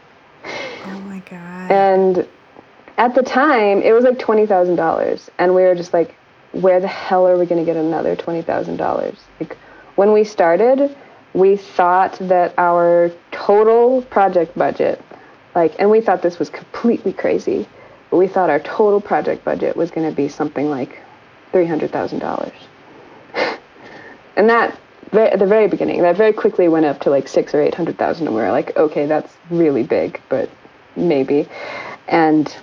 oh 0.86 1.00
my 1.06 1.20
god. 1.30 1.72
And 1.72 2.28
at 2.98 3.16
the 3.16 3.24
time 3.24 3.82
it 3.82 3.92
was 3.92 4.04
like 4.04 4.18
$20000 4.18 5.30
and 5.38 5.56
we 5.56 5.62
were 5.64 5.76
just 5.76 5.94
like 5.94 6.16
where 6.52 6.80
the 6.80 6.88
hell 6.88 7.28
are 7.28 7.38
we 7.38 7.46
going 7.46 7.60
to 7.60 7.66
get 7.66 7.76
another 7.76 8.16
$20000 8.16 9.16
like 9.40 9.58
when 9.96 10.12
we 10.12 10.24
started, 10.24 10.96
we 11.34 11.56
thought 11.58 12.18
that 12.20 12.54
our 12.58 13.12
total 13.32 14.02
project 14.04 14.58
budget, 14.58 15.02
like, 15.54 15.74
and 15.80 15.90
we 15.90 16.02
thought 16.02 16.22
this 16.22 16.38
was 16.38 16.50
completely 16.50 17.14
crazy, 17.14 17.68
but 18.10 18.18
we 18.18 18.28
thought 18.28 18.50
our 18.50 18.60
total 18.60 19.02
project 19.02 19.44
budget 19.44 19.76
was 19.76 19.92
going 19.92 20.08
to 20.08 20.16
be 20.16 20.28
something 20.28 20.70
like 20.70 21.02
$300,000. 21.54 22.54
and 24.36 24.50
that, 24.50 24.78
at 25.14 25.40
the 25.40 25.46
very 25.46 25.68
beginning, 25.68 26.02
that 26.02 26.18
very 26.18 26.34
quickly 26.34 26.68
went 26.68 26.86
up 26.86 27.02
to 27.02 27.10
like 27.10 27.28
six 27.28 27.54
or 27.54 27.62
800,000, 27.62 28.28
and 28.28 28.36
we 28.36 28.42
were 28.42 28.52
like, 28.52 28.76
okay, 28.76 29.06
that's 29.06 29.34
really 29.50 29.84
big, 29.84 30.22
but 30.30 30.50
maybe. 30.96 31.48
And 32.08 32.56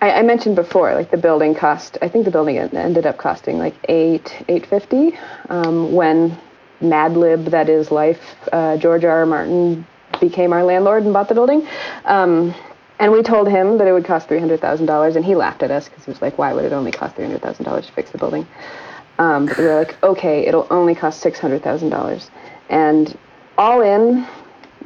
I, 0.00 0.12
I, 0.12 0.22
mentioned 0.22 0.56
before, 0.56 0.94
like 0.94 1.10
the 1.10 1.16
building 1.16 1.54
cost. 1.54 1.98
I 2.02 2.08
think 2.08 2.24
the 2.24 2.30
building 2.30 2.58
ended 2.58 3.06
up 3.06 3.18
costing 3.18 3.58
like 3.58 3.74
eight, 3.88 4.44
eight 4.48 4.66
fifty. 4.66 5.18
Um, 5.48 5.92
when 5.92 6.38
Mad 6.80 7.16
Lib 7.16 7.46
that 7.46 7.68
is 7.68 7.90
life. 7.90 8.36
Uh, 8.52 8.76
George 8.76 9.04
R. 9.04 9.18
R. 9.18 9.26
Martin 9.26 9.86
became 10.20 10.52
our 10.52 10.64
landlord 10.64 11.04
and 11.04 11.12
bought 11.12 11.28
the 11.28 11.34
building. 11.34 11.66
Um, 12.04 12.54
and 12.98 13.12
we 13.12 13.22
told 13.22 13.48
him 13.48 13.78
that 13.78 13.86
it 13.86 13.92
would 13.92 14.04
cost 14.04 14.28
$300,000, 14.28 15.16
and 15.16 15.24
he 15.24 15.34
laughed 15.34 15.62
at 15.62 15.70
us 15.70 15.88
because 15.88 16.04
he 16.04 16.10
was 16.10 16.20
like, 16.20 16.36
why 16.36 16.52
would 16.52 16.66
it 16.66 16.72
only 16.72 16.92
cost 16.92 17.16
$300,000 17.16 17.86
to 17.86 17.92
fix 17.92 18.10
the 18.10 18.18
building? 18.18 18.46
Um, 19.20 19.44
but 19.44 19.58
we 19.58 19.64
were 19.64 19.74
like, 19.74 20.02
okay, 20.02 20.46
it'll 20.46 20.66
only 20.70 20.94
cost 20.94 21.22
$600,000. 21.22 22.30
And 22.70 23.18
all 23.58 23.82
in, 23.82 24.26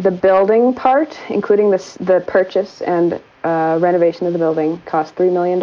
the 0.01 0.11
building 0.11 0.75
part, 0.75 1.17
including 1.29 1.71
the, 1.71 1.79
the 2.01 2.25
purchase 2.27 2.83
and 2.83 3.21
uh, 3.45 3.79
renovation 3.81 4.27
of 4.27 4.33
the 4.33 4.39
building, 4.41 4.83
cost 4.87 5.15
$3 5.15 5.33
million. 5.33 5.63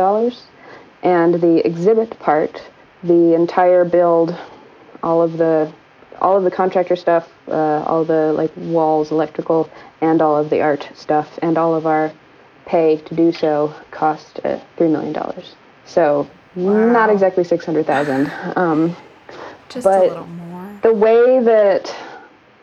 And 1.04 1.42
the 1.42 1.68
exhibit 1.68 2.18
part, 2.20 2.64
the 3.04 3.36
entire 3.36 3.84
build, 3.84 4.38
all 5.04 5.22
of 5.22 5.38
the 5.38 5.72
all 6.22 6.38
of 6.38 6.44
the 6.44 6.52
contractor 6.52 6.96
stuff, 6.96 7.28
uh, 7.48 7.84
all 7.88 8.06
the 8.06 8.32
like 8.34 8.52
walls, 8.56 9.12
electrical, 9.12 9.68
and 10.02 10.22
all 10.22 10.38
of 10.38 10.52
the 10.52 10.62
art 10.62 10.88
stuff, 10.94 11.40
and 11.42 11.58
all 11.58 11.74
of 11.74 11.88
our 11.88 12.14
pay 12.68 12.98
to 12.98 13.16
do 13.16 13.32
so 13.32 13.74
cost 13.90 14.40
uh, 14.46 14.60
three 14.78 14.88
million 14.88 15.14
dollars. 15.14 15.56
So 15.86 16.30
wow. 16.56 16.92
not 16.92 17.10
exactly 17.10 17.44
six 17.44 17.66
hundred 17.66 17.86
thousand. 17.86 18.32
Um, 18.56 18.96
Just 19.70 19.84
but 19.86 20.04
a 20.04 20.08
little 20.08 20.28
more. 20.28 20.80
The 20.84 20.94
way 20.94 21.44
that 21.44 21.96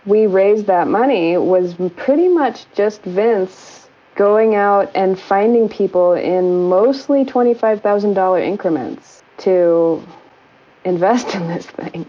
we 0.06 0.26
raised 0.26 0.66
that 0.66 0.88
money 0.88 1.36
was 1.36 1.74
pretty 1.96 2.28
much 2.28 2.66
just 2.74 3.02
Vince 3.02 3.88
going 4.14 4.54
out 4.54 4.90
and 4.94 5.18
finding 5.18 5.68
people 5.68 6.14
in 6.14 6.68
mostly 6.68 7.24
twenty-five 7.24 7.82
thousand 7.82 8.14
dollar 8.14 8.40
increments 8.40 9.22
to 9.38 10.02
invest 10.84 11.34
in 11.34 11.46
this 11.48 11.66
thing. 11.66 12.08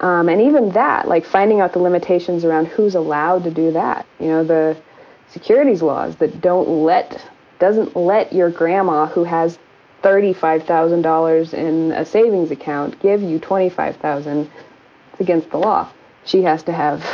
Um, 0.00 0.28
and 0.28 0.42
even 0.42 0.70
that, 0.72 1.08
like 1.08 1.24
finding 1.24 1.60
out 1.60 1.72
the 1.72 1.78
limitations 1.78 2.44
around 2.44 2.66
who's 2.66 2.94
allowed 2.94 3.44
to 3.44 3.50
do 3.50 3.72
that. 3.72 4.06
You 4.20 4.28
know, 4.28 4.44
the 4.44 4.76
securities 5.30 5.82
laws 5.82 6.16
that 6.16 6.40
don't 6.40 6.84
let 6.84 7.22
doesn't 7.58 7.96
let 7.96 8.32
your 8.32 8.50
grandma 8.50 9.06
who 9.06 9.24
has 9.24 9.58
$35,000 10.06 11.52
in 11.52 11.90
a 11.90 12.04
savings 12.04 12.52
account 12.52 13.00
give 13.00 13.20
you 13.20 13.40
25,000 13.40 14.48
it's 15.10 15.20
against 15.20 15.50
the 15.50 15.56
law. 15.56 15.90
She 16.24 16.42
has 16.42 16.62
to 16.64 16.72
have 16.72 17.04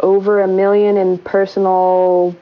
over 0.00 0.40
a 0.40 0.48
million 0.48 0.96
in 0.96 1.18
personal 1.18 2.34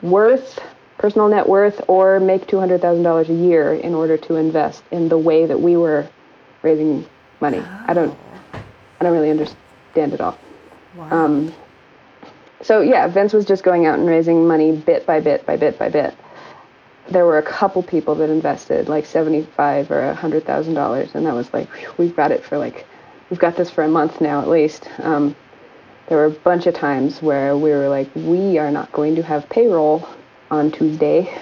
worth, 0.00 0.58
personal 0.96 1.28
net 1.28 1.46
worth 1.46 1.82
or 1.88 2.20
make 2.20 2.46
$200,000 2.46 3.28
a 3.28 3.34
year 3.34 3.74
in 3.74 3.94
order 3.94 4.16
to 4.16 4.36
invest 4.36 4.82
in 4.90 5.10
the 5.10 5.18
way 5.18 5.44
that 5.44 5.60
we 5.60 5.76
were 5.76 6.08
raising 6.62 7.04
money. 7.40 7.60
I 7.60 7.92
don't 7.92 8.16
I 8.98 9.04
don't 9.04 9.12
really 9.12 9.30
understand 9.30 10.14
it 10.14 10.22
all. 10.22 10.38
Wow. 10.96 11.10
Um, 11.10 11.54
so 12.62 12.80
yeah, 12.80 13.08
Vince 13.08 13.34
was 13.34 13.44
just 13.44 13.62
going 13.62 13.84
out 13.84 13.98
and 13.98 14.08
raising 14.08 14.48
money 14.48 14.72
bit 14.72 15.04
by 15.04 15.20
bit 15.20 15.44
by 15.44 15.58
bit 15.58 15.78
by 15.78 15.90
bit. 15.90 16.14
There 17.08 17.24
were 17.24 17.38
a 17.38 17.42
couple 17.42 17.82
people 17.82 18.14
that 18.16 18.30
invested 18.30 18.88
like 18.88 19.06
seventy-five 19.06 19.90
or 19.90 20.00
a 20.00 20.14
hundred 20.14 20.44
thousand 20.44 20.74
dollars, 20.74 21.14
and 21.14 21.24
that 21.26 21.34
was 21.34 21.52
like, 21.52 21.68
we've 21.98 22.16
got 22.16 22.32
it 22.32 22.44
for 22.44 22.58
like, 22.58 22.86
we've 23.30 23.38
got 23.38 23.56
this 23.56 23.70
for 23.70 23.84
a 23.84 23.88
month 23.88 24.20
now 24.20 24.40
at 24.40 24.48
least. 24.48 24.88
Um, 24.98 25.36
there 26.08 26.18
were 26.18 26.26
a 26.26 26.30
bunch 26.30 26.66
of 26.66 26.74
times 26.74 27.20
where 27.20 27.56
we 27.56 27.70
were 27.70 27.88
like, 27.88 28.08
we 28.14 28.58
are 28.58 28.70
not 28.70 28.92
going 28.92 29.16
to 29.16 29.22
have 29.22 29.48
payroll 29.48 30.08
on 30.50 30.70
Tuesday. 30.70 31.32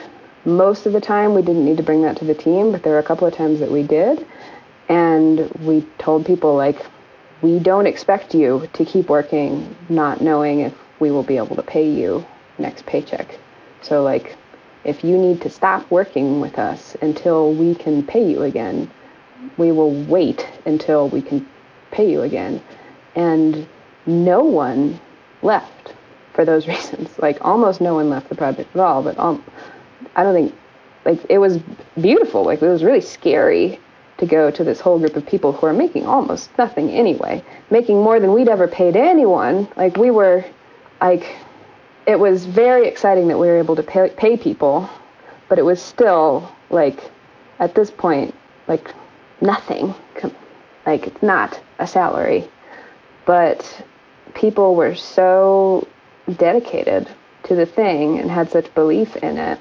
Most 0.46 0.86
of 0.86 0.92
the 0.92 1.00
time, 1.00 1.34
we 1.34 1.42
didn't 1.42 1.64
need 1.64 1.76
to 1.78 1.82
bring 1.82 2.02
that 2.02 2.16
to 2.18 2.24
the 2.24 2.34
team, 2.34 2.72
but 2.72 2.82
there 2.82 2.92
were 2.94 2.98
a 2.98 3.02
couple 3.02 3.26
of 3.26 3.34
times 3.34 3.60
that 3.60 3.70
we 3.70 3.82
did. 3.82 4.26
And 4.88 5.50
we 5.60 5.86
told 5.98 6.26
people, 6.26 6.54
like, 6.54 6.84
we 7.42 7.58
don't 7.58 7.86
expect 7.86 8.34
you 8.34 8.68
to 8.72 8.84
keep 8.84 9.08
working 9.08 9.76
not 9.88 10.20
knowing 10.20 10.60
if 10.60 10.74
we 11.00 11.10
will 11.10 11.22
be 11.22 11.36
able 11.36 11.56
to 11.56 11.62
pay 11.62 11.88
you 11.88 12.24
next 12.58 12.86
paycheck. 12.86 13.38
So, 13.82 14.02
like, 14.02 14.36
if 14.85 15.03
you 15.03 15.16
need 15.16 15.41
to 15.43 15.51
stop 15.51 15.91
working 15.91 16.41
with 16.41 16.59
us 16.59 16.97
until 17.01 17.53
we 17.53 17.74
can 17.74 18.07
pay 18.07 18.28
you 18.28 18.43
again, 18.43 18.91
we 19.57 19.72
will 19.72 19.93
wait 20.05 20.47
until 20.66 21.09
we 21.09 21.22
can 21.22 21.47
pay 21.91 22.11
you 22.11 22.22
again. 22.22 22.62
And 23.14 23.66
no 24.07 24.43
one 24.43 25.01
left 25.43 25.95
for 26.32 26.45
those 26.45 26.66
reasons. 26.74 27.18
Like 27.18 27.39
almost 27.41 27.80
no 27.80 27.95
one 27.95 28.11
left 28.11 28.28
the 28.28 28.35
project 28.35 28.74
at 28.74 28.80
all. 28.80 29.03
But 29.03 29.18
um, 29.18 29.43
I 30.16 30.22
don't 30.22 30.35
think 30.35 30.55
like 31.05 31.20
it 31.28 31.39
was 31.39 31.59
beautiful. 32.01 32.45
Like 32.45 32.62
it 32.62 32.68
was 32.68 32.82
really 32.82 33.01
scary 33.01 33.80
to 34.18 34.26
go 34.26 34.51
to 34.51 34.64
this 34.64 34.80
whole 34.80 34.99
group 34.99 35.16
of 35.16 35.26
people 35.26 35.53
who 35.53 35.66
are 35.66 35.72
making 35.72 36.07
almost 36.07 36.57
nothing 36.57 36.91
anyway, 36.91 37.43
making 37.70 37.97
more 38.03 38.20
than 38.20 38.32
we'd 38.32 38.49
ever 38.49 38.68
paid 38.68 38.97
anyone. 38.97 39.68
Like 39.76 39.97
we 39.97 40.11
were, 40.11 40.45
like 41.01 41.37
it 42.07 42.18
was 42.18 42.46
very 42.46 42.86
exciting 42.86 43.28
that 43.28 43.38
we 43.38 43.46
were 43.46 43.59
able 43.59 43.76
to 43.76 43.82
pay, 43.82 44.11
pay 44.11 44.36
people, 44.36 44.88
but 45.48 45.59
it 45.59 45.64
was 45.64 45.80
still 45.80 46.55
like 46.70 47.11
at 47.59 47.74
this 47.74 47.90
point 47.90 48.34
like 48.68 48.94
nothing. 49.40 49.94
Like 50.86 51.07
it's 51.07 51.22
not 51.22 51.61
a 51.78 51.86
salary, 51.86 52.46
but 53.24 53.84
people 54.34 54.74
were 54.74 54.94
so 54.94 55.86
dedicated 56.36 57.09
to 57.44 57.55
the 57.55 57.66
thing 57.66 58.18
and 58.18 58.30
had 58.30 58.50
such 58.50 58.74
belief 58.74 59.16
in 59.16 59.38
it 59.38 59.59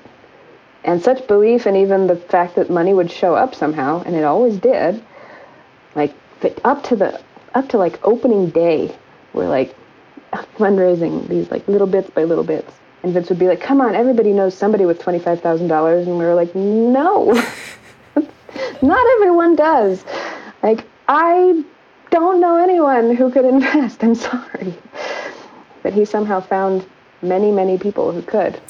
and 0.83 1.01
such 1.01 1.27
belief 1.27 1.65
in 1.67 1.75
even 1.75 2.07
the 2.07 2.15
fact 2.15 2.55
that 2.55 2.69
money 2.69 2.93
would 2.93 3.11
show 3.11 3.35
up 3.35 3.55
somehow 3.55 4.01
and 4.05 4.15
it 4.15 4.23
always 4.23 4.57
did 4.57 5.03
like 5.95 6.13
up 6.63 6.83
to 6.83 6.95
the 6.95 7.21
up 7.53 7.67
to 7.69 7.77
like 7.77 7.99
opening 8.05 8.49
day 8.49 8.93
we're 9.33 9.47
like 9.47 9.75
fundraising 10.57 11.27
these 11.27 11.49
like 11.51 11.67
little 11.67 11.87
bits 11.87 12.09
by 12.09 12.23
little 12.23 12.43
bits 12.43 12.73
and 13.03 13.13
vince 13.13 13.29
would 13.29 13.39
be 13.39 13.47
like 13.47 13.61
come 13.61 13.81
on 13.81 13.95
everybody 13.95 14.33
knows 14.33 14.53
somebody 14.53 14.85
with 14.85 14.99
$25000 15.01 16.07
and 16.07 16.17
we 16.17 16.25
were 16.25 16.35
like 16.35 16.53
no 16.55 17.31
not 18.81 19.05
everyone 19.15 19.55
does 19.55 20.03
like 20.61 20.85
i 21.07 21.63
don't 22.13 22.39
know 22.39 22.57
anyone 22.57 23.15
who 23.15 23.31
could 23.31 23.43
invest. 23.43 24.03
I'm 24.03 24.13
sorry. 24.15 24.75
But 25.81 25.93
he 25.93 26.05
somehow 26.05 26.41
found 26.41 26.85
many, 27.23 27.51
many 27.51 27.79
people 27.79 28.11
who 28.11 28.21
could. 28.21 28.61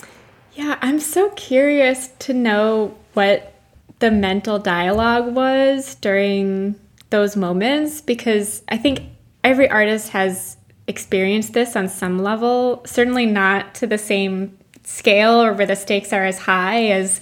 Yeah, 0.53 0.78
I'm 0.82 0.99
so 0.99 1.30
curious 1.32 2.07
to 2.20 2.34
know 2.34 2.97
what 3.14 3.53
the 3.99 4.11
mental 4.11 4.59
dialogue 4.59 5.36
was 5.36 5.95
during 5.95 6.76
those 7.09 7.36
moments 7.36 7.99
because 7.99 8.64
I 8.70 8.78
think 8.78 9.01
every 9.43 9.70
artist 9.70 10.09
has 10.09 10.55
experienced 10.88 11.53
this 11.53 11.75
on 11.75 11.88
some 11.88 12.19
level, 12.19 12.81
certainly 12.86 13.25
not 13.25 13.75
to 13.75 13.88
the 13.88 13.97
same 13.97 14.57
scale 14.84 15.41
or 15.41 15.53
where 15.53 15.65
the 15.65 15.75
stakes 15.75 16.11
are 16.11 16.25
as 16.25 16.39
high 16.39 16.88
as 16.88 17.21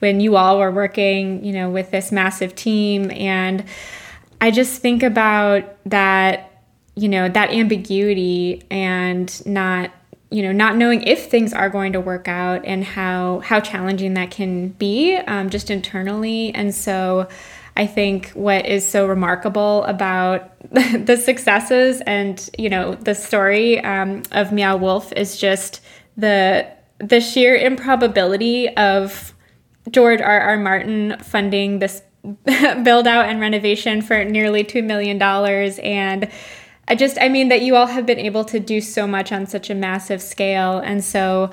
when 0.00 0.20
you 0.20 0.36
all 0.36 0.58
were 0.58 0.70
working, 0.70 1.44
you 1.44 1.52
know, 1.52 1.70
with 1.70 1.90
this 1.90 2.12
massive 2.12 2.54
team. 2.54 3.10
And 3.12 3.64
I 4.40 4.50
just 4.50 4.82
think 4.82 5.02
about 5.02 5.64
that, 5.86 6.62
you 6.94 7.08
know, 7.08 7.28
that 7.28 7.50
ambiguity 7.50 8.62
and 8.70 9.46
not 9.46 9.92
you 10.28 10.42
know 10.42 10.50
not 10.50 10.76
knowing 10.76 11.02
if 11.02 11.30
things 11.30 11.52
are 11.52 11.70
going 11.70 11.92
to 11.92 12.00
work 12.00 12.26
out 12.26 12.64
and 12.64 12.82
how 12.82 13.38
how 13.40 13.60
challenging 13.60 14.14
that 14.14 14.30
can 14.30 14.70
be 14.70 15.16
um, 15.16 15.50
just 15.50 15.70
internally. 15.70 16.52
And 16.54 16.74
so 16.74 17.28
i 17.76 17.86
think 17.86 18.30
what 18.30 18.66
is 18.66 18.86
so 18.86 19.06
remarkable 19.06 19.84
about 19.84 20.50
the 21.06 21.16
successes 21.16 22.00
and 22.06 22.50
you 22.58 22.68
know 22.68 22.94
the 22.94 23.14
story 23.14 23.80
um, 23.84 24.22
of 24.32 24.52
meow 24.52 24.76
wolf 24.76 25.12
is 25.12 25.36
just 25.36 25.80
the 26.16 26.66
the 26.98 27.20
sheer 27.20 27.54
improbability 27.54 28.68
of 28.76 29.34
george 29.90 30.20
r 30.20 30.40
r 30.40 30.56
martin 30.56 31.16
funding 31.20 31.78
this 31.78 32.02
build 32.82 33.06
out 33.06 33.26
and 33.26 33.40
renovation 33.40 34.02
for 34.02 34.24
nearly 34.24 34.64
$2 34.64 34.84
million. 34.84 35.20
And 35.22 36.30
I 36.88 36.94
just, 36.94 37.18
I 37.20 37.28
mean, 37.28 37.48
that 37.48 37.62
you 37.62 37.76
all 37.76 37.86
have 37.86 38.06
been 38.06 38.18
able 38.18 38.44
to 38.46 38.60
do 38.60 38.80
so 38.80 39.06
much 39.06 39.32
on 39.32 39.46
such 39.46 39.70
a 39.70 39.74
massive 39.74 40.22
scale. 40.22 40.78
And 40.78 41.04
so 41.04 41.50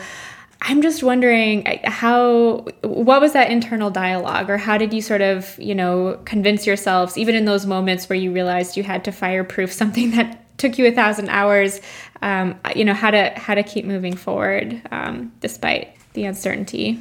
I'm 0.66 0.82
just 0.82 1.04
wondering 1.04 1.66
how, 1.84 2.66
what 2.84 3.20
was 3.20 3.34
that 3.34 3.52
internal 3.52 3.90
dialogue 3.90 4.50
or 4.50 4.58
how 4.58 4.78
did 4.78 4.94
you 4.94 5.02
sort 5.02 5.22
of, 5.22 5.60
you 5.60 5.76
know, 5.76 6.18
convince 6.24 6.66
yourselves, 6.66 7.18
even 7.18 7.36
in 7.36 7.44
those 7.44 7.66
moments 7.66 8.08
where 8.08 8.18
you 8.18 8.32
realized 8.32 8.78
you 8.78 8.84
had 8.84 9.04
to 9.04 9.12
fireproof 9.12 9.74
something 9.82 10.12
that 10.12 10.40
took 10.58 10.78
you 10.78 10.88
a 10.88 10.92
thousand 10.92 11.28
hours, 11.28 11.82
um, 12.22 12.58
you 12.76 12.86
know, 12.86 12.94
how 12.94 13.12
to, 13.12 13.34
how 13.36 13.54
to 13.54 13.62
keep 13.62 13.84
moving 13.84 14.16
forward 14.16 14.82
um, 14.92 15.34
despite 15.42 15.98
the 16.14 16.24
uncertainty? 16.24 16.98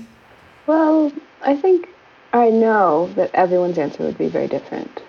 Well, 0.67 1.13
I 1.43 1.55
think 1.55 1.89
I 2.33 2.51
know 2.51 3.13
that 3.15 3.31
everyone's 3.33 3.79
answer 3.79 4.03
would 4.03 4.19
be 4.19 4.27
very 4.27 4.49
different, 4.49 5.03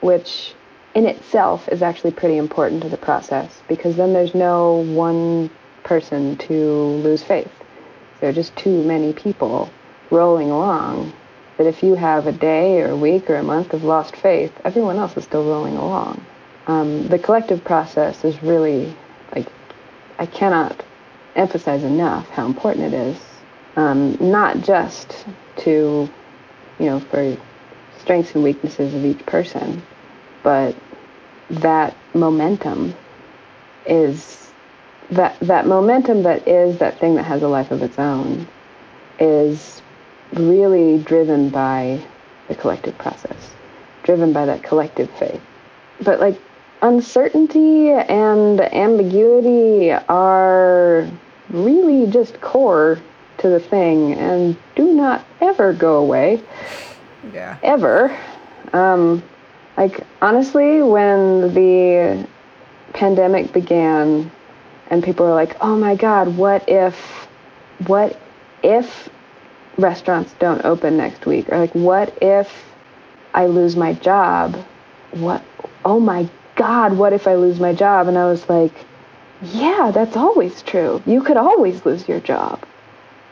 which 0.00 0.54
in 0.96 1.06
itself 1.06 1.68
is 1.68 1.82
actually 1.82 2.12
pretty 2.12 2.36
important 2.36 2.82
to 2.82 2.88
the 2.88 2.96
process 2.96 3.62
because 3.68 3.94
then 3.94 4.12
there's 4.12 4.34
no 4.34 4.76
one 4.92 5.50
person 5.84 6.36
to 6.38 6.54
lose 6.54 7.22
faith. 7.22 7.50
There 8.20 8.30
are 8.30 8.32
just 8.32 8.56
too 8.56 8.82
many 8.82 9.12
people 9.12 9.70
rolling 10.10 10.50
along 10.50 11.12
that 11.56 11.66
if 11.66 11.82
you 11.82 11.94
have 11.94 12.26
a 12.26 12.32
day 12.32 12.80
or 12.80 12.90
a 12.90 12.96
week 12.96 13.28
or 13.30 13.36
a 13.36 13.42
month 13.42 13.72
of 13.72 13.84
lost 13.84 14.16
faith, 14.16 14.52
everyone 14.64 14.96
else 14.96 15.16
is 15.16 15.24
still 15.24 15.44
rolling 15.44 15.76
along. 15.76 16.24
Um, 16.66 17.08
the 17.08 17.18
collective 17.18 17.64
process 17.64 18.24
is 18.24 18.42
really 18.42 18.94
like 19.34 19.46
I 20.18 20.26
cannot 20.26 20.82
emphasize 21.34 21.84
enough 21.84 22.28
how 22.30 22.46
important 22.46 22.92
it 22.92 22.94
is, 22.94 23.18
um, 23.76 24.16
not 24.20 24.60
just 24.60 25.26
to 25.58 26.08
you 26.78 26.86
know, 26.86 27.00
for 27.00 27.36
strengths 27.98 28.34
and 28.34 28.44
weaknesses 28.44 28.94
of 28.94 29.04
each 29.04 29.24
person. 29.26 29.82
But 30.42 30.76
that 31.50 31.96
momentum 32.14 32.94
is 33.86 34.45
that 35.10 35.38
that 35.40 35.66
momentum 35.66 36.22
that 36.24 36.46
is 36.48 36.78
that 36.78 36.98
thing 36.98 37.14
that 37.14 37.24
has 37.24 37.42
a 37.42 37.48
life 37.48 37.70
of 37.70 37.82
its 37.82 37.98
own 37.98 38.46
is 39.18 39.82
really 40.32 40.98
driven 41.02 41.48
by 41.48 42.02
the 42.48 42.54
collective 42.54 42.96
process, 42.98 43.54
driven 44.02 44.32
by 44.32 44.44
that 44.46 44.62
collective 44.62 45.10
faith. 45.18 45.40
But 46.02 46.20
like 46.20 46.40
uncertainty 46.82 47.90
and 47.90 48.60
ambiguity 48.60 49.92
are 49.92 51.08
really 51.50 52.10
just 52.10 52.40
core 52.40 53.00
to 53.38 53.48
the 53.48 53.60
thing 53.60 54.14
and 54.14 54.56
do 54.74 54.92
not 54.92 55.24
ever 55.40 55.72
go 55.72 55.96
away. 55.96 56.42
Yeah. 57.32 57.58
Ever. 57.62 58.16
Um, 58.72 59.22
like, 59.76 60.00
honestly, 60.22 60.82
when 60.82 61.54
the 61.54 62.26
pandemic 62.92 63.52
began 63.52 64.30
and 64.90 65.02
people 65.02 65.26
are 65.26 65.34
like, 65.34 65.56
oh 65.60 65.76
my 65.76 65.94
God, 65.94 66.36
what 66.36 66.68
if, 66.68 66.96
what 67.86 68.18
if 68.62 69.08
restaurants 69.78 70.34
don't 70.38 70.64
open 70.64 70.96
next 70.96 71.26
week? 71.26 71.48
Or 71.50 71.58
like, 71.58 71.74
what 71.74 72.16
if 72.22 72.50
I 73.34 73.46
lose 73.46 73.76
my 73.76 73.92
job? 73.94 74.56
What, 75.12 75.42
oh 75.84 76.00
my 76.00 76.28
God, 76.54 76.96
what 76.96 77.12
if 77.12 77.26
I 77.26 77.34
lose 77.34 77.60
my 77.60 77.74
job? 77.74 78.08
And 78.08 78.16
I 78.16 78.26
was 78.26 78.48
like, 78.48 78.72
yeah, 79.42 79.90
that's 79.92 80.16
always 80.16 80.62
true. 80.62 81.02
You 81.06 81.22
could 81.22 81.36
always 81.36 81.84
lose 81.84 82.08
your 82.08 82.20
job 82.20 82.64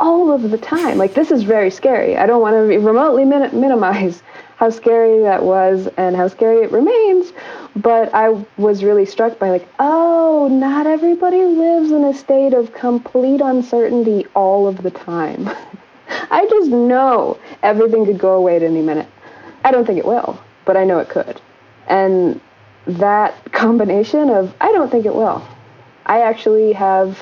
all 0.01 0.33
of 0.33 0.51
the 0.51 0.59
time. 0.59 0.99
Like, 0.99 1.15
this 1.15 1.31
is 1.31 1.43
very 1.43 1.71
scary. 1.71 2.17
I 2.17 2.27
don't 2.27 2.41
want 2.41 2.55
to 2.55 2.79
remotely 2.79 3.25
min- 3.25 3.59
minimize 3.59 4.23
how 4.57 4.71
scary 4.71 5.21
that 5.23 5.43
was 5.43 5.89
and 5.97 6.15
how 6.15 6.29
scary 6.29 6.65
it 6.65 6.73
remains. 6.73 7.33
But 7.77 8.15
I 8.15 8.45
was 8.57 8.85
really 8.85 9.05
struck 9.05 9.39
by, 9.39 9.51
like, 9.51 9.69
oh, 9.79 10.49
not 10.51 10.87
everybody 10.87 11.45
lives 11.45 11.91
in 11.91 12.05
a 12.05 12.15
state 12.15 12.55
of 12.55 12.73
complete 12.73 13.41
uncertainty 13.41 14.27
all 14.35 14.67
of 14.69 14.83
the 14.83 14.91
time. 14.91 15.51
I 16.31 16.47
just 16.49 16.71
know 16.71 17.39
everything 17.63 18.07
could 18.07 18.19
go 18.19 18.35
away 18.35 18.57
at 18.57 18.63
any 18.63 18.83
minute. 18.83 19.09
I 19.65 19.71
don't 19.71 19.87
think 19.87 19.99
it 19.99 20.05
will, 20.05 20.39
but 20.65 20.77
I 20.77 20.85
know 20.85 20.99
it 20.99 21.09
could. 21.09 21.41
And 21.89 22.41
that 22.87 23.53
combination 23.53 24.31
of, 24.31 24.55
I 24.61 24.71
don't 24.73 24.91
think 24.91 25.07
it 25.07 25.15
will. 25.15 25.47
I 26.07 26.21
actually 26.21 26.73
have 26.75 27.19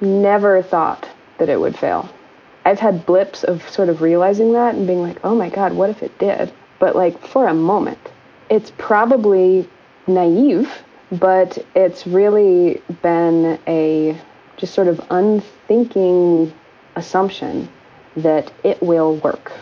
never 0.00 0.62
thought 0.62 1.08
that 1.38 1.48
it 1.48 1.58
would 1.58 1.76
fail. 1.76 2.08
I've 2.66 2.80
had 2.80 3.06
blips 3.06 3.44
of 3.44 3.66
sort 3.70 3.88
of 3.88 4.02
realizing 4.02 4.52
that 4.52 4.74
and 4.74 4.86
being 4.86 5.00
like, 5.00 5.18
oh 5.24 5.34
my 5.34 5.48
God, 5.48 5.72
what 5.72 5.88
if 5.88 6.02
it 6.02 6.18
did? 6.18 6.52
But 6.78 6.94
like 6.94 7.26
for 7.26 7.46
a 7.46 7.54
moment, 7.54 7.98
it's 8.50 8.72
probably 8.76 9.68
naive 10.06 10.70
but 11.12 11.64
it's 11.74 12.06
really 12.06 12.82
been 13.02 13.58
a 13.66 14.20
just 14.56 14.74
sort 14.74 14.88
of 14.88 15.00
unthinking 15.10 16.52
assumption 16.96 17.68
that 18.16 18.52
it 18.64 18.82
will 18.82 19.16
work. 19.16 19.52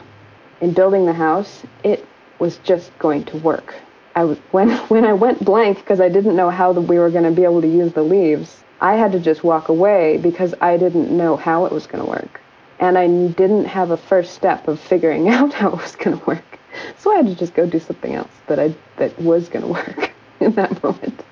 In 0.60 0.72
building 0.72 1.04
the 1.04 1.12
house, 1.12 1.64
it 1.82 2.06
was 2.38 2.58
just 2.58 2.96
going 2.98 3.24
to 3.24 3.36
work. 3.38 3.74
I 4.14 4.22
when 4.52 4.70
when 4.88 5.04
I 5.04 5.12
went 5.12 5.44
blank 5.44 5.78
because 5.78 6.00
I 6.00 6.08
didn't 6.08 6.36
know 6.36 6.50
how 6.50 6.72
the, 6.72 6.80
we 6.80 6.98
were 6.98 7.10
going 7.10 7.24
to 7.24 7.30
be 7.30 7.44
able 7.44 7.60
to 7.60 7.68
use 7.68 7.92
the 7.92 8.02
leaves, 8.02 8.62
I 8.80 8.94
had 8.94 9.12
to 9.12 9.20
just 9.20 9.44
walk 9.44 9.68
away 9.68 10.18
because 10.18 10.54
I 10.60 10.76
didn't 10.76 11.14
know 11.14 11.36
how 11.36 11.66
it 11.66 11.72
was 11.72 11.86
going 11.86 12.04
to 12.04 12.10
work. 12.10 12.40
And 12.80 12.98
I 12.98 13.06
didn't 13.06 13.66
have 13.66 13.90
a 13.90 13.96
first 13.96 14.34
step 14.34 14.68
of 14.68 14.80
figuring 14.80 15.28
out 15.36 15.52
how 15.52 15.68
it 15.68 15.76
was 15.76 15.96
going 15.96 16.18
to 16.18 16.24
work. 16.24 16.58
So 16.98 17.12
I 17.12 17.16
had 17.16 17.26
to 17.26 17.34
just 17.34 17.54
go 17.54 17.66
do 17.66 17.78
something 17.78 18.14
else 18.14 18.32
that 18.48 18.58
I 18.58 18.74
that 18.96 19.18
was 19.20 19.48
going 19.48 19.64
to 19.64 19.72
work 19.72 20.12
in 20.40 20.52
that 20.52 20.82
moment. 20.82 21.22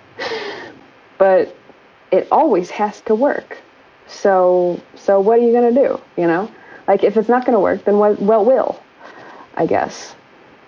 But 1.18 1.54
it 2.10 2.28
always 2.30 2.70
has 2.70 3.00
to 3.02 3.14
work. 3.14 3.58
So 4.06 4.80
so 4.94 5.20
what 5.20 5.38
are 5.38 5.42
you 5.42 5.52
going 5.52 5.74
to 5.74 5.80
do, 5.80 6.00
you 6.20 6.26
know? 6.26 6.50
Like 6.86 7.04
if 7.04 7.16
it's 7.16 7.28
not 7.28 7.44
going 7.44 7.54
to 7.54 7.60
work, 7.60 7.84
then 7.84 7.98
what 7.98 8.20
well 8.20 8.44
will, 8.44 8.80
I 9.56 9.66
guess 9.66 10.14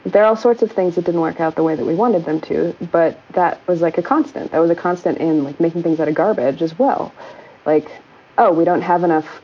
there 0.05 0.23
are 0.23 0.27
all 0.27 0.37
sorts 0.37 0.63
of 0.63 0.71
things 0.71 0.97
that 0.97 1.05
didn't 1.05 1.21
work 1.21 1.41
out 1.41 1.57
the 1.57 1.63
way 1.63 1.75
that 1.75 1.85
we 1.85 1.95
wanted 1.95 2.25
them 2.25 2.41
to, 2.43 2.77
but 2.93 3.19
that 3.33 3.67
was 3.67 3.81
like 3.81 3.97
a 3.97 4.03
constant. 4.03 4.53
That 4.53 4.59
was 4.59 4.71
a 4.71 4.75
constant 4.75 5.19
in 5.19 5.45
like 5.45 5.59
making 5.61 5.83
things 5.83 5.99
out 5.99 6.09
of 6.09 6.15
garbage 6.15 6.61
as 6.61 6.79
well. 6.79 7.13
Like, 7.65 7.91
oh, 8.37 8.53
we 8.53 8.65
don't 8.65 8.83
have 8.83 9.03
enough 9.03 9.41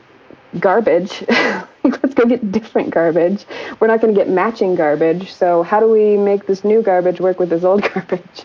garbage. 0.59 1.23
Let's 1.83 2.13
go 2.13 2.25
get 2.25 2.51
different 2.51 2.91
garbage. 2.91 3.45
We're 3.79 3.87
not 3.87 4.01
going 4.01 4.13
to 4.13 4.19
get 4.19 4.29
matching 4.29 4.75
garbage. 4.75 5.31
So 5.33 5.63
how 5.63 5.79
do 5.79 5.89
we 5.89 6.17
make 6.17 6.45
this 6.45 6.63
new 6.63 6.81
garbage 6.81 7.19
work 7.19 7.39
with 7.39 7.49
this 7.49 7.63
old 7.63 7.81
garbage? 7.93 8.43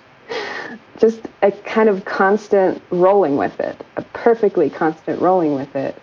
Just 0.99 1.21
a 1.43 1.53
kind 1.53 1.89
of 1.89 2.05
constant 2.05 2.83
rolling 2.91 3.37
with 3.37 3.61
it, 3.61 3.85
a 3.97 4.03
perfectly 4.03 4.71
constant 4.71 5.21
rolling 5.21 5.55
with 5.55 5.77
it 5.77 5.95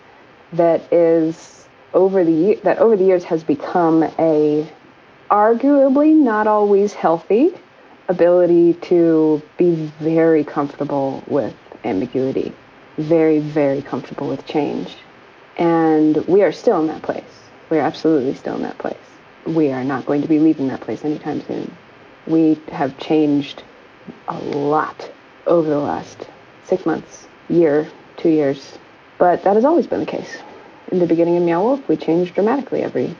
that 0.52 0.92
is 0.92 1.68
over 1.94 2.24
the 2.24 2.60
that 2.62 2.78
over 2.78 2.96
the 2.96 3.04
years 3.04 3.24
has 3.24 3.42
become 3.42 4.04
a 4.18 4.68
arguably 5.30 6.14
not 6.14 6.46
always 6.46 6.92
healthy 6.92 7.52
ability 8.08 8.74
to 8.74 9.42
be 9.56 9.90
very 9.98 10.44
comfortable 10.44 11.22
with 11.26 11.54
ambiguity, 11.84 12.52
very, 12.98 13.38
very 13.38 13.82
comfortable 13.82 14.28
with 14.28 14.44
change. 14.46 14.96
And 15.56 16.16
we 16.26 16.42
are 16.42 16.52
still 16.52 16.80
in 16.80 16.86
that 16.88 17.02
place. 17.02 17.22
We 17.70 17.78
are 17.78 17.82
absolutely 17.82 18.34
still 18.34 18.56
in 18.56 18.62
that 18.62 18.78
place. 18.78 18.96
We 19.46 19.70
are 19.70 19.84
not 19.84 20.06
going 20.06 20.22
to 20.22 20.28
be 20.28 20.38
leaving 20.38 20.68
that 20.68 20.80
place 20.80 21.04
anytime 21.04 21.42
soon. 21.46 21.74
We 22.26 22.60
have 22.72 22.98
changed 22.98 23.62
a 24.28 24.38
lot 24.38 25.10
over 25.46 25.68
the 25.68 25.78
last 25.78 26.28
six 26.64 26.86
months, 26.86 27.26
year, 27.48 27.88
two 28.16 28.30
years. 28.30 28.78
But 29.18 29.44
that 29.44 29.54
has 29.54 29.64
always 29.64 29.86
been 29.86 30.00
the 30.00 30.06
case. 30.06 30.38
In 30.90 30.98
the 30.98 31.06
beginning 31.06 31.36
of 31.36 31.42
Meow 31.42 31.62
Wolf, 31.62 31.88
we 31.88 31.96
changed 31.96 32.34
dramatically 32.34 32.82
every 32.82 33.16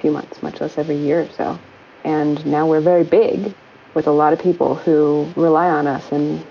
few 0.00 0.10
months, 0.10 0.42
much 0.42 0.60
less 0.60 0.78
every 0.78 0.96
year 0.96 1.22
or 1.22 1.28
so. 1.30 1.58
And 2.04 2.44
now 2.46 2.66
we're 2.66 2.80
very 2.80 3.04
big 3.04 3.54
with 3.94 4.06
a 4.06 4.12
lot 4.12 4.32
of 4.32 4.38
people 4.38 4.74
who 4.74 5.30
rely 5.36 5.68
on 5.68 5.86
us 5.86 6.12
in 6.12 6.44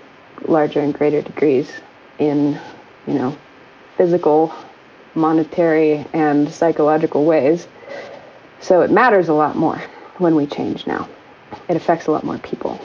larger 0.46 0.80
and 0.80 0.94
greater 0.94 1.22
degrees 1.22 1.70
in, 2.18 2.60
you 3.06 3.14
know, 3.14 3.36
physical, 3.96 4.54
monetary, 5.18 6.06
and 6.12 6.50
psychological 6.50 7.24
ways. 7.24 7.66
So 8.60 8.80
it 8.80 8.90
matters 8.90 9.28
a 9.28 9.34
lot 9.34 9.56
more 9.56 9.80
when 10.18 10.34
we 10.34 10.46
change 10.46 10.86
now. 10.86 11.08
It 11.68 11.76
affects 11.76 12.06
a 12.06 12.10
lot 12.10 12.24
more 12.24 12.38
people. 12.38 12.80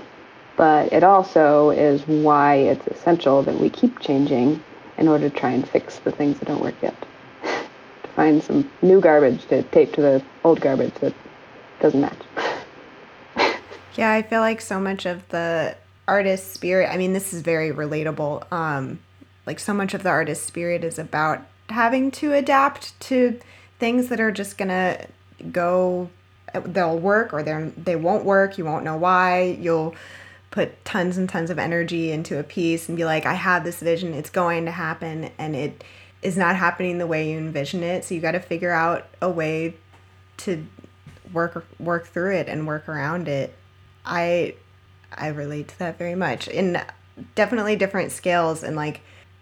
But 0.56 0.94
it 0.94 1.04
also 1.04 1.72
is 1.72 2.08
why 2.08 2.56
it's 2.56 2.86
essential 2.88 3.42
that 3.44 3.60
we 3.60 3.70
keep 3.70 4.00
changing 4.00 4.62
in 4.98 5.08
order 5.08 5.30
to 5.30 5.36
try 5.36 5.52
and 5.52 5.68
fix 5.68 5.98
the 6.00 6.12
things 6.12 6.38
that 6.40 6.48
don't 6.48 6.62
work 6.62 6.76
yet 6.82 6.96
to 7.44 8.10
find 8.16 8.44
some 8.44 8.70
new 8.82 9.02
garbage 9.02 9.46
to 9.48 9.64
tape 9.64 9.94
to 9.94 10.02
the 10.02 10.24
old 10.44 10.62
garbage 10.62 10.94
that 10.96 11.14
doesn't 11.80 12.02
match. 12.02 12.18
yeah, 13.96 14.12
I 14.12 14.22
feel 14.22 14.42
like 14.42 14.62
so 14.62 14.80
much 14.80 15.08
of 15.08 15.28
the 15.30 15.76
artist 16.08 16.54
spirit, 16.54 16.90
I 16.92 16.98
mean, 16.98 17.14
this 17.14 17.34
is 17.34 17.42
very 17.42 17.72
relatable. 17.72 18.52
Um, 18.52 19.00
like, 19.48 19.60
so 19.60 19.74
much 19.74 19.94
of 19.94 20.04
the 20.04 20.10
artist 20.10 20.46
spirit 20.46 20.84
is 20.84 21.00
about 21.00 21.42
having 21.70 22.11
to 22.11 22.34
adapt 22.34 22.99
to 23.01 23.39
things 23.80 24.09
that 24.09 24.20
are 24.20 24.32
just 24.32 24.57
gonna 24.57 25.05
go, 25.51 26.09
they'll 26.66 26.97
work 26.97 27.34
or 27.34 27.43
they're, 27.43 27.70
they 27.72 27.95
won't 27.95 28.26
work. 28.26 28.57
You 28.57 28.66
won't 28.66 28.84
know 28.84 28.97
why. 28.97 29.57
You'll 29.59 29.95
put 30.51 30.86
tons 30.86 31.18
and 31.18 31.28
tons 31.28 31.49
of 31.49 31.57
energy 31.57 32.11
into 32.11 32.39
a 32.39 32.43
piece 32.43 32.88
and 32.88 32.95
be 32.95 33.05
like, 33.05 33.26
I 33.26 33.34
have 33.34 33.64
this 33.64 33.80
vision, 33.80 34.14
it's 34.14 34.30
going 34.30 34.66
to 34.66 34.72
happen. 34.72 35.32
And 35.38 35.55
it, 35.55 35.84
is 36.24 36.38
not 36.38 36.55
happening 36.55 36.97
the 36.97 37.05
way 37.05 37.32
you 37.32 37.38
envision 37.38 37.84
it. 37.84 38.05
So 38.05 38.16
you 38.16 38.22
got 38.22 38.32
to 38.32 38.39
figure 38.39 38.72
out 38.72 39.05
a 39.22 39.30
way 39.30 39.76
to 40.38 40.66
work 41.32 41.66
work 41.80 42.07
through 42.07 42.36
it 42.36 42.47
and 42.47 42.66
work 42.66 42.88
around 42.89 43.28
it. 43.28 43.53
I 44.05 44.55
I 45.16 45.28
relate 45.28 45.68
to 45.70 45.80
that 45.80 45.97
very 45.97 46.16
much 46.16 46.47
in 46.47 46.82
definitely 47.36 47.76
different 47.76 48.11
scales 48.11 48.64
and 48.64 48.76
like 48.76 49.01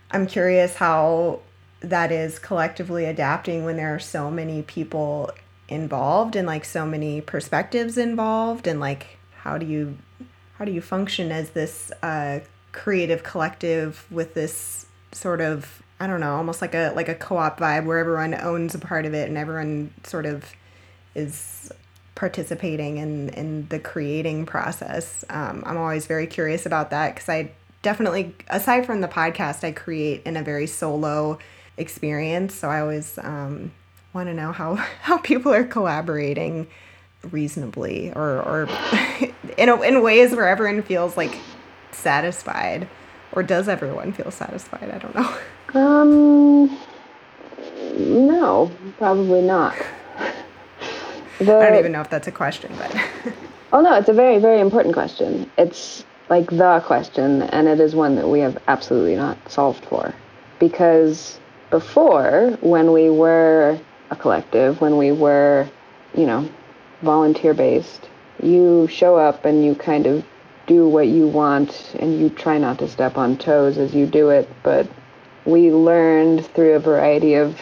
I'm 0.10 0.28
curious 0.28 0.76
how 0.76 1.40
that 1.82 2.12
is 2.12 2.40
collectively 2.40 3.06
adapting 3.06 3.66
when 3.66 3.78
there 3.78 3.94
are 3.94 4.00
so 4.00 4.32
many 4.32 4.62
people 4.62 5.32
involved 5.68 6.36
and 6.36 6.48
like 6.48 6.66
so 6.66 6.86
many 6.86 7.22
perspectives 7.22 7.98
involved 7.98 8.68
and 8.68 8.80
like 8.80 9.18
how 9.38 9.58
do 9.58 9.66
you 9.66 9.98
how 10.58 10.66
do 10.66 10.72
you 10.72 10.82
function 10.82 11.32
as 11.32 11.52
this 11.52 11.92
uh, 12.04 12.40
creative 12.72 13.24
collective 13.24 14.06
with 14.12 14.34
this 14.34 14.86
sort 15.12 15.42
of 15.42 15.82
I 16.00 16.08
don't 16.08 16.20
know, 16.20 16.36
almost 16.36 16.62
like 16.62 16.74
a 16.74 16.94
like 16.96 17.10
a 17.10 17.16
co-op 17.16 17.60
vibe 17.60 17.86
where 17.86 18.00
everyone 18.00 18.34
owns 18.34 18.74
a 18.74 18.80
part 18.80 19.06
of 19.06 19.14
it 19.14 19.30
and 19.30 19.38
everyone 19.38 19.94
sort 20.04 20.26
of 20.26 20.52
is 21.14 21.72
participating 22.16 22.98
in 22.98 23.30
in 23.30 23.68
the 23.70 23.78
creating 23.78 24.48
process. 24.48 25.24
Um, 25.30 25.64
I'm 25.66 25.78
always 25.78 26.08
very 26.08 26.26
curious 26.26 26.66
about 26.66 26.90
that 26.90 27.14
because 27.14 27.30
I 27.30 27.52
definitely, 27.84 28.36
aside 28.50 28.86
from 28.88 29.02
the 29.02 29.08
podcast, 29.08 29.64
I 29.64 29.72
create 29.72 30.24
in 30.26 30.38
a 30.38 30.44
very 30.44 30.66
solo 30.66 31.38
experience. 31.82 32.56
So 32.56 32.70
I 32.70 32.80
always 32.80 33.18
um, 33.18 33.72
want 34.14 34.28
to 34.30 34.34
know 34.34 34.52
how 34.52 34.76
how 35.02 35.18
people 35.18 35.54
are 35.54 35.64
collaborating 35.64 36.68
reasonably 37.32 38.12
or 38.14 38.42
or 38.42 38.70
in 39.58 39.70
a, 39.70 39.82
in 39.82 40.02
ways 40.02 40.32
where 40.32 40.48
everyone 40.48 40.82
feels 40.84 41.18
like 41.18 41.38
satisfied 41.92 42.88
or 43.34 43.44
does 43.44 43.68
everyone 43.68 44.12
feel 44.12 44.32
satisfied? 44.32 44.92
I 44.92 44.98
don't 44.98 45.16
know. 45.16 45.38
Um, 45.74 46.78
no, 48.28 48.72
probably 48.98 49.42
not. 49.42 49.76
The, 51.40 51.58
I 51.58 51.70
don't 51.70 51.80
even 51.80 51.92
know 51.92 52.02
if 52.02 52.10
that's 52.10 52.28
a 52.28 52.32
question, 52.32 52.72
but. 52.78 52.96
oh 53.74 53.82
no, 53.82 53.96
it's 53.96 54.10
a 54.10 54.14
very, 54.14 54.38
very 54.38 54.60
important 54.60 54.94
question. 54.94 55.50
It's 55.58 56.04
like 56.30 56.50
the 56.50 56.82
question, 56.86 57.44
and 57.44 57.68
it 57.68 57.80
is 57.80 57.96
one 57.96 58.16
that 58.16 58.28
we 58.28 58.40
have 58.40 58.62
absolutely 58.68 59.16
not 59.16 59.38
solved 59.50 59.84
for. 59.86 60.14
Because 60.60 61.40
before, 61.72 62.58
when 62.62 62.92
we 62.92 63.10
were 63.10 63.80
a 64.12 64.16
collective, 64.16 64.80
when 64.82 64.98
we 64.98 65.12
were, 65.12 65.68
you 66.14 66.28
know, 66.28 66.48
volunteer 67.02 67.54
based, 67.54 68.10
you 68.44 68.88
show 68.88 69.16
up 69.16 69.46
and 69.46 69.66
you 69.66 69.74
kind 69.74 70.06
of 70.06 70.24
do 70.68 70.88
what 70.88 71.08
you 71.08 71.28
want 71.28 71.96
and 72.00 72.20
you 72.20 72.30
try 72.30 72.58
not 72.58 72.78
to 72.80 72.88
step 72.88 73.18
on 73.18 73.38
toes 73.38 73.78
as 73.78 73.96
you 73.96 74.06
do 74.06 74.30
it, 74.30 74.48
but 74.62 74.88
we 75.46 75.72
learned 75.72 76.46
through 76.48 76.74
a 76.74 76.80
variety 76.80 77.34
of 77.34 77.60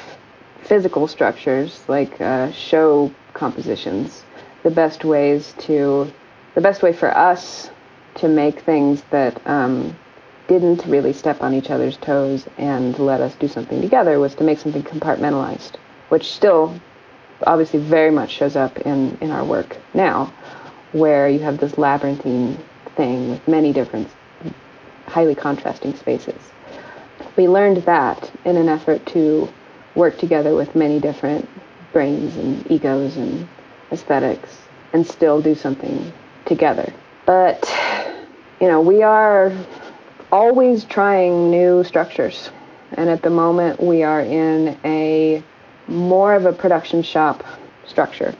physical 0.63 1.07
structures 1.07 1.81
like 1.87 2.19
uh, 2.19 2.51
show 2.51 3.11
compositions 3.33 4.23
the 4.63 4.71
best 4.71 5.05
ways 5.05 5.53
to 5.57 6.11
the 6.55 6.61
best 6.61 6.83
way 6.83 6.91
for 6.91 7.15
us 7.15 7.69
to 8.15 8.27
make 8.27 8.59
things 8.59 9.01
that 9.11 9.39
um, 9.47 9.95
didn't 10.49 10.85
really 10.85 11.13
step 11.13 11.41
on 11.41 11.53
each 11.53 11.69
other's 11.69 11.95
toes 11.97 12.45
and 12.57 12.99
let 12.99 13.21
us 13.21 13.33
do 13.35 13.47
something 13.47 13.81
together 13.81 14.19
was 14.19 14.35
to 14.35 14.43
make 14.43 14.59
something 14.59 14.83
compartmentalized 14.83 15.75
which 16.09 16.33
still 16.33 16.77
obviously 17.47 17.79
very 17.79 18.11
much 18.11 18.31
shows 18.31 18.57
up 18.57 18.77
in, 18.79 19.17
in 19.21 19.31
our 19.31 19.45
work 19.45 19.77
now 19.93 20.33
where 20.91 21.29
you 21.29 21.39
have 21.39 21.59
this 21.59 21.77
labyrinthine 21.77 22.57
thing 22.97 23.29
with 23.29 23.47
many 23.47 23.71
different 23.71 24.09
highly 25.07 25.35
contrasting 25.35 25.95
spaces 25.95 26.41
we 27.37 27.47
learned 27.47 27.77
that 27.77 28.29
in 28.43 28.57
an 28.57 28.67
effort 28.67 29.05
to 29.05 29.47
work 29.95 30.17
together 30.17 30.55
with 30.55 30.75
many 30.75 30.99
different 30.99 31.47
brains 31.93 32.35
and 32.35 32.69
egos 32.71 33.17
and 33.17 33.47
aesthetics 33.91 34.57
and 34.93 35.05
still 35.05 35.41
do 35.41 35.55
something 35.55 36.11
together. 36.45 36.93
But, 37.25 37.71
you 38.59 38.67
know, 38.67 38.81
we 38.81 39.03
are 39.03 39.53
always 40.31 40.83
trying 40.85 41.51
new 41.51 41.83
structures. 41.83 42.49
And 42.93 43.09
at 43.09 43.21
the 43.21 43.29
moment, 43.29 43.81
we 43.81 44.03
are 44.03 44.21
in 44.21 44.77
a 44.83 45.43
more 45.87 46.33
of 46.33 46.45
a 46.45 46.53
production 46.53 47.03
shop 47.03 47.43
structure. 47.85 48.35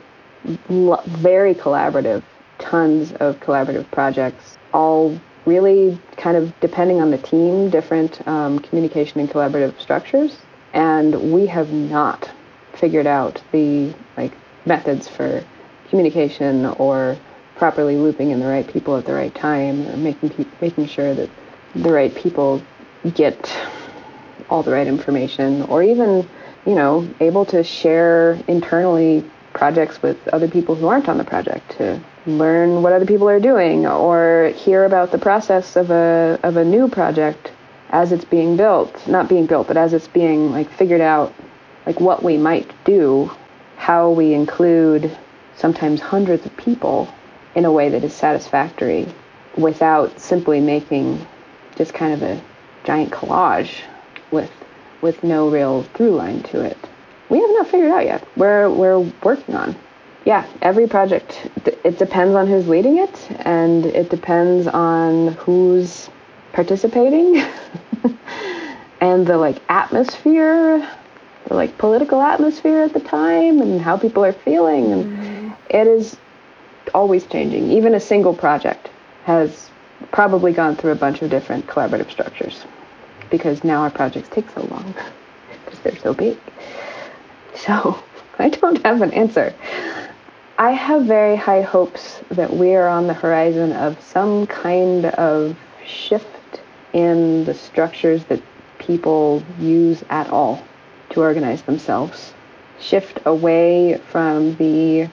L- 0.70 1.04
very 1.06 1.54
collaborative, 1.54 2.24
tons 2.58 3.12
of 3.14 3.40
collaborative 3.40 3.90
projects, 3.92 4.58
all 4.74 5.20
really 5.46 6.00
kind 6.18 6.38
of 6.38 6.58
depending 6.60 7.02
on 7.02 7.12
the 7.12 7.18
team, 7.18 7.70
different 7.70 8.26
um, 8.28 8.60
communication 8.60 9.20
and 9.20 9.30
collaborative 9.30 9.80
structures. 9.80 10.38
And 10.74 11.34
we 11.34 11.48
have 11.48 11.72
not 11.72 12.30
figured 12.74 13.08
out 13.08 13.42
the 13.52 13.94
like 14.16 14.32
methods 14.66 15.08
for 15.08 15.44
communication 15.90 16.66
or 16.66 17.18
properly 17.56 17.98
looping 17.98 18.30
in 18.30 18.40
the 18.40 18.46
right 18.46 18.68
people 18.68 18.96
at 18.96 19.06
the 19.06 19.14
right 19.14 19.34
time, 19.36 19.88
or 19.88 19.98
making 19.98 20.46
making 20.62 20.88
sure 20.88 21.14
that 21.14 21.30
the 21.84 21.92
right 21.92 22.14
people 22.14 22.62
get 23.14 23.56
all 24.50 24.64
the 24.64 24.72
right 24.72 24.88
information, 24.88 25.64
or 25.64 25.84
even 25.84 26.28
you 26.66 26.76
know 26.76 27.08
able 27.20 27.46
to 27.46 27.64
share 27.64 28.40
internally 28.48 29.24
projects 29.54 30.02
with 30.02 30.28
other 30.30 30.48
people 30.48 30.76
who 30.76 30.88
aren't 30.88 31.10
on 31.10 31.18
the 31.18 31.24
project 31.24 31.72
to 31.78 32.00
learn 32.26 32.84
what 32.84 32.94
other 32.94 33.06
people 33.06 33.28
are 33.28 33.40
doing 33.40 33.88
or 33.88 34.54
hear 34.56 34.86
about 34.86 35.12
the 35.12 35.18
process 35.18 35.76
of 35.76 35.90
a 35.90 36.40
of 36.44 36.58
a 36.58 36.66
new 36.66 36.88
project 36.88 37.52
as 37.90 38.12
it's 38.12 38.26
being 38.26 38.56
built 38.56 39.08
not 39.08 39.28
being 39.28 39.46
built 39.46 39.68
but 39.68 39.78
as 39.78 39.94
it's 39.94 40.08
being 40.08 40.52
like 40.52 40.70
figured 40.72 41.02
out 41.02 41.34
like 41.86 42.00
what 42.00 42.24
we 42.24 42.38
might 42.38 42.72
do 42.86 43.32
how 43.78 44.12
we 44.12 44.34
include 44.34 45.18
sometimes 45.56 46.00
hundreds 46.00 46.46
of 46.46 46.56
people 46.58 47.12
in 47.56 47.66
a 47.66 47.72
way 47.72 47.90
that 47.90 48.04
is 48.04 48.14
satisfactory 48.14 49.08
without 49.58 50.20
simply 50.20 50.60
making 50.60 51.26
just 51.80 51.94
kind 51.94 52.14
of 52.14 52.22
a 52.22 52.40
giant 52.84 53.10
collage 53.12 53.82
with 54.30 54.52
with 55.02 55.24
no 55.24 55.50
real 55.50 55.84
through 55.96 56.12
line 56.12 56.44
to 56.44 56.60
it. 56.62 56.78
We 57.30 57.40
have 57.40 57.50
not 57.52 57.68
figured 57.70 57.92
out 57.92 58.06
yet. 58.06 58.28
We're 58.38 58.70
we're 58.70 59.00
working 59.24 59.56
on. 59.56 59.76
Yeah, 60.26 60.46
every 60.62 60.88
project 60.88 61.50
it 61.84 61.98
depends 61.98 62.36
on 62.36 62.46
who's 62.48 62.68
leading 62.68 62.98
it 62.98 63.32
and 63.46 63.86
it 63.86 64.10
depends 64.10 64.68
on 64.68 65.30
who's 65.34 66.10
participating 66.52 67.38
and 69.02 69.26
the 69.26 69.38
like 69.38 69.62
atmosphere, 69.70 70.86
the 71.48 71.54
like 71.54 71.78
political 71.78 72.22
atmosphere 72.22 72.82
at 72.82 72.94
the 72.94 73.00
time 73.00 73.62
and 73.62 73.80
how 73.80 73.98
people 73.98 74.24
are 74.26 74.34
feeling 74.34 74.92
and 74.92 75.06
mm-hmm. 75.06 75.50
it 75.70 75.88
is 75.88 76.18
always 76.94 77.26
changing. 77.26 77.72
Even 77.72 77.96
a 77.96 78.00
single 78.00 78.34
project 78.34 78.90
has 79.24 79.70
probably 80.12 80.52
gone 80.52 80.76
through 80.76 80.92
a 80.92 80.96
bunch 80.96 81.22
of 81.22 81.30
different 81.30 81.68
collaborative 81.68 82.10
structures 82.10 82.66
because 83.30 83.64
now 83.64 83.82
our 83.82 83.92
projects 83.92 84.30
take 84.30 84.50
so 84.52 84.62
long 84.66 84.94
because 85.66 85.80
they're 85.82 85.98
so 85.98 86.14
big. 86.14 86.38
So 87.56 88.02
I 88.40 88.50
don't 88.50 88.84
have 88.86 89.02
an 89.02 89.12
answer. 89.12 89.54
I 90.58 90.72
have 90.72 91.06
very 91.06 91.36
high 91.36 91.62
hopes 91.62 92.20
that 92.30 92.54
we 92.54 92.76
are 92.76 92.88
on 92.88 93.08
the 93.08 93.14
horizon 93.14 93.72
of 93.72 94.02
some 94.02 94.46
kind 94.48 95.06
of 95.06 95.56
shift 95.86 96.62
in 96.94 97.46
the 97.46 97.54
structures 97.54 98.26
that 98.26 98.42
people 98.78 99.44
use 99.60 100.04
at 100.10 100.30
all 100.30 100.64
to 101.12 101.22
organize 101.22 101.62
themselves. 101.62 102.34
Shift 102.80 103.20
away 103.26 104.02
from 104.10 104.56
the 104.56 105.10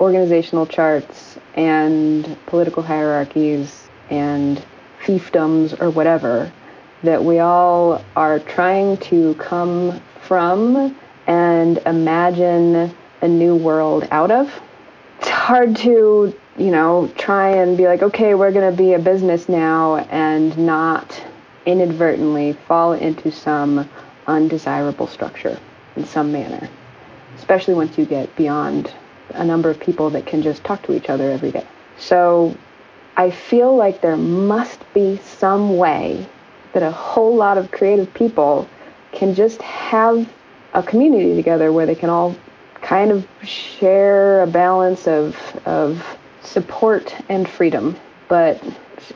organizational 0.00 0.66
charts 0.66 1.38
and 1.54 2.36
political 2.46 2.82
hierarchies 2.82 3.87
and 4.10 4.62
fiefdoms 5.04 5.80
or 5.80 5.90
whatever 5.90 6.52
that 7.02 7.24
we 7.24 7.38
all 7.38 8.04
are 8.16 8.38
trying 8.40 8.96
to 8.96 9.34
come 9.34 10.00
from 10.22 10.96
and 11.26 11.78
imagine 11.86 12.94
a 13.20 13.28
new 13.28 13.54
world 13.54 14.06
out 14.10 14.30
of. 14.30 14.52
It's 15.18 15.28
hard 15.28 15.76
to, 15.76 16.34
you 16.56 16.70
know, 16.70 17.12
try 17.16 17.50
and 17.50 17.76
be 17.76 17.86
like, 17.86 18.02
okay, 18.02 18.34
we're 18.34 18.52
going 18.52 18.70
to 18.70 18.76
be 18.76 18.94
a 18.94 18.98
business 18.98 19.48
now 19.48 19.96
and 19.96 20.56
not 20.58 21.22
inadvertently 21.66 22.54
fall 22.66 22.92
into 22.92 23.30
some 23.30 23.88
undesirable 24.26 25.06
structure 25.06 25.58
in 25.96 26.04
some 26.04 26.32
manner, 26.32 26.68
especially 27.36 27.74
once 27.74 27.98
you 27.98 28.04
get 28.04 28.34
beyond 28.36 28.92
a 29.30 29.44
number 29.44 29.68
of 29.68 29.78
people 29.78 30.10
that 30.10 30.26
can 30.26 30.42
just 30.42 30.64
talk 30.64 30.82
to 30.82 30.94
each 30.94 31.10
other 31.10 31.30
every 31.30 31.50
day. 31.50 31.66
So 31.98 32.56
I 33.18 33.30
feel 33.30 33.76
like 33.76 34.00
there 34.00 34.16
must 34.16 34.80
be 34.94 35.18
some 35.18 35.76
way 35.76 36.26
that 36.72 36.82
a 36.82 36.90
whole 36.90 37.34
lot 37.34 37.58
of 37.58 37.70
creative 37.70 38.12
people 38.14 38.66
can 39.12 39.34
just 39.34 39.60
have 39.60 40.26
a 40.72 40.82
community 40.82 41.34
together 41.34 41.70
where 41.72 41.84
they 41.84 41.94
can 41.94 42.08
all 42.08 42.34
kind 42.80 43.10
of 43.10 43.26
share 43.42 44.42
a 44.42 44.46
balance 44.46 45.06
of, 45.06 45.36
of 45.66 46.02
support 46.42 47.14
and 47.28 47.46
freedom. 47.46 47.94
But 48.28 48.62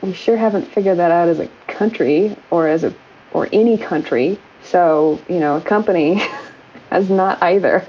we 0.03 0.13
sure 0.13 0.37
haven't 0.37 0.65
figured 0.65 0.99
that 0.99 1.09
out 1.09 1.29
as 1.29 1.39
a 1.39 1.49
country 1.67 2.35
or 2.51 2.67
as 2.67 2.83
a 2.83 2.93
or 3.31 3.49
any 3.51 3.79
country. 3.79 4.37
So, 4.63 5.19
you 5.27 5.39
know, 5.39 5.57
a 5.57 5.61
company 5.61 6.21
has 6.91 7.09
not 7.09 7.41
either 7.41 7.87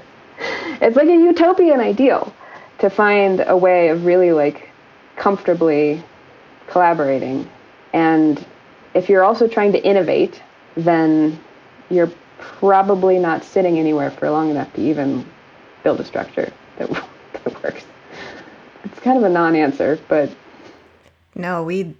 it's 0.81 0.95
like 0.95 1.07
a 1.07 1.15
utopian 1.15 1.79
ideal 1.79 2.33
to 2.79 2.89
find 2.89 3.43
a 3.47 3.55
way 3.55 3.89
of 3.89 4.05
really 4.05 4.31
like 4.31 4.64
comfortably 5.15 6.03
collaborating. 6.67 7.49
And 7.93 8.43
if 8.93 9.09
you're 9.09 9.23
also 9.23 9.47
trying 9.47 9.71
to 9.73 9.83
innovate, 9.83 10.41
then 10.75 11.39
you're 11.89 12.11
probably 12.37 13.19
not 13.19 13.43
sitting 13.43 13.79
anywhere 13.79 14.11
for 14.11 14.29
long 14.29 14.49
enough 14.49 14.73
to 14.73 14.81
even 14.81 15.25
build 15.83 15.99
a 15.99 16.05
structure 16.05 16.51
that, 16.77 16.89
that 17.33 17.63
works. 17.63 17.83
It's 18.83 18.99
kind 18.99 19.17
of 19.17 19.23
a 19.23 19.29
non-answer, 19.29 19.99
but 20.07 20.29
no, 21.35 21.63
we 21.63 21.95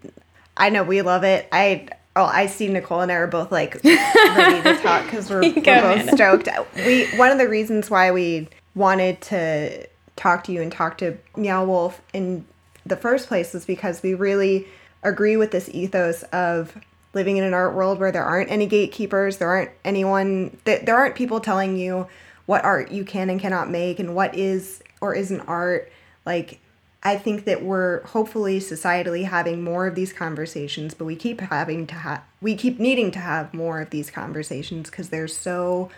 I 0.58 0.70
know 0.70 0.84
we 0.84 1.02
love 1.02 1.24
it. 1.24 1.48
I 1.52 1.88
Oh, 2.18 2.24
I 2.24 2.46
see 2.46 2.70
Nicole 2.70 3.02
and 3.02 3.12
I 3.12 3.16
are 3.16 3.28
both 3.28 3.52
like 3.52 3.76
ready 3.84 4.62
to 4.64 4.78
talk 4.82 5.04
because 5.04 5.30
we're, 5.30 5.42
we're 5.56 5.62
both 5.62 6.12
stoked. 6.12 6.48
We 6.78 7.08
one 7.18 7.30
of 7.32 7.38
the 7.38 7.50
reasons 7.50 7.90
why 7.90 8.12
we 8.12 8.48
wanted 8.74 9.20
to 9.22 9.86
talk 10.16 10.46
to 10.46 10.54
you 10.54 10.62
and 10.62 10.72
talk 10.72 10.98
to 11.00 11.18
Meow 11.36 11.66
Wolf 11.66 12.02
in 12.14 12.46
the 12.86 12.96
first 12.96 13.28
place 13.28 13.54
was 13.54 13.66
because 13.66 14.04
we 14.04 14.14
really 14.14 14.68
agree 15.04 15.38
with 15.38 15.52
this 15.52 15.70
ethos 15.72 16.24
of 16.24 16.78
living 17.14 17.38
in 17.38 17.44
an 17.44 17.54
art 17.54 17.74
world 17.74 18.00
where 18.00 18.12
there 18.12 18.24
aren't 18.24 18.52
any 18.52 18.66
gatekeepers, 18.66 19.38
there 19.38 19.50
aren't 19.50 19.72
anyone, 19.84 20.58
that 20.66 20.86
there 20.86 20.98
aren't 20.98 21.16
people 21.16 21.40
telling 21.40 21.78
you 21.78 22.08
what 22.46 22.64
art 22.64 22.92
you 22.92 23.06
can 23.06 23.30
and 23.30 23.40
cannot 23.40 23.70
make 23.70 24.00
and 24.00 24.14
what 24.14 24.36
is 24.36 24.84
or 25.02 25.16
isn't 25.16 25.42
art. 25.42 25.92
Like, 26.26 26.60
I 27.02 27.18
think 27.18 27.46
that 27.46 27.64
we're 27.64 28.02
hopefully 28.04 28.60
societally 28.60 29.26
having 29.26 29.64
more 29.64 29.88
of 29.88 29.96
these 29.96 30.12
conversations, 30.12 30.94
but 30.94 31.06
we 31.06 31.16
keep 31.16 31.40
having 31.40 31.88
to 31.88 31.96
have, 31.96 32.24
we 32.42 32.56
keep 32.56 32.80
needing 32.80 33.12
to 33.12 33.20
have 33.20 33.54
more 33.54 33.82
of 33.82 33.92
these 33.92 34.10
conversations 34.10 34.90
because 34.90 35.10
they're 35.10 35.28
so 35.28 35.90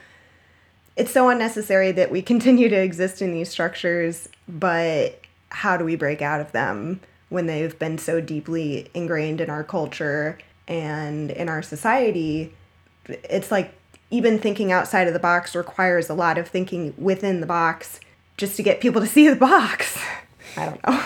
it's 0.97 1.11
so 1.11 1.29
unnecessary 1.29 1.91
that 1.91 2.11
we 2.11 2.21
continue 2.33 2.69
to 2.69 2.75
exist 2.75 3.21
in 3.21 3.31
these 3.31 3.49
structures, 3.49 4.27
but 4.47 5.21
how 5.49 5.77
do 5.77 5.85
we 5.85 5.95
break 5.95 6.21
out 6.21 6.41
of 6.41 6.51
them 6.51 6.99
when 7.29 7.45
they've 7.45 7.77
been 7.77 7.97
so 7.97 8.21
deeply 8.21 8.89
ingrained 8.93 9.41
in 9.41 9.49
our 9.49 9.63
culture 9.63 10.37
and 10.67 11.31
in 11.31 11.49
our 11.49 11.61
society? 11.61 12.53
It's 13.05 13.51
like 13.51 13.73
even 14.09 14.39
thinking 14.39 14.71
outside 14.71 15.07
of 15.07 15.13
the 15.13 15.19
box 15.19 15.55
requires 15.55 16.09
a 16.09 16.13
lot 16.13 16.37
of 16.37 16.47
thinking 16.47 16.93
within 16.97 17.41
the 17.41 17.47
box 17.47 17.99
just 18.37 18.55
to 18.57 18.63
get 18.63 18.79
people 18.79 19.01
to 19.01 19.07
see 19.15 19.27
the 19.27 19.35
box. 19.35 19.97
I 20.55 20.65
don't 20.65 20.87
know. 20.87 21.03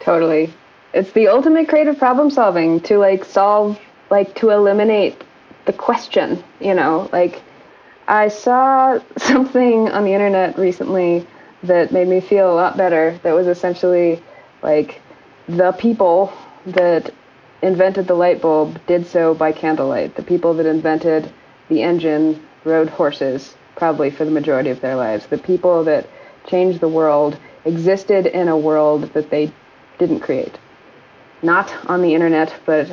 Totally. 0.00 0.52
It's 0.92 1.12
the 1.12 1.28
ultimate 1.28 1.68
creative 1.68 1.98
problem 1.98 2.30
solving 2.30 2.80
to 2.80 2.98
like 2.98 3.24
solve, 3.24 3.78
like 4.10 4.34
to 4.36 4.50
eliminate 4.50 5.22
the 5.66 5.72
question, 5.72 6.42
you 6.60 6.74
know, 6.74 7.08
like 7.12 7.40
I 8.08 8.28
saw 8.28 8.98
something 9.18 9.88
on 9.88 10.04
the 10.04 10.12
internet 10.12 10.58
recently 10.58 11.26
that 11.62 11.92
made 11.92 12.08
me 12.08 12.20
feel 12.20 12.52
a 12.52 12.54
lot 12.54 12.76
better. 12.76 13.18
That 13.22 13.34
was 13.34 13.46
essentially 13.46 14.22
like 14.62 15.00
the 15.48 15.72
people 15.72 16.32
that 16.66 17.12
invented 17.62 18.06
the 18.06 18.14
light 18.14 18.40
bulb 18.40 18.78
did 18.86 19.06
so 19.06 19.34
by 19.34 19.52
candlelight. 19.52 20.14
The 20.14 20.22
people 20.22 20.54
that 20.54 20.66
invented 20.66 21.30
the 21.68 21.82
engine 21.82 22.42
rode 22.64 22.88
horses, 22.88 23.54
probably 23.76 24.10
for 24.10 24.24
the 24.24 24.30
majority 24.30 24.70
of 24.70 24.80
their 24.80 24.96
lives. 24.96 25.26
The 25.26 25.38
people 25.38 25.84
that 25.84 26.08
changed 26.46 26.80
the 26.80 26.88
world 26.88 27.38
existed 27.64 28.26
in 28.26 28.48
a 28.48 28.56
world 28.56 29.12
that 29.12 29.30
they 29.30 29.52
didn't 29.98 30.20
create. 30.20 30.58
Not 31.42 31.72
on 31.86 32.02
the 32.02 32.14
internet, 32.14 32.54
but 32.64 32.88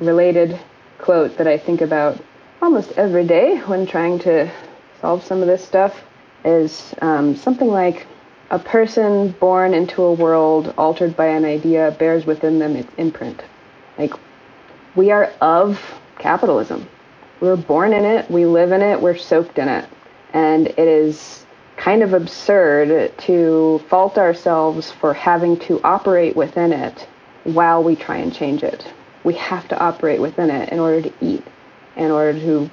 related 0.00 0.58
quote 0.98 1.36
that 1.38 1.46
I 1.46 1.58
think 1.58 1.80
about 1.80 2.22
almost 2.60 2.92
every 2.92 3.26
day 3.26 3.58
when 3.58 3.86
trying 3.86 4.18
to 4.20 4.50
solve 5.00 5.24
some 5.24 5.40
of 5.40 5.48
this 5.48 5.64
stuff 5.64 6.00
is 6.44 6.94
um, 7.00 7.36
something 7.36 7.68
like 7.68 8.06
a 8.50 8.58
person 8.58 9.30
born 9.40 9.72
into 9.74 10.02
a 10.02 10.12
world 10.12 10.74
altered 10.76 11.16
by 11.16 11.26
an 11.26 11.44
idea 11.44 11.96
bears 11.98 12.26
within 12.26 12.58
them 12.58 12.76
its 12.76 12.92
imprint. 12.98 13.42
Like, 13.98 14.12
we 14.94 15.10
are 15.10 15.32
of 15.40 15.80
capitalism. 16.18 16.86
We 17.40 17.48
were 17.48 17.56
born 17.56 17.92
in 17.92 18.04
it, 18.04 18.30
we 18.30 18.44
live 18.46 18.72
in 18.72 18.82
it, 18.82 19.00
we're 19.00 19.16
soaked 19.16 19.58
in 19.58 19.68
it. 19.68 19.88
And 20.32 20.68
it 20.68 20.78
is 20.78 21.46
kind 21.76 22.02
of 22.02 22.12
absurd 22.12 23.16
to 23.18 23.82
fault 23.88 24.18
ourselves 24.18 24.92
for 24.92 25.14
having 25.14 25.58
to 25.60 25.80
operate 25.82 26.36
within 26.36 26.72
it 26.72 27.08
while 27.44 27.82
we 27.82 27.96
try 27.96 28.18
and 28.18 28.32
change 28.32 28.62
it. 28.62 28.86
we 29.24 29.34
have 29.34 29.68
to 29.68 29.78
operate 29.78 30.20
within 30.20 30.50
it 30.50 30.70
in 30.70 30.78
order 30.78 31.02
to 31.02 31.12
eat, 31.20 31.44
in 31.96 32.10
order 32.10 32.38
to, 32.38 32.70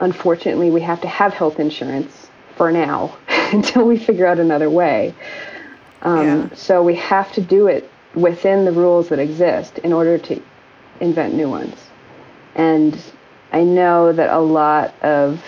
unfortunately, 0.00 0.70
we 0.70 0.80
have 0.80 1.00
to 1.00 1.08
have 1.08 1.32
health 1.32 1.58
insurance 1.58 2.27
for 2.58 2.70
now 2.70 3.16
until 3.28 3.86
we 3.86 3.96
figure 3.96 4.26
out 4.26 4.38
another 4.38 4.68
way. 4.68 5.14
Um, 6.02 6.26
yeah. 6.26 6.54
So 6.54 6.82
we 6.82 6.96
have 6.96 7.32
to 7.32 7.40
do 7.40 7.68
it 7.68 7.90
within 8.14 8.66
the 8.66 8.72
rules 8.72 9.08
that 9.08 9.18
exist 9.18 9.78
in 9.78 9.92
order 9.94 10.18
to 10.18 10.42
invent 11.00 11.34
new 11.34 11.48
ones. 11.48 11.76
And 12.54 13.00
I 13.52 13.62
know 13.62 14.12
that 14.12 14.30
a 14.30 14.38
lot 14.38 14.92
of 15.02 15.42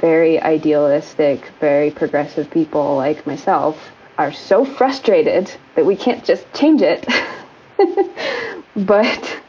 very 0.00 0.40
idealistic, 0.40 1.50
very 1.60 1.90
progressive 1.90 2.50
people 2.50 2.96
like 2.96 3.26
myself 3.26 3.90
are 4.18 4.32
so 4.32 4.64
frustrated 4.64 5.50
that 5.74 5.86
we 5.86 5.96
can't 5.96 6.24
just 6.24 6.44
change 6.52 6.82
it. 6.82 7.06
but 8.76 9.40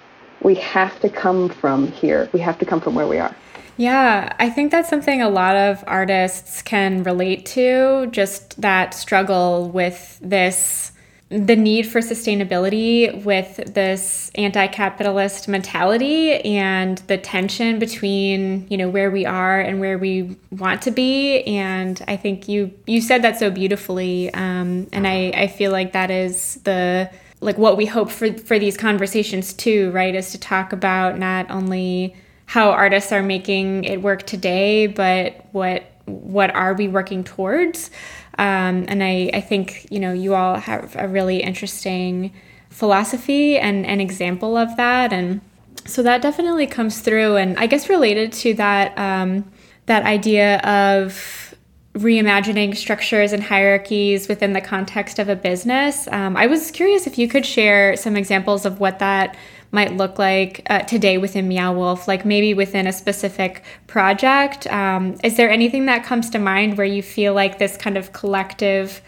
we 0.41 0.55
have 0.55 0.99
to 1.01 1.09
come 1.09 1.49
from 1.49 1.91
here. 1.91 2.29
We 2.33 2.39
have 2.41 2.59
to 2.59 2.65
come 2.65 2.81
from 2.81 2.95
where 2.95 3.07
we 3.07 3.19
are. 3.19 3.35
Yeah, 3.75 4.35
I 4.37 4.49
think 4.49 4.71
that's 4.71 4.89
something 4.89 5.21
a 5.21 5.29
lot 5.29 5.55
of 5.55 5.83
artists 5.87 6.61
can 6.61 7.03
relate 7.03 7.45
to 7.47 8.07
just 8.11 8.61
that 8.61 8.93
struggle 8.93 9.69
with 9.69 10.19
this 10.21 10.91
the 11.29 11.55
need 11.55 11.87
for 11.87 11.99
sustainability 11.99 13.23
with 13.23 13.73
this 13.73 14.29
anti-capitalist 14.35 15.47
mentality 15.47 16.35
and 16.35 16.99
the 17.07 17.17
tension 17.17 17.79
between 17.79 18.67
you 18.69 18.77
know 18.77 18.87
where 18.87 19.09
we 19.09 19.25
are 19.25 19.59
and 19.59 19.79
where 19.79 19.97
we 19.97 20.37
want 20.51 20.83
to 20.83 20.91
be. 20.91 21.41
And 21.43 21.99
i 22.07 22.15
think 22.15 22.47
you 22.47 22.71
you 22.85 23.01
said 23.01 23.23
that 23.23 23.39
so 23.39 23.49
beautifully 23.49 24.31
um, 24.35 24.87
and 24.91 25.07
I, 25.07 25.31
I 25.35 25.47
feel 25.47 25.71
like 25.71 25.93
that 25.93 26.11
is 26.11 26.55
the 26.65 27.09
like 27.41 27.57
what 27.57 27.77
we 27.77 27.87
hope 27.87 28.11
for 28.11 28.31
for 28.33 28.59
these 28.59 28.77
conversations 28.77 29.53
too 29.53 29.89
right 29.91 30.13
is 30.13 30.31
to 30.33 30.37
talk 30.37 30.71
about 30.71 31.17
not 31.17 31.49
only 31.49 32.15
how 32.53 32.69
artists 32.69 33.11
are 33.11 33.23
making 33.23 33.83
it 33.83 34.01
work 34.01 34.23
today 34.23 34.87
but 34.87 35.45
what 35.51 35.83
what 36.05 36.53
are 36.53 36.73
we 36.73 36.87
working 36.87 37.23
towards 37.23 37.89
um, 38.37 38.85
and 38.87 39.03
I, 39.03 39.29
I 39.33 39.41
think, 39.41 39.87
you 39.91 39.99
know, 39.99 40.11
you 40.11 40.33
all 40.33 40.55
have 40.55 40.95
a 40.97 41.07
really 41.07 41.43
interesting 41.43 42.33
philosophy 42.69 43.57
and 43.57 43.85
an 43.85 44.01
example 44.01 44.57
of 44.57 44.75
that. 44.77 45.13
And 45.13 45.41
so 45.85 46.01
that 46.03 46.21
definitely 46.21 46.65
comes 46.65 47.01
through. 47.01 47.35
And 47.35 47.57
I 47.59 47.67
guess 47.67 47.89
related 47.89 48.33
to 48.33 48.53
that, 48.55 48.97
um, 48.97 49.51
that 49.85 50.03
idea 50.03 50.57
of 50.59 51.53
reimagining 51.93 52.75
structures 52.75 53.33
and 53.33 53.43
hierarchies 53.43 54.27
within 54.27 54.53
the 54.53 54.61
context 54.61 55.19
of 55.19 55.29
a 55.29 55.35
business. 55.35 56.07
Um, 56.07 56.35
I 56.35 56.47
was 56.47 56.71
curious 56.71 57.05
if 57.05 57.19
you 57.19 57.27
could 57.27 57.45
share 57.45 57.95
some 57.95 58.15
examples 58.15 58.65
of 58.65 58.79
what 58.79 58.97
that 58.97 59.37
might 59.73 59.97
look 59.97 60.19
like 60.19 60.65
uh, 60.69 60.81
today 60.81 61.17
within 61.17 61.47
Meow 61.47 61.73
Wolf, 61.73 62.07
like 62.07 62.25
maybe 62.25 62.53
within 62.53 62.85
a 62.85 62.93
specific 62.93 63.63
project. 63.87 64.67
Um, 64.67 65.17
is 65.23 65.35
there 65.35 65.49
anything 65.49 65.87
that 65.87 66.05
comes 66.05 66.29
to 66.29 66.39
mind 66.39 66.77
where 66.77 66.85
you 66.85 67.01
feel 67.01 67.33
like 67.33 67.57
this 67.57 67.75
kind 67.75 67.97
of 67.97 68.13
collective, 68.13 69.01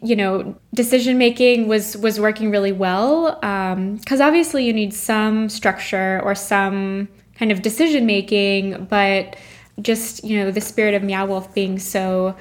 you 0.00 0.14
know, 0.14 0.56
decision 0.72 1.18
making 1.18 1.66
was 1.66 1.96
was 1.96 2.20
working 2.20 2.50
really 2.52 2.70
well? 2.70 3.34
Because 3.34 4.20
um, 4.20 4.26
obviously 4.26 4.64
you 4.64 4.72
need 4.72 4.94
some 4.94 5.48
structure 5.48 6.22
or 6.24 6.36
some 6.36 7.08
kind 7.34 7.50
of 7.50 7.60
decision 7.60 8.06
making, 8.06 8.84
but 8.84 9.36
just 9.82 10.22
you 10.22 10.38
know 10.38 10.52
the 10.52 10.60
spirit 10.60 10.94
of 10.94 11.02
Meow 11.02 11.26
Wolf 11.26 11.52
being 11.54 11.80
so 11.80 12.36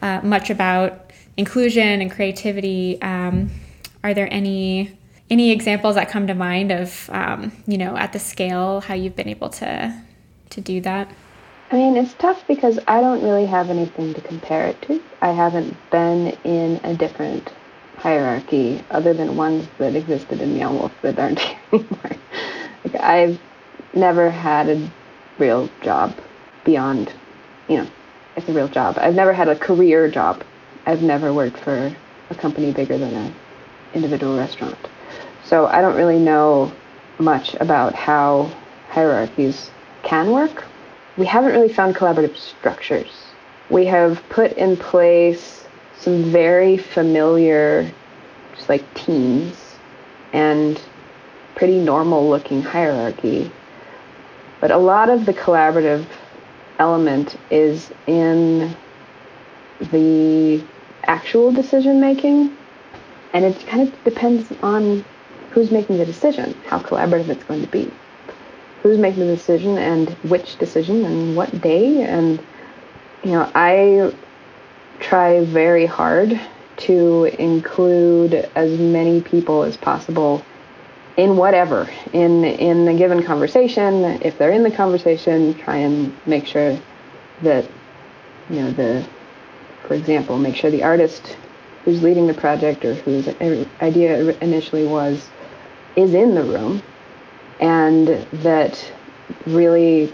uh, 0.00 0.20
much 0.22 0.48
about 0.48 1.10
inclusion 1.36 2.00
and 2.00 2.10
creativity. 2.10 3.00
Um, 3.02 3.50
are 4.02 4.14
there 4.14 4.32
any 4.32 4.96
any 5.30 5.50
examples 5.50 5.96
that 5.96 6.08
come 6.08 6.26
to 6.26 6.34
mind 6.34 6.70
of 6.70 7.10
um, 7.12 7.52
you 7.66 7.78
know 7.78 7.96
at 7.96 8.12
the 8.12 8.18
scale 8.18 8.80
how 8.80 8.94
you've 8.94 9.16
been 9.16 9.28
able 9.28 9.48
to 9.48 10.02
to 10.50 10.60
do 10.60 10.80
that? 10.82 11.10
I 11.70 11.76
mean 11.76 11.96
it's 11.96 12.14
tough 12.14 12.46
because 12.46 12.78
i 12.86 13.00
don't 13.00 13.22
really 13.22 13.46
have 13.46 13.70
anything 13.70 14.14
to 14.14 14.20
compare 14.20 14.66
it 14.68 14.80
to. 14.82 15.02
I 15.20 15.32
haven't 15.32 15.76
been 15.90 16.36
in 16.44 16.80
a 16.84 16.94
different 16.94 17.52
hierarchy 17.96 18.84
other 18.90 19.14
than 19.14 19.36
ones 19.36 19.66
that 19.78 19.96
existed 19.96 20.40
in 20.40 20.54
meow 20.54 20.72
wolf 20.72 20.92
that 21.02 21.18
aren't 21.18 21.40
here 21.40 21.58
anymore. 21.72 22.16
Like 22.84 23.00
i've 23.00 23.40
never 23.94 24.30
had 24.30 24.68
a 24.68 24.90
real 25.38 25.68
job 25.82 26.14
beyond 26.64 27.12
you 27.68 27.78
know 27.78 27.88
it's 28.36 28.48
a 28.48 28.52
real 28.52 28.68
job. 28.68 28.98
I've 28.98 29.14
never 29.14 29.32
had 29.32 29.48
a 29.48 29.56
career 29.56 30.10
job. 30.10 30.44
I've 30.84 31.02
never 31.02 31.32
worked 31.32 31.56
for 31.56 31.96
a 32.28 32.34
company 32.34 32.70
bigger 32.70 32.98
than 32.98 33.14
an 33.14 33.34
individual 33.94 34.36
restaurant 34.36 34.76
so 35.48 35.66
I 35.66 35.80
don't 35.80 35.96
really 35.96 36.18
know 36.18 36.72
much 37.18 37.54
about 37.54 37.94
how 37.94 38.50
hierarchies 38.88 39.70
can 40.02 40.30
work. 40.30 40.64
We 41.16 41.26
haven't 41.26 41.52
really 41.52 41.72
found 41.72 41.94
collaborative 41.94 42.36
structures. 42.36 43.12
We 43.70 43.86
have 43.86 44.22
put 44.28 44.52
in 44.52 44.76
place 44.76 45.64
some 45.98 46.24
very 46.24 46.76
familiar, 46.76 47.90
just 48.54 48.68
like 48.68 48.82
teams 48.94 49.76
and 50.32 50.80
pretty 51.54 51.78
normal 51.78 52.28
looking 52.28 52.62
hierarchy. 52.62 53.50
But 54.60 54.70
a 54.70 54.76
lot 54.76 55.08
of 55.08 55.26
the 55.26 55.32
collaborative 55.34 56.06
element 56.78 57.36
is 57.50 57.90
in 58.06 58.76
the 59.92 60.62
actual 61.04 61.52
decision 61.52 62.00
making. 62.00 62.56
And 63.32 63.44
it 63.44 63.66
kind 63.66 63.88
of 63.88 64.04
depends 64.04 64.50
on 64.62 65.04
who's 65.56 65.70
making 65.70 65.96
the 65.96 66.04
decision, 66.04 66.52
how 66.66 66.78
collaborative 66.78 67.30
it's 67.30 67.42
going 67.44 67.62
to 67.62 67.68
be, 67.68 67.90
who's 68.82 68.98
making 68.98 69.26
the 69.26 69.34
decision 69.34 69.78
and 69.78 70.10
which 70.28 70.58
decision 70.58 71.02
and 71.06 71.34
what 71.34 71.62
day. 71.62 72.02
And, 72.02 72.38
you 73.24 73.30
know, 73.30 73.50
I 73.54 74.14
try 75.00 75.42
very 75.46 75.86
hard 75.86 76.38
to 76.76 77.24
include 77.38 78.34
as 78.54 78.78
many 78.78 79.22
people 79.22 79.62
as 79.62 79.78
possible 79.78 80.44
in 81.16 81.38
whatever 81.38 81.88
in 82.12 82.44
in 82.44 82.86
a 82.86 82.94
given 82.94 83.22
conversation 83.22 84.04
if 84.20 84.36
they're 84.36 84.52
in 84.52 84.62
the 84.62 84.70
conversation 84.70 85.54
try 85.54 85.76
and 85.76 86.14
make 86.26 86.46
sure 86.46 86.78
that 87.42 87.66
you 88.50 88.60
know 88.60 88.70
the 88.72 89.06
for 89.88 89.94
example 89.94 90.36
make 90.36 90.54
sure 90.54 90.70
the 90.70 90.82
artist 90.82 91.38
who's 91.86 92.02
leading 92.02 92.26
the 92.26 92.34
project 92.34 92.84
or 92.84 92.92
whose 92.92 93.28
idea 93.80 94.36
initially 94.40 94.86
was 94.86 95.30
is 95.96 96.14
in 96.14 96.34
the 96.34 96.44
room 96.44 96.82
and 97.60 98.08
that 98.32 98.92
really 99.46 100.12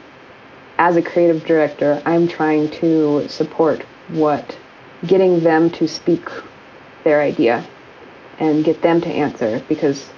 as 0.78 0.96
a 0.96 1.02
creative 1.02 1.44
director 1.44 2.00
i'm 2.06 2.26
trying 2.28 2.70
to 2.70 3.28
support 3.28 3.82
what 4.08 4.56
getting 5.06 5.40
them 5.40 5.68
to 5.70 5.86
speak 5.88 6.24
their 7.04 7.20
idea 7.20 7.64
and 8.38 8.64
get 8.64 8.80
them 8.82 9.00
to 9.00 9.08
answer 9.08 9.62
because 9.68 10.08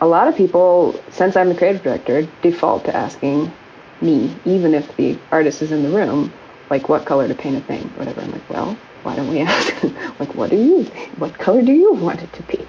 a 0.00 0.06
lot 0.06 0.28
of 0.28 0.36
people 0.36 1.00
since 1.10 1.36
i'm 1.36 1.48
the 1.48 1.54
creative 1.54 1.82
director 1.82 2.28
default 2.42 2.84
to 2.84 2.94
asking 2.94 3.50
me 4.02 4.34
even 4.44 4.74
if 4.74 4.94
the 4.96 5.18
artist 5.32 5.62
is 5.62 5.72
in 5.72 5.82
the 5.82 5.88
room 5.88 6.30
like 6.68 6.88
what 6.88 7.06
color 7.06 7.26
to 7.26 7.34
paint 7.34 7.56
a 7.56 7.60
thing 7.60 7.82
whatever. 7.96 8.20
I'm 8.20 8.30
like 8.30 8.50
well 8.50 8.76
why 9.02 9.16
don't 9.16 9.28
we 9.28 9.40
ask 9.40 9.82
like 10.20 10.34
what 10.34 10.50
do 10.50 10.56
you 10.56 10.84
what 11.16 11.38
color 11.38 11.62
do 11.62 11.72
you 11.72 11.94
want 11.94 12.22
it 12.22 12.32
to 12.34 12.42
be? 12.42 12.66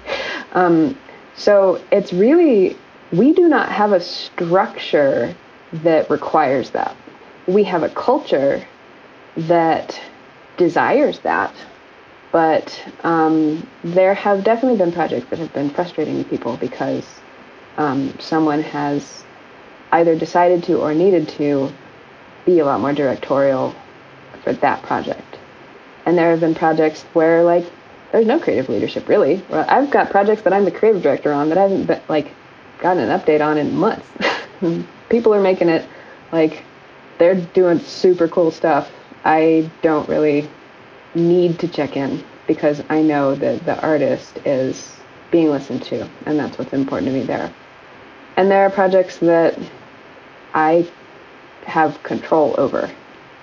Um, 0.52 0.96
so 1.38 1.80
it's 1.90 2.12
really, 2.12 2.76
we 3.12 3.32
do 3.32 3.48
not 3.48 3.70
have 3.70 3.92
a 3.92 4.00
structure 4.00 5.34
that 5.72 6.10
requires 6.10 6.70
that. 6.70 6.96
We 7.46 7.64
have 7.64 7.82
a 7.82 7.88
culture 7.88 8.66
that 9.36 9.98
desires 10.56 11.20
that. 11.20 11.54
But 12.30 12.86
um, 13.04 13.66
there 13.82 14.12
have 14.12 14.44
definitely 14.44 14.76
been 14.76 14.92
projects 14.92 15.30
that 15.30 15.38
have 15.38 15.52
been 15.54 15.70
frustrating 15.70 16.22
to 16.22 16.28
people 16.28 16.58
because 16.58 17.06
um, 17.78 18.12
someone 18.18 18.62
has 18.62 19.24
either 19.92 20.18
decided 20.18 20.62
to 20.64 20.78
or 20.78 20.92
needed 20.92 21.28
to 21.30 21.72
be 22.44 22.58
a 22.58 22.64
lot 22.64 22.80
more 22.80 22.92
directorial 22.92 23.74
for 24.44 24.52
that 24.52 24.82
project. 24.82 25.38
And 26.04 26.18
there 26.18 26.30
have 26.30 26.40
been 26.40 26.54
projects 26.54 27.02
where, 27.14 27.42
like, 27.44 27.64
there's 28.12 28.26
no 28.26 28.38
creative 28.38 28.68
leadership 28.68 29.08
really. 29.08 29.44
I've 29.50 29.90
got 29.90 30.10
projects 30.10 30.42
that 30.42 30.52
I'm 30.52 30.64
the 30.64 30.70
creative 30.70 31.02
director 31.02 31.32
on 31.32 31.48
that 31.50 31.58
I 31.58 31.62
haven't 31.62 31.86
been, 31.86 32.00
like 32.08 32.32
gotten 32.80 33.02
an 33.08 33.18
update 33.18 33.44
on 33.44 33.58
in 33.58 33.76
months. 33.76 34.06
People 35.08 35.34
are 35.34 35.40
making 35.40 35.68
it 35.68 35.86
like 36.32 36.64
they're 37.18 37.34
doing 37.34 37.80
super 37.80 38.28
cool 38.28 38.50
stuff. 38.50 38.90
I 39.24 39.70
don't 39.82 40.08
really 40.08 40.48
need 41.14 41.58
to 41.60 41.68
check 41.68 41.96
in 41.96 42.24
because 42.46 42.82
I 42.88 43.02
know 43.02 43.34
that 43.34 43.64
the 43.66 43.80
artist 43.82 44.38
is 44.44 44.96
being 45.30 45.50
listened 45.50 45.82
to, 45.84 46.08
and 46.24 46.38
that's 46.38 46.56
what's 46.56 46.72
important 46.72 47.08
to 47.08 47.18
me 47.18 47.24
there. 47.24 47.52
And 48.36 48.50
there 48.50 48.62
are 48.62 48.70
projects 48.70 49.18
that 49.18 49.58
I 50.54 50.88
have 51.66 52.02
control 52.02 52.54
over. 52.56 52.90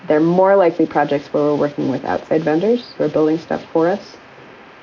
They're 0.08 0.20
more 0.20 0.56
likely 0.56 0.86
projects 0.86 1.32
where 1.32 1.44
we're 1.44 1.56
working 1.56 1.88
with 1.88 2.04
outside 2.04 2.42
vendors 2.42 2.92
who 2.96 3.04
are 3.04 3.08
building 3.08 3.38
stuff 3.38 3.64
for 3.72 3.88
us 3.88 4.16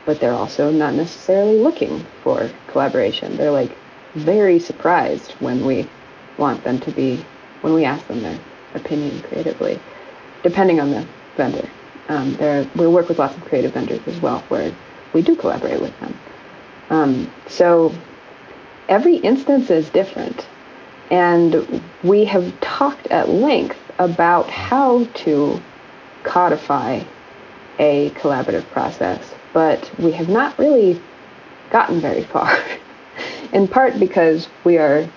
but 0.05 0.19
they're 0.19 0.33
also 0.33 0.71
not 0.71 0.93
necessarily 0.93 1.59
looking 1.59 2.05
for 2.23 2.49
collaboration. 2.67 3.37
They're 3.37 3.51
like, 3.51 3.75
very 4.15 4.59
surprised 4.59 5.31
when 5.39 5.65
we 5.65 5.89
want 6.37 6.63
them 6.63 6.79
to 6.81 6.91
be, 6.91 7.25
when 7.61 7.73
we 7.73 7.85
ask 7.85 8.05
them 8.07 8.21
their 8.21 8.39
opinion 8.75 9.21
creatively, 9.23 9.79
depending 10.43 10.79
on 10.79 10.91
the 10.91 11.07
vendor. 11.35 11.67
Um, 12.09 12.35
there, 12.35 12.67
we 12.75 12.87
work 12.87 13.07
with 13.07 13.19
lots 13.19 13.35
of 13.35 13.43
creative 13.45 13.73
vendors 13.73 14.01
as 14.07 14.19
well, 14.19 14.41
where 14.49 14.73
we 15.13 15.21
do 15.21 15.35
collaborate 15.35 15.81
with 15.81 15.97
them. 15.99 16.19
Um, 16.89 17.31
so 17.47 17.93
every 18.89 19.15
instance 19.17 19.69
is 19.69 19.89
different, 19.89 20.45
and 21.09 21.81
we 22.03 22.25
have 22.25 22.59
talked 22.59 23.07
at 23.07 23.29
length 23.29 23.79
about 23.99 24.49
how 24.49 25.05
to 25.05 25.61
codify 26.23 27.03
a 27.79 28.09
collaborative 28.11 28.69
process, 28.71 29.33
but 29.53 29.89
we 29.99 30.11
have 30.11 30.29
not 30.29 30.57
really 30.57 30.99
gotten 31.69 32.01
very 32.01 32.23
far. 32.23 32.57
In 33.53 33.67
part 33.67 33.99
because 33.99 34.47
we 34.63 34.77
are 34.77 35.07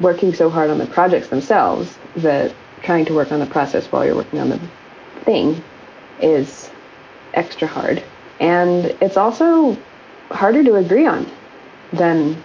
working 0.00 0.34
so 0.34 0.50
hard 0.50 0.70
on 0.70 0.78
the 0.78 0.86
projects 0.86 1.28
themselves 1.28 1.96
that 2.16 2.52
trying 2.82 3.04
to 3.06 3.14
work 3.14 3.32
on 3.32 3.40
the 3.40 3.46
process 3.46 3.86
while 3.86 4.04
you're 4.04 4.16
working 4.16 4.40
on 4.40 4.48
the 4.50 4.60
thing 5.24 5.62
is 6.20 6.70
extra 7.34 7.66
hard. 7.66 8.02
And 8.40 8.86
it's 9.00 9.16
also 9.16 9.76
harder 10.30 10.62
to 10.64 10.74
agree 10.74 11.06
on 11.06 11.30
than 11.92 12.42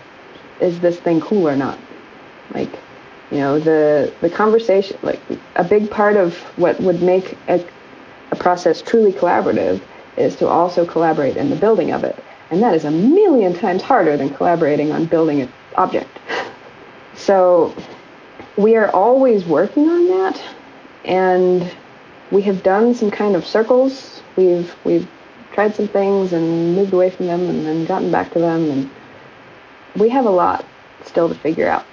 is 0.60 0.80
this 0.80 1.00
thing 1.00 1.20
cool 1.20 1.48
or 1.48 1.56
not. 1.56 1.78
Like, 2.54 2.72
you 3.32 3.38
know, 3.38 3.60
the 3.60 4.14
the 4.22 4.30
conversation 4.30 4.98
like 5.02 5.20
a 5.56 5.64
big 5.64 5.90
part 5.90 6.16
of 6.16 6.38
what 6.58 6.80
would 6.80 7.02
make 7.02 7.38
a, 7.48 7.66
a 8.32 8.36
process 8.36 8.82
truly 8.82 9.12
collaborative 9.12 9.82
is 10.18 10.36
to 10.38 10.48
also 10.48 10.86
collaborate 10.86 11.38
in 11.38 11.50
the 11.50 11.56
building 11.56 11.92
of 11.92 12.04
it. 12.04 12.22
And 12.50 12.62
that 12.62 12.76
is 12.76 12.86
a 12.86 12.92
million 12.92 13.54
times 13.54 13.82
harder 13.82 14.18
than 14.18 14.30
collaborating 14.30 14.92
on 14.92 15.06
building 15.06 15.42
an 15.42 15.52
object. 15.76 16.10
So 17.14 17.76
we 18.58 18.76
are 18.78 18.90
always 18.90 19.46
working 19.46 19.88
on 19.90 20.08
that 20.08 20.42
and 21.06 21.72
we 22.32 22.42
have 22.44 22.64
done 22.64 22.96
some 22.96 23.12
kind 23.12 23.36
of 23.36 23.46
circles. 23.46 24.24
We've 24.36 24.74
we've 24.86 25.08
tried 25.52 25.76
some 25.76 25.88
things 25.88 26.34
and 26.34 26.76
moved 26.76 26.94
away 26.94 27.10
from 27.10 27.28
them 27.28 27.42
and 27.42 27.66
then 27.66 27.86
gotten 27.86 28.12
back 28.12 28.32
to 28.32 28.40
them 28.40 28.72
and 28.72 28.90
we 29.96 30.10
have 30.10 30.26
a 30.26 30.30
lot 30.32 30.66
still 31.06 31.30
to 31.30 31.36
figure 31.36 31.68
out. 31.68 31.86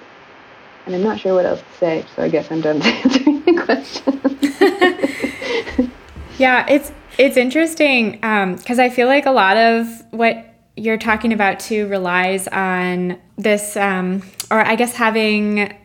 And 0.85 0.95
I'm 0.95 1.03
not 1.03 1.19
sure 1.19 1.35
what 1.35 1.45
else 1.45 1.59
to 1.59 1.77
say, 1.77 2.05
so 2.15 2.23
I 2.23 2.29
guess 2.29 2.49
I'm 2.51 2.61
done 2.61 2.81
answering 2.81 3.43
the 3.43 3.61
question. 3.61 4.79
yeah, 6.39 6.65
it's 6.69 6.91
it's 7.17 7.37
interesting 7.37 8.13
because 8.13 8.79
um, 8.79 8.79
I 8.79 8.89
feel 8.89 9.07
like 9.07 9.25
a 9.25 9.31
lot 9.31 9.57
of 9.57 9.87
what 10.11 10.45
you're 10.77 10.97
talking 10.97 11.33
about 11.33 11.59
too 11.59 11.87
relies 11.87 12.47
on 12.47 13.19
this, 13.37 13.75
um, 13.75 14.23
or 14.49 14.59
I 14.59 14.75
guess 14.75 14.95
having 14.95 15.77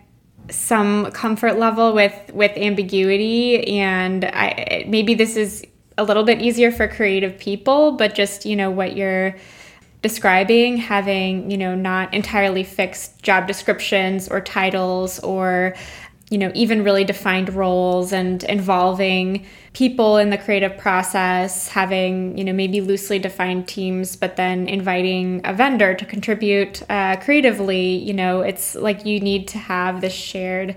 some 0.51 1.11
comfort 1.11 1.59
level 1.59 1.93
with 1.93 2.15
with 2.33 2.53
ambiguity, 2.57 3.81
and 3.81 4.25
I, 4.25 4.85
maybe 4.87 5.15
this 5.15 5.37
is 5.37 5.67
a 5.99 6.05
little 6.05 6.25
bit 6.25 6.41
easier 6.41 6.71
for 6.71 6.87
creative 6.87 7.37
people, 7.37 7.93
but 7.93 8.15
just 8.15 8.47
you 8.47 8.55
know 8.55 8.71
what 8.71 8.97
you're 8.97 9.35
describing 10.03 10.77
having 10.77 11.51
you 11.51 11.57
know 11.57 11.75
not 11.75 12.13
entirely 12.13 12.63
fixed 12.63 13.23
job 13.23 13.47
descriptions 13.47 14.29
or 14.29 14.39
titles 14.39 15.19
or 15.21 15.75
you 16.35 16.39
know 16.39 16.51
even 16.53 16.83
really 16.83 17.05
defined 17.05 17.55
roles 17.55 18.13
and 18.13 18.43
involving 18.45 19.47
people 19.73 20.17
in 20.17 20.31
the 20.31 20.37
creative 20.37 20.77
process 20.77 21.69
having 21.69 22.37
you 22.37 22.43
know 22.43 22.53
maybe 22.53 22.81
loosely 22.81 23.21
defined 23.21 23.69
teams 23.69 24.17
but 24.17 24.35
then 24.35 24.67
inviting 24.67 25.41
a 25.45 25.55
vendor 25.55 25.95
to 25.95 26.05
contribute 26.05 26.83
uh, 26.91 27.15
creatively 27.25 27.95
you 28.09 28.13
know 28.13 28.41
it's 28.41 28.75
like 28.75 29.07
you 29.07 29.21
need 29.21 29.47
to 29.47 29.59
have 29.59 30.01
this 30.01 30.13
shared 30.13 30.75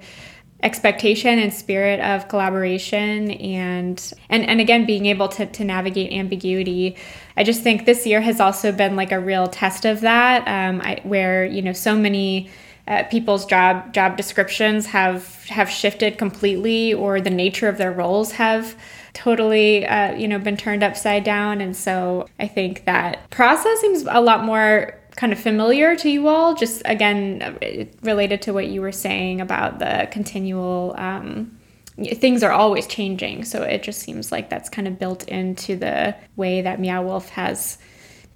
expectation 0.61 1.39
and 1.39 1.51
spirit 1.51 1.99
of 2.01 2.27
collaboration 2.27 3.31
and 3.31 4.13
and 4.29 4.47
and 4.47 4.61
again 4.61 4.85
being 4.85 5.07
able 5.07 5.27
to 5.27 5.45
to 5.45 5.63
navigate 5.63 6.11
ambiguity. 6.11 6.95
I 7.35 7.43
just 7.43 7.61
think 7.61 7.85
this 7.85 8.05
year 8.07 8.21
has 8.21 8.39
also 8.39 8.71
been 8.71 8.95
like 8.95 9.11
a 9.11 9.19
real 9.19 9.47
test 9.47 9.85
of 9.85 10.01
that 10.01 10.47
um, 10.47 10.81
I, 10.81 10.99
where 11.03 11.45
you 11.45 11.61
know 11.61 11.73
so 11.73 11.95
many 11.95 12.49
uh, 12.87 13.03
people's 13.03 13.45
job 13.45 13.93
job 13.93 14.15
descriptions 14.17 14.85
have 14.87 15.43
have 15.45 15.69
shifted 15.69 16.17
completely 16.17 16.93
or 16.93 17.19
the 17.19 17.29
nature 17.29 17.67
of 17.67 17.77
their 17.77 17.91
roles 17.91 18.31
have 18.33 18.75
totally 19.13 19.85
uh, 19.85 20.13
you 20.13 20.27
know 20.27 20.39
been 20.39 20.57
turned 20.57 20.83
upside 20.83 21.23
down. 21.23 21.61
And 21.61 21.75
so 21.75 22.27
i 22.39 22.47
think 22.47 22.85
that 22.85 23.29
process 23.29 23.81
seems 23.81 24.03
a 24.09 24.21
lot 24.21 24.43
more 24.43 24.97
kind 25.15 25.33
of 25.33 25.39
familiar 25.39 25.95
to 25.95 26.09
you 26.09 26.27
all 26.27 26.53
just 26.53 26.81
again 26.85 27.57
related 28.03 28.41
to 28.43 28.53
what 28.53 28.67
you 28.67 28.81
were 28.81 28.91
saying 28.91 29.41
about 29.41 29.79
the 29.79 30.07
continual 30.11 30.93
um, 30.97 31.57
things 31.97 32.43
are 32.43 32.51
always 32.51 32.85
changing. 32.85 33.43
So 33.43 33.63
it 33.63 33.81
just 33.81 33.99
seems 33.99 34.31
like 34.31 34.49
that's 34.49 34.69
kind 34.69 34.87
of 34.87 34.99
built 34.99 35.27
into 35.27 35.75
the 35.75 36.15
way 36.35 36.61
that 36.61 36.79
meow 36.79 37.01
wolf 37.01 37.29
has 37.29 37.79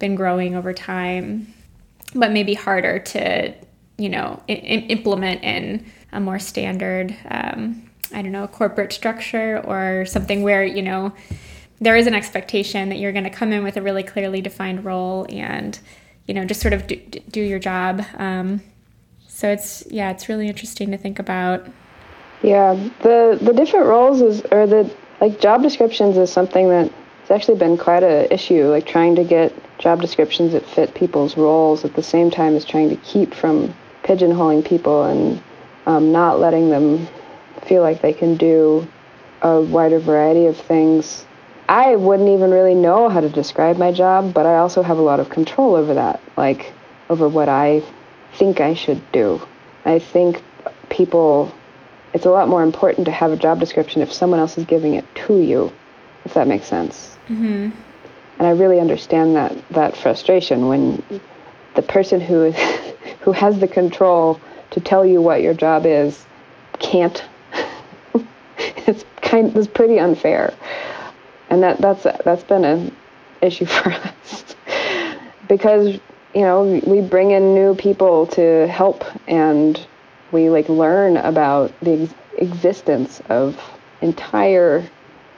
been 0.00 0.16
growing 0.16 0.56
over 0.56 0.72
time 0.72 1.54
but 2.14 2.30
maybe 2.30 2.54
harder 2.54 2.98
to 2.98 3.54
you 4.02 4.08
know 4.08 4.42
I- 4.48 4.86
implement 4.88 5.42
in 5.44 5.86
a 6.12 6.20
more 6.20 6.38
standard 6.38 7.16
um, 7.28 7.88
i 8.12 8.20
don't 8.22 8.32
know 8.32 8.46
corporate 8.46 8.92
structure 8.92 9.62
or 9.64 10.04
something 10.06 10.42
where 10.42 10.64
you 10.64 10.82
know 10.82 11.12
there 11.82 11.96
is 11.96 12.06
an 12.06 12.14
expectation 12.14 12.88
that 12.90 12.98
you're 12.98 13.12
going 13.12 13.24
to 13.24 13.30
come 13.30 13.52
in 13.52 13.64
with 13.64 13.76
a 13.76 13.82
really 13.82 14.04
clearly 14.04 14.40
defined 14.40 14.84
role 14.84 15.26
and 15.28 15.80
you 16.26 16.34
know 16.34 16.44
just 16.44 16.60
sort 16.60 16.72
of 16.72 16.86
do, 16.86 16.96
do 16.96 17.40
your 17.40 17.58
job. 17.58 18.02
Um, 18.18 18.62
so 19.26 19.50
it's 19.50 19.84
yeah 19.90 20.10
it's 20.10 20.28
really 20.28 20.48
interesting 20.48 20.92
to 20.92 20.96
think 20.96 21.18
about. 21.18 21.66
Yeah 22.42 22.74
the 23.02 23.38
the 23.40 23.52
different 23.52 23.86
roles 23.86 24.20
is 24.20 24.42
or 24.52 24.66
the 24.66 24.90
like 25.20 25.40
job 25.40 25.62
descriptions 25.62 26.16
is 26.16 26.32
something 26.32 26.68
that 26.68 26.92
it's 27.22 27.30
actually 27.30 27.58
been 27.58 27.76
quite 27.76 28.04
a 28.04 28.32
issue 28.32 28.68
like 28.68 28.86
trying 28.86 29.16
to 29.16 29.24
get 29.24 29.52
job 29.78 30.00
descriptions 30.00 30.52
that 30.52 30.64
fit 30.66 30.94
people's 30.94 31.36
roles 31.36 31.84
at 31.84 31.94
the 31.94 32.02
same 32.02 32.30
time 32.30 32.54
as 32.54 32.64
trying 32.64 32.88
to 32.88 32.96
keep 32.96 33.34
from 33.34 33.74
pigeonholing 34.02 34.64
people 34.64 35.04
and 35.04 35.42
um, 35.86 36.12
not 36.12 36.40
letting 36.40 36.70
them 36.70 37.08
feel 37.66 37.82
like 37.82 38.00
they 38.00 38.12
can 38.12 38.36
do 38.36 38.86
a 39.42 39.60
wider 39.60 39.98
variety 39.98 40.46
of 40.46 40.56
things. 40.56 41.24
I 41.68 41.96
wouldn't 41.96 42.28
even 42.28 42.50
really 42.50 42.74
know 42.74 43.08
how 43.08 43.20
to 43.20 43.28
describe 43.28 43.78
my 43.78 43.92
job, 43.92 44.34
but 44.34 44.46
I 44.46 44.56
also 44.56 44.82
have 44.82 44.98
a 44.98 45.02
lot 45.02 45.20
of 45.20 45.30
control 45.30 45.74
over 45.74 45.94
that, 45.94 46.20
like 46.36 46.72
over 47.08 47.28
what 47.28 47.48
I 47.48 47.82
think 48.34 48.60
I 48.60 48.74
should 48.74 49.00
do. 49.12 49.40
I 49.84 49.98
think 49.98 50.42
people, 50.90 51.52
it's 52.12 52.26
a 52.26 52.30
lot 52.30 52.48
more 52.48 52.62
important 52.62 53.06
to 53.06 53.12
have 53.12 53.32
a 53.32 53.36
job 53.36 53.60
description 53.60 54.02
if 54.02 54.12
someone 54.12 54.40
else 54.40 54.58
is 54.58 54.64
giving 54.64 54.94
it 54.94 55.04
to 55.26 55.40
you, 55.40 55.72
if 56.24 56.34
that 56.34 56.46
makes 56.46 56.66
sense. 56.66 57.16
Mm-hmm. 57.28 57.70
And 58.38 58.48
I 58.48 58.50
really 58.50 58.80
understand 58.80 59.36
that 59.36 59.56
that 59.70 59.96
frustration 59.96 60.68
when 60.68 61.02
the 61.74 61.82
person 61.82 62.20
who 62.20 62.44
is 62.44 62.56
who 63.20 63.32
has 63.32 63.58
the 63.60 63.68
control 63.68 64.40
to 64.70 64.80
tell 64.80 65.04
you 65.06 65.20
what 65.20 65.42
your 65.42 65.54
job 65.54 65.86
is 65.86 66.24
can't. 66.78 67.24
it's 68.58 69.04
kind 69.20 69.56
it's 69.56 69.66
pretty 69.66 69.98
unfair, 69.98 70.54
and 71.50 71.62
that 71.62 71.78
that's 71.78 72.02
that's 72.24 72.44
been 72.44 72.64
an 72.64 72.94
issue 73.40 73.64
for 73.76 73.90
us 73.92 74.56
because 75.48 75.98
you 76.34 76.40
know 76.40 76.80
we 76.86 77.00
bring 77.00 77.32
in 77.32 77.54
new 77.54 77.74
people 77.74 78.26
to 78.28 78.66
help 78.68 79.04
and 79.28 79.86
we 80.32 80.48
like 80.48 80.68
learn 80.68 81.18
about 81.18 81.72
the 81.80 82.02
ex- 82.02 82.14
existence 82.38 83.20
of 83.28 83.60
entire 84.00 84.88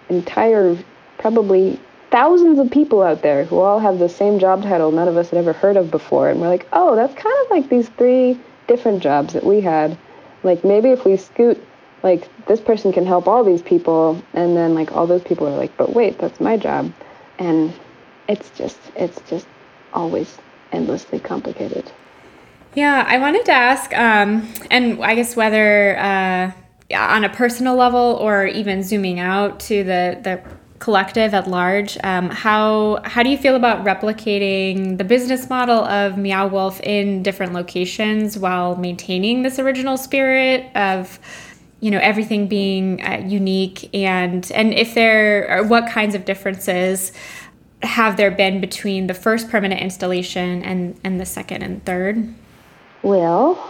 entire 0.08 0.76
probably 1.18 1.80
thousands 2.14 2.60
of 2.60 2.70
people 2.70 3.02
out 3.02 3.22
there 3.22 3.44
who 3.44 3.58
all 3.58 3.80
have 3.80 3.98
the 3.98 4.08
same 4.08 4.38
job 4.38 4.62
title 4.62 4.92
none 4.92 5.08
of 5.08 5.16
us 5.16 5.30
had 5.30 5.36
ever 5.36 5.52
heard 5.52 5.76
of 5.76 5.90
before. 5.90 6.30
And 6.30 6.40
we're 6.40 6.46
like, 6.46 6.64
oh, 6.72 6.94
that's 6.94 7.12
kind 7.12 7.34
of 7.44 7.50
like 7.50 7.68
these 7.68 7.88
three 7.88 8.38
different 8.68 9.02
jobs 9.02 9.32
that 9.32 9.42
we 9.42 9.60
had. 9.60 9.98
Like 10.44 10.62
maybe 10.62 10.90
if 10.90 11.04
we 11.04 11.16
scoot, 11.16 11.60
like 12.04 12.28
this 12.46 12.60
person 12.60 12.92
can 12.92 13.04
help 13.04 13.26
all 13.26 13.42
these 13.42 13.62
people, 13.62 14.22
and 14.32 14.56
then 14.56 14.76
like 14.76 14.92
all 14.92 15.08
those 15.08 15.24
people 15.24 15.48
are 15.48 15.56
like, 15.56 15.76
but 15.76 15.92
wait, 15.92 16.16
that's 16.18 16.40
my 16.40 16.56
job. 16.56 16.92
And 17.40 17.74
it's 18.28 18.48
just, 18.50 18.78
it's 18.94 19.20
just 19.28 19.48
always 19.92 20.38
endlessly 20.70 21.18
complicated. 21.18 21.90
Yeah, 22.74 23.04
I 23.08 23.18
wanted 23.18 23.44
to 23.46 23.52
ask, 23.52 23.92
um, 23.92 24.48
and 24.70 25.02
I 25.02 25.16
guess 25.16 25.34
whether 25.34 25.98
uh, 25.98 26.52
on 26.94 27.24
a 27.24 27.28
personal 27.28 27.74
level 27.74 28.18
or 28.20 28.46
even 28.46 28.84
zooming 28.84 29.18
out 29.18 29.58
to 29.60 29.82
the 29.82 30.20
the 30.22 30.40
collective 30.78 31.34
at 31.34 31.48
large. 31.48 31.96
Um, 32.04 32.30
how 32.30 33.00
how 33.04 33.22
do 33.22 33.30
you 33.30 33.38
feel 33.38 33.56
about 33.56 33.84
replicating 33.84 34.98
the 34.98 35.04
business 35.04 35.48
model 35.48 35.84
of 35.84 36.18
Meow 36.18 36.48
Wolf 36.48 36.80
in 36.80 37.22
different 37.22 37.52
locations 37.52 38.38
while 38.38 38.76
maintaining 38.76 39.42
this 39.42 39.58
original 39.58 39.96
spirit 39.96 40.66
of 40.76 41.18
you 41.80 41.90
know 41.90 41.98
everything 41.98 42.48
being 42.48 43.04
uh, 43.04 43.22
unique 43.24 43.90
and 43.94 44.50
and 44.52 44.74
if 44.74 44.94
there 44.94 45.48
are 45.48 45.64
what 45.64 45.88
kinds 45.88 46.14
of 46.14 46.24
differences 46.24 47.12
have 47.82 48.16
there 48.16 48.30
been 48.30 48.60
between 48.60 49.06
the 49.06 49.14
first 49.14 49.50
permanent 49.50 49.80
installation 49.80 50.62
and 50.62 50.98
and 51.04 51.20
the 51.20 51.26
second 51.26 51.62
and 51.62 51.84
third? 51.84 52.34
Well, 53.02 53.62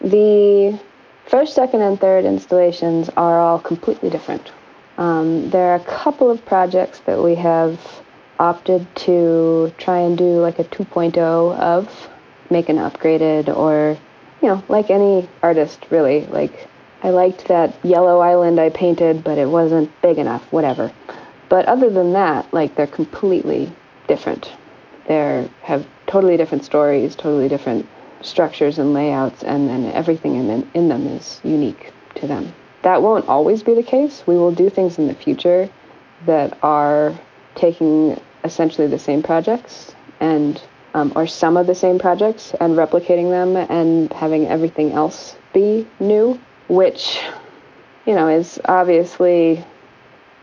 the 0.00 0.78
first, 1.26 1.54
second, 1.54 1.82
and 1.82 2.00
third 2.00 2.24
installations 2.24 3.08
are 3.16 3.40
all 3.40 3.58
completely 3.58 4.10
different. 4.10 4.52
Um, 5.00 5.48
there 5.48 5.70
are 5.70 5.76
a 5.76 5.84
couple 5.84 6.30
of 6.30 6.44
projects 6.44 7.00
that 7.06 7.22
we 7.22 7.34
have 7.36 7.80
opted 8.38 8.86
to 8.96 9.72
try 9.78 10.00
and 10.00 10.16
do 10.16 10.40
like 10.40 10.58
a 10.58 10.64
2.0 10.64 11.16
of, 11.58 12.08
make 12.50 12.68
an 12.68 12.76
upgraded 12.76 13.48
or, 13.48 13.96
you 14.42 14.48
know, 14.48 14.62
like 14.68 14.90
any 14.90 15.26
artist 15.42 15.86
really. 15.88 16.26
Like, 16.26 16.68
I 17.02 17.10
liked 17.10 17.48
that 17.48 17.82
yellow 17.82 18.20
island 18.20 18.60
I 18.60 18.68
painted, 18.68 19.24
but 19.24 19.38
it 19.38 19.48
wasn't 19.48 19.90
big 20.02 20.18
enough, 20.18 20.42
whatever. 20.52 20.92
But 21.48 21.64
other 21.64 21.88
than 21.88 22.12
that, 22.12 22.52
like, 22.52 22.74
they're 22.74 22.86
completely 22.86 23.72
different. 24.06 24.52
They 25.08 25.48
have 25.62 25.86
totally 26.08 26.36
different 26.36 26.66
stories, 26.66 27.16
totally 27.16 27.48
different 27.48 27.88
structures 28.20 28.78
and 28.78 28.92
layouts, 28.92 29.42
and 29.44 29.66
then 29.66 29.86
everything 29.92 30.34
in, 30.34 30.70
in 30.74 30.88
them 30.90 31.06
is 31.06 31.40
unique 31.42 31.90
to 32.16 32.26
them. 32.26 32.52
That 32.82 33.02
won't 33.02 33.28
always 33.28 33.62
be 33.62 33.74
the 33.74 33.82
case. 33.82 34.22
We 34.26 34.36
will 34.36 34.52
do 34.52 34.70
things 34.70 34.98
in 34.98 35.06
the 35.06 35.14
future 35.14 35.68
that 36.26 36.58
are 36.62 37.18
taking 37.54 38.20
essentially 38.44 38.86
the 38.86 38.98
same 38.98 39.22
projects 39.22 39.94
and 40.20 40.60
um, 40.94 41.12
or 41.14 41.26
some 41.26 41.56
of 41.56 41.66
the 41.66 41.74
same 41.74 41.98
projects 41.98 42.52
and 42.60 42.74
replicating 42.74 43.30
them 43.30 43.56
and 43.56 44.12
having 44.12 44.48
everything 44.48 44.92
else 44.92 45.36
be 45.52 45.86
new, 46.00 46.38
which 46.68 47.20
you 48.06 48.14
know 48.14 48.28
is 48.28 48.60
obviously 48.64 49.64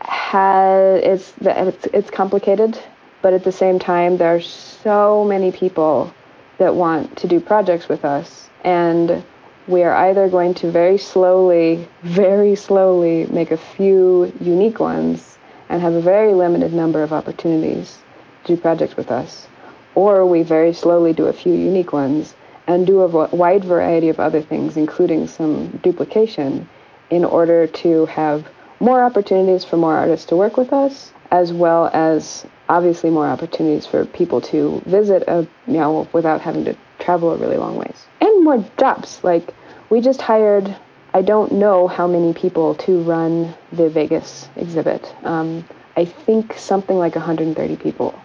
has 0.00 1.00
it's 1.02 1.34
it's 1.40 1.86
it's 1.92 2.10
complicated, 2.10 2.78
but 3.20 3.32
at 3.32 3.44
the 3.44 3.52
same 3.52 3.78
time 3.78 4.16
there 4.16 4.34
are 4.34 4.40
so 4.40 5.24
many 5.24 5.52
people 5.52 6.12
that 6.58 6.74
want 6.74 7.16
to 7.18 7.28
do 7.28 7.40
projects 7.40 7.88
with 7.88 8.04
us 8.04 8.48
and 8.64 9.22
we 9.68 9.82
are 9.82 9.94
either 9.94 10.28
going 10.28 10.54
to 10.54 10.70
very 10.70 10.96
slowly, 10.96 11.86
very 12.02 12.54
slowly 12.54 13.26
make 13.26 13.50
a 13.50 13.56
few 13.56 14.32
unique 14.40 14.80
ones 14.80 15.38
and 15.68 15.82
have 15.82 15.92
a 15.92 16.00
very 16.00 16.32
limited 16.32 16.72
number 16.72 17.02
of 17.02 17.12
opportunities 17.12 17.98
to 18.44 18.56
do 18.56 18.60
projects 18.60 18.96
with 18.96 19.10
us, 19.10 19.46
or 19.94 20.24
we 20.24 20.42
very 20.42 20.72
slowly 20.72 21.12
do 21.12 21.26
a 21.26 21.32
few 21.32 21.52
unique 21.52 21.92
ones 21.92 22.34
and 22.66 22.86
do 22.86 23.02
a 23.02 23.26
wide 23.36 23.64
variety 23.64 24.08
of 24.08 24.18
other 24.18 24.40
things, 24.40 24.76
including 24.76 25.26
some 25.26 25.68
duplication, 25.82 26.66
in 27.10 27.24
order 27.24 27.66
to 27.66 28.06
have 28.06 28.46
more 28.80 29.02
opportunities 29.02 29.64
for 29.64 29.76
more 29.76 29.96
artists 29.96 30.26
to 30.26 30.36
work 30.36 30.56
with 30.56 30.72
us, 30.72 31.12
as 31.30 31.52
well 31.52 31.90
as 31.92 32.46
obviously 32.68 33.10
more 33.10 33.26
opportunities 33.26 33.86
for 33.86 34.04
people 34.06 34.40
to 34.40 34.82
visit 34.86 35.24
a 35.26 35.46
you 35.66 35.74
know 35.74 36.08
without 36.12 36.40
having 36.40 36.64
to 36.64 36.76
travel 36.98 37.32
a 37.32 37.36
really 37.36 37.56
long 37.56 37.76
ways. 37.76 38.06
And 38.20 38.44
more 38.44 38.64
jobs 38.78 39.20
like 39.22 39.54
we 39.90 40.00
just 40.00 40.20
hired 40.20 40.76
I 41.14 41.22
don't 41.22 41.52
know 41.52 41.88
how 41.88 42.06
many 42.06 42.34
people 42.34 42.74
to 42.76 43.00
run 43.02 43.54
the 43.72 43.88
Vegas 43.88 44.48
exhibit. 44.56 45.14
Um, 45.24 45.64
I 45.96 46.04
think 46.04 46.54
something 46.56 46.96
like 46.96 47.14
130 47.14 47.76
people. 47.76 48.18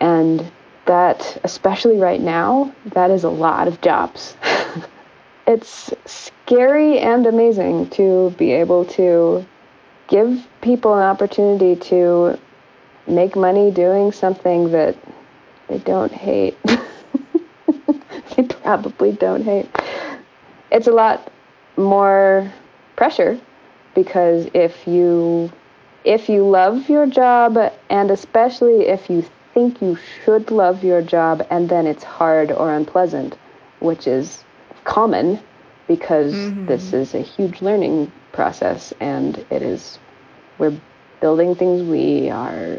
And 0.00 0.50
that, 0.86 1.38
especially 1.44 1.98
right 1.98 2.20
now, 2.20 2.72
that 2.94 3.10
is 3.10 3.24
a 3.24 3.28
lot 3.28 3.66
of 3.66 3.80
jobs. 3.80 4.36
it's 5.46 5.92
scary 6.06 7.00
and 7.00 7.26
amazing 7.26 7.90
to 7.90 8.30
be 8.38 8.52
able 8.52 8.84
to 8.86 9.44
give 10.06 10.46
people 10.62 10.94
an 10.94 11.02
opportunity 11.02 11.76
to 11.76 12.38
make 13.06 13.34
money 13.34 13.70
doing 13.70 14.12
something 14.12 14.70
that 14.70 14.96
they 15.68 15.78
don't 15.78 16.12
hate. 16.12 16.56
they 18.36 18.44
probably 18.44 19.12
don't 19.12 19.42
hate. 19.42 19.68
It's 20.70 20.86
a 20.86 20.92
lot 20.92 21.32
more 21.76 22.52
pressure 22.96 23.40
because 23.94 24.48
if 24.54 24.86
you 24.86 25.50
if 26.04 26.28
you 26.28 26.48
love 26.48 26.88
your 26.88 27.06
job 27.06 27.58
and 27.90 28.10
especially 28.10 28.86
if 28.86 29.10
you 29.10 29.24
think 29.54 29.82
you 29.82 29.96
should 30.24 30.50
love 30.50 30.84
your 30.84 31.02
job 31.02 31.46
and 31.50 31.68
then 31.68 31.86
it's 31.86 32.04
hard 32.04 32.52
or 32.52 32.72
unpleasant, 32.72 33.36
which 33.80 34.06
is 34.06 34.44
common 34.84 35.40
because 35.86 36.32
mm-hmm. 36.34 36.66
this 36.66 36.92
is 36.92 37.14
a 37.14 37.20
huge 37.20 37.60
learning 37.60 38.10
process 38.32 38.92
and 39.00 39.44
it 39.50 39.62
is 39.62 39.98
we're 40.58 40.78
building 41.20 41.54
things 41.54 41.82
we 41.82 42.30
are 42.30 42.78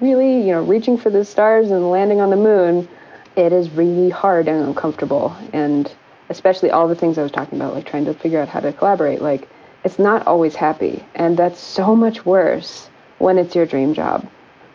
really, 0.00 0.40
you 0.40 0.52
know, 0.52 0.62
reaching 0.62 0.98
for 0.98 1.10
the 1.10 1.24
stars 1.24 1.70
and 1.70 1.90
landing 1.90 2.20
on 2.20 2.30
the 2.30 2.36
moon. 2.36 2.88
It 3.36 3.52
is 3.52 3.70
really 3.70 4.10
hard 4.10 4.48
and 4.48 4.66
uncomfortable 4.68 5.36
and 5.52 5.90
especially 6.28 6.70
all 6.70 6.88
the 6.88 6.94
things 6.94 7.18
I 7.18 7.22
was 7.22 7.32
talking 7.32 7.58
about, 7.58 7.74
like 7.74 7.86
trying 7.86 8.04
to 8.06 8.14
figure 8.14 8.40
out 8.40 8.48
how 8.48 8.60
to 8.60 8.72
collaborate, 8.72 9.22
like 9.22 9.48
it's 9.84 9.98
not 9.98 10.26
always 10.26 10.54
happy. 10.54 11.04
And 11.14 11.36
that's 11.36 11.60
so 11.60 11.94
much 11.94 12.26
worse 12.26 12.88
when 13.18 13.38
it's 13.38 13.54
your 13.54 13.66
dream 13.66 13.94
job, 13.94 14.28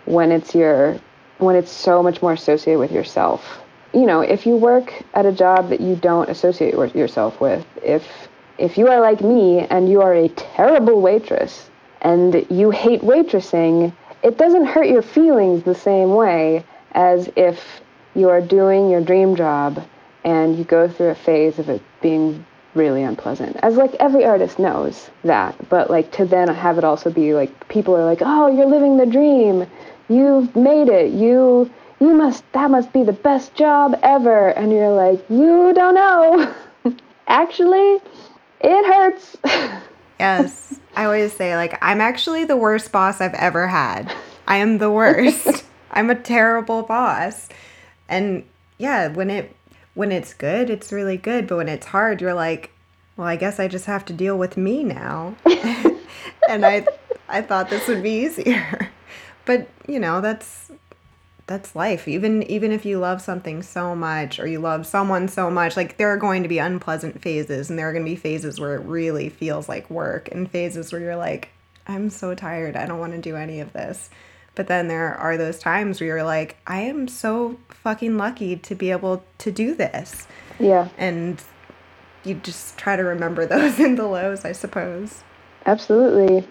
when 0.06 0.32
it's 0.32 0.56
your 0.56 0.99
when 1.39 1.56
it's 1.56 1.72
so 1.72 2.01
much 2.01 2.22
more 2.22 2.34
associated 2.34 2.80
with 2.80 2.91
yourself. 2.91 3.60
You 3.93 4.06
know, 4.06 4.22
if 4.22 4.45
you 4.45 4.56
work 4.56 4.93
at 5.14 5.26
a 5.26 5.32
job 5.32 5.70
that 5.70 5.82
you 5.82 5.95
don't 5.95 6.30
associate 6.30 6.74
yourself 6.95 7.39
with, 7.41 7.66
if 7.84 8.08
if 8.58 8.78
you 8.78 8.88
are 8.88 9.01
like 9.01 9.22
me 9.22 9.60
and 9.60 9.89
you 9.89 10.01
are 10.01 10.14
a 10.14 10.30
terrible 10.30 11.01
waitress 11.01 11.70
and 12.01 12.45
you 12.49 12.70
hate 12.70 13.01
waitressing, 13.01 13.93
it 14.24 14.38
doesn't 14.38 14.66
hurt 14.66 14.88
your 14.88 15.01
feelings 15.01 15.64
the 15.64 15.76
same 15.76 16.16
way 16.16 16.64
as 16.93 17.30
if 17.36 17.82
you 18.16 18.30
are 18.30 18.41
doing 18.41 18.89
your 18.89 19.01
dream 19.01 19.36
job 19.36 19.84
and 20.24 20.57
you 20.57 20.63
go 20.63 20.88
through 20.88 21.09
a 21.09 21.15
phase 21.15 21.59
of 21.59 21.69
it 21.69 21.82
being 22.01 22.45
really 22.76 23.03
unpleasant 23.03 23.55
as 23.61 23.76
like 23.76 23.93
every 23.95 24.26
artist 24.26 24.59
knows 24.59 25.09
that. 25.24 25.55
But 25.69 25.89
like 25.89 26.11
to 26.13 26.26
then 26.26 26.47
have 26.47 26.78
it 26.78 26.84
also 26.84 27.11
be 27.11 27.34
like 27.34 27.67
people 27.69 27.95
are 27.95 28.05
like 28.05 28.19
oh 28.21 28.47
you're 28.47 28.65
living 28.65 28.97
the 28.97 29.05
dream. 29.05 29.67
You've 30.09 30.55
made 30.55 30.89
it. 30.89 31.11
You 31.11 31.71
you 31.99 32.13
must 32.13 32.43
that 32.53 32.71
must 32.71 32.91
be 32.93 33.03
the 33.03 33.13
best 33.13 33.53
job 33.55 33.99
ever. 34.01 34.49
And 34.49 34.71
you're 34.71 34.93
like 34.93 35.24
you 35.30 35.74
don't 35.74 35.95
know. 35.95 36.53
Actually 37.28 38.01
it 38.61 38.86
hurts. 38.86 39.38
Yes. 40.19 40.80
I 40.95 41.03
always 41.03 41.34
say 41.34 41.55
like 41.57 41.78
i'm 41.82 41.99
actually 41.99 42.45
the 42.45 42.55
worst 42.55 42.93
boss 42.93 43.19
i've 43.19 43.34
ever 43.34 43.67
had. 43.67 44.13
I 44.47 44.57
am 44.57 44.78
the 44.78 44.91
worst. 44.91 45.65
I'm 45.91 46.09
a 46.09 46.15
terrible 46.15 46.84
boss. 46.84 47.49
And 48.07 48.45
yeah 48.78 49.09
when 49.09 49.30
it 49.30 49.53
when 49.94 50.12
it's 50.12 50.34
good, 50.34 50.70
it's 50.70 50.91
really 50.91 51.18
good. 51.18 51.48
But 51.48 51.58
when 51.58 51.70
it's 51.70 51.88
hard, 51.88 52.22
you're 52.22 52.34
like, 52.34 52.72
well, 53.18 53.28
I 53.28 53.36
guess 53.36 53.60
I 53.60 53.68
just 53.68 53.86
have 53.86 54.06
to 54.06 54.14
deal 54.14 54.38
with 54.38 54.58
me 54.58 54.84
now. 54.84 55.36
and 56.50 56.66
I, 56.66 56.86
I 57.28 57.41
thought 57.41 57.70
this 57.70 57.88
would 57.88 58.04
be 58.04 58.26
easier. 58.26 58.91
But 59.46 59.68
you 59.88 60.00
know, 60.00 60.22
that's 60.22 60.72
that's 61.48 61.76
life. 61.76 62.08
Even 62.08 62.44
even 62.44 62.72
if 62.72 62.86
you 62.86 62.98
love 62.98 63.22
something 63.22 63.62
so 63.62 63.94
much 63.94 64.39
or 64.39 64.48
you 64.48 64.60
love 64.60 64.86
someone 64.86 65.28
so 65.28 65.52
much, 65.52 65.76
like 65.76 65.98
there 65.98 66.08
are 66.08 66.18
going 66.18 66.44
to 66.44 66.48
be 66.48 66.60
unpleasant 66.60 67.22
phases, 67.22 67.70
and 67.70 67.78
there 67.78 67.89
are 67.89 67.91
going 67.91 68.06
to 68.06 68.10
be 68.10 68.16
phases 68.16 68.58
where 68.58 68.76
it 68.76 68.86
really 68.86 69.28
feels 69.28 69.68
like 69.68 69.89
work, 69.89 70.30
and 70.32 70.50
phases 70.50 70.94
where 70.94 71.02
you're 71.02 71.18
like, 71.18 71.50
I'm 71.88 72.10
so 72.10 72.34
tired. 72.34 72.78
I 72.78 72.86
don't 72.86 73.00
want 73.00 73.12
to 73.14 73.20
do 73.20 73.36
any 73.36 73.60
of 73.60 73.74
this. 73.74 74.10
But 74.56 74.68
then 74.68 74.88
there 74.88 75.16
are 75.16 75.38
those 75.38 75.60
times 75.60 75.99
where 75.99 76.08
you're 76.08 76.24
like, 76.24 76.58
I 76.68 76.82
am 76.82 77.08
so 77.08 77.58
fucking 77.70 78.18
lucky 78.18 78.56
to 78.58 78.76
be 78.76 78.91
able 78.91 79.24
to 79.39 79.51
do 79.51 79.74
this. 79.74 80.28
Yeah. 80.60 80.89
And 80.97 81.41
you 82.24 82.36
just 82.36 82.78
try 82.78 82.95
to 82.95 83.04
remember 83.04 83.45
those 83.47 83.80
in 83.80 83.95
the 83.95 84.08
lows, 84.08 84.45
I 84.45 84.51
suppose. 84.51 85.24
Absolutely. 85.66 86.47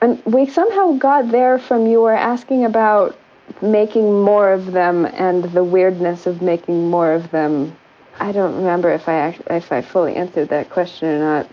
And 0.00 0.22
we 0.24 0.46
somehow 0.46 0.92
got 0.92 1.30
there 1.30 1.58
from 1.58 1.86
you 1.86 2.00
were 2.00 2.12
asking 2.12 2.64
about 2.64 3.18
making 3.62 4.22
more 4.22 4.52
of 4.52 4.72
them 4.72 5.06
and 5.06 5.44
the 5.44 5.64
weirdness 5.64 6.26
of 6.26 6.42
making 6.42 6.90
more 6.90 7.12
of 7.12 7.30
them. 7.30 7.76
I 8.18 8.32
don't 8.32 8.56
remember 8.56 8.90
if 8.90 9.08
I 9.08 9.38
if 9.50 9.72
I 9.72 9.82
fully 9.82 10.16
answered 10.16 10.48
that 10.48 10.70
question 10.70 11.08
or 11.08 11.18
not. 11.18 11.50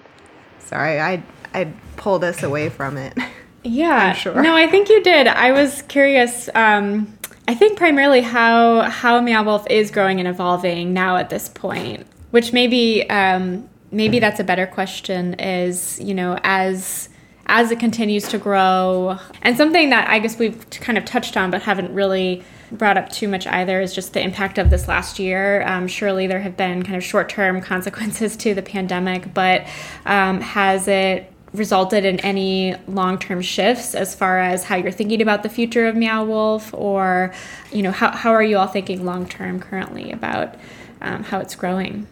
Sorry, 0.60 1.00
I 1.00 1.24
I 1.54 1.72
pulled 1.98 2.24
us 2.24 2.44
away 2.44 2.70
from 2.70 2.98
it. 2.98 3.18
Yeah, 3.64 4.14
sure. 4.14 4.42
No, 4.42 4.56
I 4.56 4.68
think 4.68 4.90
you 4.90 5.02
did. 5.02 5.28
I 5.28 5.52
was 5.52 5.82
curious. 5.84 6.50
Um, 6.54 7.18
I 7.48 7.56
think 7.56 7.78
primarily 7.78 8.22
how 8.22 8.82
how 8.82 9.20
Meow 9.22 9.44
Wolf 9.44 9.66
is 9.70 9.92
growing 9.92 10.20
and 10.20 10.28
evolving 10.28 10.94
now 10.94 11.18
at 11.18 11.30
this 11.30 11.50
point, 11.50 12.06
which 12.32 12.54
maybe 12.54 13.10
um, 13.10 13.68
maybe 13.92 14.20
that's 14.20 14.40
a 14.40 14.44
better 14.44 14.66
question. 14.66 15.36
Is 15.36 16.00
you 16.02 16.14
know 16.14 16.40
as 16.44 17.10
as 17.48 17.72
it 17.72 17.80
continues 17.80 18.28
to 18.30 18.38
grow, 18.38 19.18
and 19.42 19.58
something 19.58 19.90
that 19.90 20.10
I 20.10 20.20
guess 20.20 20.40
we've 20.40 20.70
kind 20.70 20.98
of 20.98 21.06
touched 21.06 21.36
on 21.36 21.52
but 21.52 21.62
haven't 21.62 21.94
really 21.94 22.44
brought 22.72 22.98
up 22.98 23.10
too 23.10 23.28
much 23.28 23.46
either 23.46 23.82
is 23.82 23.94
just 23.94 24.14
the 24.14 24.22
impact 24.22 24.58
of 24.58 24.70
this 24.70 24.88
last 24.88 25.20
year. 25.20 25.62
Um, 25.68 25.88
surely 25.88 26.28
there 26.28 26.40
have 26.40 26.58
been 26.58 26.84
kind 26.84 26.96
of 26.96 27.04
short 27.04 27.30
term 27.30 27.62
consequences 27.74 28.36
to 28.38 28.54
the 28.54 28.62
pandemic, 28.62 29.34
but 29.34 29.68
um, 30.06 30.42
has 30.42 30.88
it 30.88 31.33
resulted 31.54 32.04
in 32.04 32.20
any 32.22 32.76
long-term 32.88 33.42
shifts 33.42 33.94
as 33.94 34.16
far 34.16 34.40
as 34.40 34.64
how 34.64 34.76
you're 34.76 34.92
thinking 34.92 35.22
about 35.22 35.44
the 35.44 35.50
future 35.50 35.88
of 35.88 35.96
Meow 35.96 36.24
Wolf, 36.24 36.74
or 36.74 37.34
you 37.72 37.84
know 37.84 37.92
how 37.92 38.12
how 38.12 38.32
are 38.32 38.44
you 38.44 38.58
all 38.58 38.68
thinking 38.68 39.06
long-term 39.06 39.60
currently 39.60 40.12
about 40.12 40.56
um, 41.02 41.24
how 41.24 41.40
it's 41.40 41.56
growing? 41.56 42.08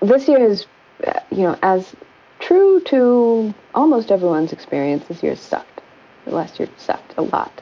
this 0.00 0.28
year 0.28 0.38
is, 0.38 0.66
uh, 1.06 1.20
you 1.30 1.42
know, 1.42 1.58
as 1.62 1.94
true 2.40 2.80
to 2.86 3.54
almost 3.74 4.10
everyone's 4.10 4.52
experience, 4.52 5.06
this 5.08 5.22
year 5.22 5.36
sucked. 5.36 5.80
Last 6.26 6.58
year 6.58 6.68
sucked 6.76 7.14
a 7.16 7.22
lot. 7.22 7.52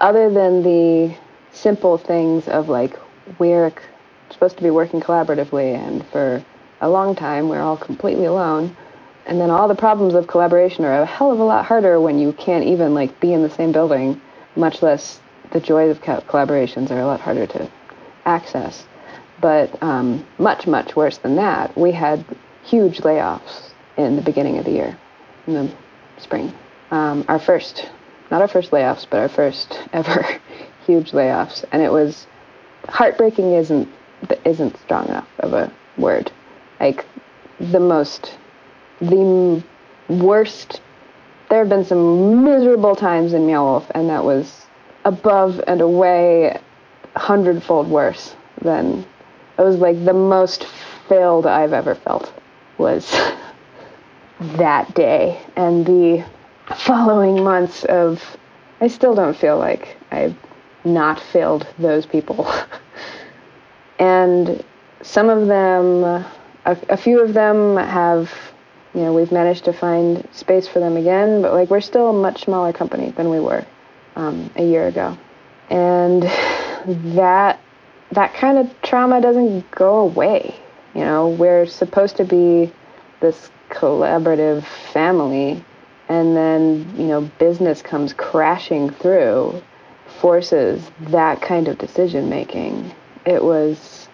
Other 0.00 0.30
than 0.30 0.62
the 0.62 1.14
simple 1.52 1.98
things 1.98 2.48
of 2.48 2.68
like, 2.68 2.98
we're 3.38 3.72
supposed 4.30 4.56
to 4.56 4.62
be 4.62 4.70
working 4.70 5.00
collaboratively, 5.00 5.74
and 5.74 6.06
for 6.08 6.44
a 6.80 6.88
long 6.88 7.14
time, 7.14 7.48
we're 7.48 7.60
all 7.60 7.76
completely 7.76 8.24
alone. 8.24 8.76
And 9.26 9.40
then 9.40 9.50
all 9.50 9.68
the 9.68 9.74
problems 9.74 10.14
of 10.14 10.26
collaboration 10.26 10.84
are 10.84 11.02
a 11.02 11.06
hell 11.06 11.32
of 11.32 11.40
a 11.40 11.44
lot 11.44 11.64
harder 11.64 12.00
when 12.00 12.18
you 12.18 12.32
can't 12.32 12.64
even 12.64 12.94
like 12.94 13.20
be 13.20 13.32
in 13.32 13.42
the 13.42 13.50
same 13.50 13.72
building, 13.72 14.20
much 14.54 14.82
less 14.82 15.20
the 15.50 15.60
joy 15.60 15.88
of 15.88 16.02
co- 16.02 16.20
collaborations 16.22 16.90
are 16.90 17.00
a 17.00 17.06
lot 17.06 17.20
harder 17.20 17.46
to 17.46 17.70
access. 18.26 18.84
But 19.40 19.82
um, 19.82 20.26
much, 20.38 20.66
much 20.66 20.96
worse 20.96 21.18
than 21.18 21.36
that, 21.36 21.76
we 21.76 21.92
had 21.92 22.24
huge 22.62 22.98
layoffs 22.98 23.70
in 23.96 24.16
the 24.16 24.22
beginning 24.22 24.58
of 24.58 24.64
the 24.64 24.72
year, 24.72 24.98
in 25.46 25.54
the 25.54 25.72
spring. 26.18 26.52
Um, 26.90 27.24
our 27.28 27.38
first, 27.38 27.88
not 28.30 28.42
our 28.42 28.48
first 28.48 28.70
layoffs, 28.70 29.06
but 29.08 29.20
our 29.20 29.28
first 29.28 29.78
ever 29.92 30.26
huge 30.86 31.12
layoffs, 31.12 31.64
and 31.72 31.82
it 31.82 31.92
was 31.92 32.26
heartbreaking. 32.88 33.52
isn't 33.52 33.88
isn't 34.44 34.78
strong 34.80 35.08
enough 35.08 35.28
of 35.38 35.52
a 35.52 35.72
word. 35.98 36.30
Like 36.80 37.04
the 37.60 37.80
most, 37.80 38.36
the 39.00 39.62
worst. 40.08 40.80
There 41.48 41.58
have 41.58 41.68
been 41.68 41.84
some 41.84 42.44
miserable 42.44 42.96
times 42.96 43.32
in 43.32 43.46
Meow 43.46 43.84
and 43.94 44.08
that 44.08 44.24
was 44.24 44.66
above 45.04 45.60
and 45.66 45.80
away, 45.80 46.58
hundredfold 47.16 47.88
worse 47.88 48.34
than. 48.62 49.04
It 49.56 49.62
was 49.62 49.76
like 49.76 50.04
the 50.04 50.14
most 50.14 50.66
failed 51.08 51.46
I've 51.46 51.72
ever 51.72 51.94
felt 51.94 52.32
was 52.76 53.08
that 54.40 54.92
day 54.94 55.40
and 55.54 55.86
the 55.86 56.24
following 56.76 57.44
months 57.44 57.84
of 57.84 58.20
I 58.80 58.88
still 58.88 59.14
don't 59.14 59.36
feel 59.36 59.58
like 59.58 59.96
I've 60.10 60.36
not 60.84 61.20
failed 61.20 61.66
those 61.78 62.06
people. 62.06 62.50
and 63.98 64.62
some 65.02 65.28
of 65.28 65.46
them, 65.46 66.04
a, 66.04 66.26
a, 66.88 66.96
few 66.96 67.20
of 67.20 67.34
them 67.34 67.76
have, 67.76 68.30
you 68.94 69.00
know, 69.00 69.12
we've 69.12 69.32
managed 69.32 69.64
to 69.64 69.72
find 69.72 70.26
space 70.32 70.68
for 70.68 70.78
them 70.78 70.96
again, 70.96 71.42
but 71.42 71.52
like 71.52 71.70
we're 71.70 71.80
still 71.80 72.10
a 72.10 72.12
much 72.12 72.44
smaller 72.44 72.72
company 72.72 73.10
than 73.10 73.28
we 73.28 73.40
were 73.40 73.66
um, 74.16 74.50
a 74.56 74.64
year 74.64 74.86
ago. 74.86 75.18
And 75.70 76.22
that 77.16 77.60
that 78.12 78.34
kind 78.34 78.58
of 78.58 78.82
trauma 78.82 79.20
doesn't 79.20 79.68
go 79.72 80.00
away. 80.00 80.54
You 80.94 81.00
know, 81.00 81.28
we're 81.30 81.66
supposed 81.66 82.16
to 82.18 82.24
be 82.24 82.72
this 83.20 83.50
collaborative 83.70 84.64
family 84.92 85.64
and 86.08 86.36
then, 86.36 86.94
you 86.96 87.06
know, 87.06 87.22
business 87.38 87.82
comes 87.82 88.12
crashing 88.12 88.90
through, 88.90 89.62
forces 90.20 90.90
that 91.00 91.40
kind 91.40 91.66
of 91.66 91.78
decision 91.78 92.28
making. 92.28 92.94
It 93.24 93.42
was 93.42 94.08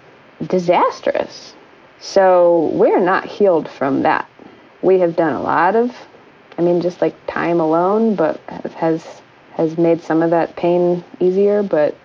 disastrous. 0.47 1.55
So 1.99 2.71
we're 2.73 3.01
not 3.01 3.27
healed 3.27 3.69
from 3.69 4.03
that. 4.03 4.29
We 4.83 4.99
have 5.01 5.17
done 5.17 5.35
a 5.35 5.43
lot 5.43 5.77
of, 5.77 5.95
I 6.59 6.63
mean, 6.63 6.81
just 6.81 7.01
like 7.01 7.15
time 7.27 7.61
alone, 7.61 8.15
but 8.15 8.41
has 8.77 9.05
has 9.55 9.77
made 9.77 10.01
some 10.01 10.23
of 10.23 10.31
that 10.31 10.57
pain 10.57 11.05
easier. 11.19 11.63
But 11.63 11.97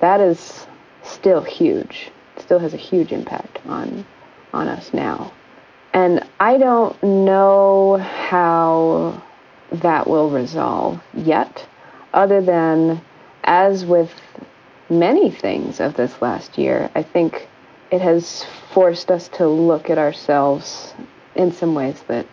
that 0.00 0.20
is 0.20 0.66
still 1.02 1.42
huge. 1.42 2.10
It 2.36 2.42
Still 2.42 2.58
has 2.58 2.74
a 2.74 2.78
huge 2.78 3.12
impact 3.12 3.60
on 3.66 4.04
on 4.52 4.68
us 4.68 4.92
now. 4.92 5.32
And 5.92 6.26
I 6.40 6.58
don't 6.58 7.00
know 7.02 7.96
how 7.96 9.22
that 9.72 10.06
will 10.06 10.30
resolve 10.30 11.00
yet, 11.14 11.66
other 12.12 12.40
than 12.40 13.00
as 13.44 13.84
with 13.84 14.12
many 14.90 15.30
things 15.30 15.80
of 15.80 15.94
this 15.94 16.20
last 16.20 16.58
year, 16.58 16.90
I 16.94 17.02
think 17.02 17.48
it 17.90 18.00
has 18.00 18.44
forced 18.72 19.10
us 19.10 19.28
to 19.28 19.48
look 19.48 19.90
at 19.90 19.98
ourselves 19.98 20.94
in 21.36 21.52
some 21.52 21.74
ways 21.74 22.02
that 22.08 22.26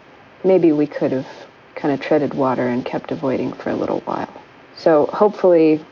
maybe 0.44 0.72
we 0.72 0.88
could 0.88 1.12
have 1.12 1.28
kind 1.76 1.94
of 1.94 2.00
treaded 2.00 2.34
water 2.34 2.68
and 2.68 2.86
kept 2.86 3.12
avoiding 3.12 3.54
for 3.54 3.70
a 3.70 3.76
little 3.76 4.00
while. 4.02 4.42
So 4.76 5.08
hopefully, 5.08 5.84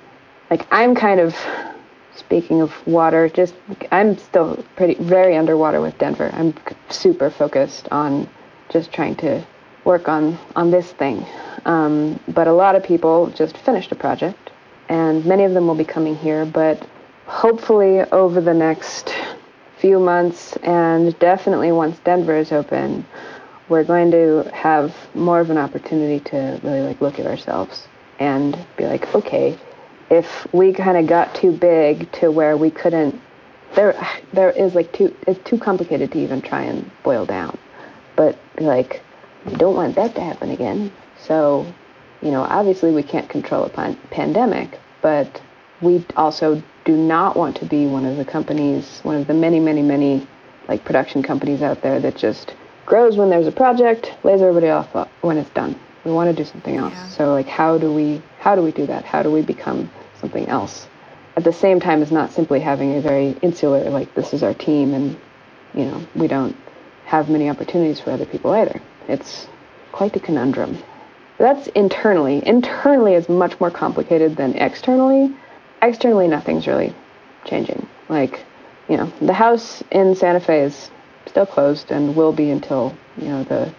like 0.49 0.68
I'm 0.72 0.95
kind 0.95 1.20
of 1.20 1.36
speaking 2.16 2.62
of 2.62 2.72
water, 2.88 3.30
just 3.30 3.53
I'm 3.91 4.18
still 4.18 4.64
pretty 4.76 4.95
very 4.95 5.36
underwater 5.38 5.82
with 5.82 5.97
Denver. 5.97 6.30
I'm 6.34 6.53
super 6.89 7.30
focused 7.30 7.88
on 7.91 8.30
just 8.70 8.91
trying 8.91 9.16
to 9.18 9.45
work 9.84 10.07
on 10.07 10.38
on 10.55 10.72
this 10.72 10.91
thing. 10.93 11.26
Um, 11.66 12.20
but 12.30 12.47
a 12.47 12.53
lot 12.53 12.76
of 12.76 12.84
people 12.84 13.28
just 13.32 13.57
finished 13.57 13.91
a 13.91 13.95
project, 13.95 14.51
and 14.89 15.26
many 15.26 15.43
of 15.43 15.53
them 15.53 15.68
will 15.68 15.76
be 15.76 15.86
coming 15.86 16.16
here. 16.16 16.45
But 16.45 16.88
hopefully, 17.26 18.01
over 18.12 18.41
the 18.41 18.53
next 18.53 19.14
few 19.82 19.99
months, 19.99 20.55
and 20.57 21.17
definitely 21.17 21.71
once 21.71 21.97
Denver 21.99 22.38
is 22.38 22.51
open, 22.51 23.03
we're 23.67 23.84
going 23.84 24.11
to 24.11 24.49
have 24.53 24.95
more 25.15 25.39
of 25.39 25.49
an 25.49 25.57
opportunity 25.57 26.19
to 26.29 26.59
really 26.63 26.82
like 26.82 27.01
look 27.01 27.19
at 27.19 27.25
ourselves 27.25 27.88
and 28.19 28.57
be 28.77 28.86
like, 28.86 29.13
okay, 29.15 29.57
if 30.11 30.45
we 30.53 30.71
kind 30.71 30.97
of 30.97 31.07
got 31.07 31.34
too 31.34 31.51
big 31.51 32.11
to 32.11 32.29
where 32.29 32.55
we 32.55 32.69
couldn't 32.69 33.19
there 33.73 33.95
there 34.34 34.51
is 34.51 34.75
like 34.75 34.91
too 34.91 35.15
it's 35.25 35.39
too 35.49 35.57
complicated 35.57 36.11
to 36.11 36.19
even 36.19 36.41
try 36.41 36.61
and 36.61 36.89
boil 37.03 37.25
down. 37.25 37.57
But 38.15 38.38
like 38.59 39.01
we 39.45 39.55
don't 39.55 39.75
want 39.75 39.95
that 39.95 40.13
to 40.15 40.21
happen 40.21 40.51
again. 40.51 40.91
So 41.17 41.65
you 42.21 42.32
know 42.32 42.41
obviously 42.41 42.91
we 42.91 43.03
can't 43.03 43.29
control 43.29 43.63
a 43.63 43.69
pan- 43.69 43.97
pandemic 44.11 44.79
but 45.01 45.41
we 45.82 46.05
also 46.15 46.61
do 46.91 46.97
not 46.97 47.35
want 47.35 47.55
to 47.57 47.65
be 47.65 47.85
one 47.85 48.05
of 48.05 48.17
the 48.17 48.25
companies 48.25 48.99
one 49.03 49.15
of 49.15 49.27
the 49.27 49.33
many 49.33 49.59
many 49.59 49.81
many 49.81 50.27
like 50.67 50.83
production 50.85 51.21
companies 51.23 51.61
out 51.61 51.81
there 51.81 51.99
that 51.99 52.15
just 52.15 52.53
grows 52.85 53.17
when 53.17 53.29
there's 53.29 53.47
a 53.47 53.51
project 53.51 54.13
lays 54.23 54.41
everybody 54.41 54.69
off 54.69 54.95
uh, 54.95 55.05
when 55.21 55.37
it's 55.37 55.49
done 55.51 55.73
we 56.05 56.11
want 56.11 56.29
to 56.29 56.43
do 56.43 56.47
something 56.47 56.75
else 56.75 56.93
yeah. 56.93 57.09
so 57.09 57.31
like 57.31 57.47
how 57.47 57.77
do 57.77 57.93
we 57.93 58.21
how 58.39 58.55
do 58.55 58.61
we 58.61 58.71
do 58.71 58.85
that 58.85 59.05
how 59.05 59.21
do 59.23 59.31
we 59.31 59.41
become 59.41 59.89
something 60.21 60.47
else. 60.47 60.87
At 61.35 61.43
the 61.43 61.51
same 61.51 61.79
time 61.79 62.01
as 62.01 62.11
not 62.11 62.31
simply 62.31 62.59
having 62.59 62.95
a 62.95 63.01
very 63.01 63.31
insular, 63.41 63.89
like 63.89 64.13
this 64.13 64.33
is 64.33 64.43
our 64.43 64.53
team 64.53 64.93
and, 64.93 65.17
you 65.74 65.86
know, 65.86 66.05
we 66.16 66.28
don't 66.28 66.55
have 67.05 67.29
many 67.29 67.49
opportunities 67.49 67.99
for 67.99 68.11
other 68.11 68.25
people 68.25 68.51
either. 68.51 68.79
It's 69.07 69.47
quite 69.91 70.16
a 70.16 70.20
conundrum. 70.20 70.78
That's 71.37 71.67
internally. 71.70 72.45
Internally 72.45 73.16
is 73.16 73.28
much 73.28 73.59
more 73.59 73.71
complicated 73.71 74.36
than 74.36 74.55
externally. 74.55 75.36
Externally, 75.82 76.28
nothing's 76.28 76.67
really 76.67 76.93
changing. 77.45 77.87
Like, 78.09 78.43
you 78.87 78.97
know, 78.97 79.12
the 79.21 79.33
house 79.33 79.83
in 79.91 80.16
Santa 80.16 80.39
Fe 80.39 80.62
is 80.62 80.91
still 81.25 81.45
closed 81.45 81.91
and 81.91 82.16
will 82.16 82.33
be 82.33 82.49
until, 82.51 82.95
you 83.17 83.29
know, 83.29 83.43
the 83.43 83.74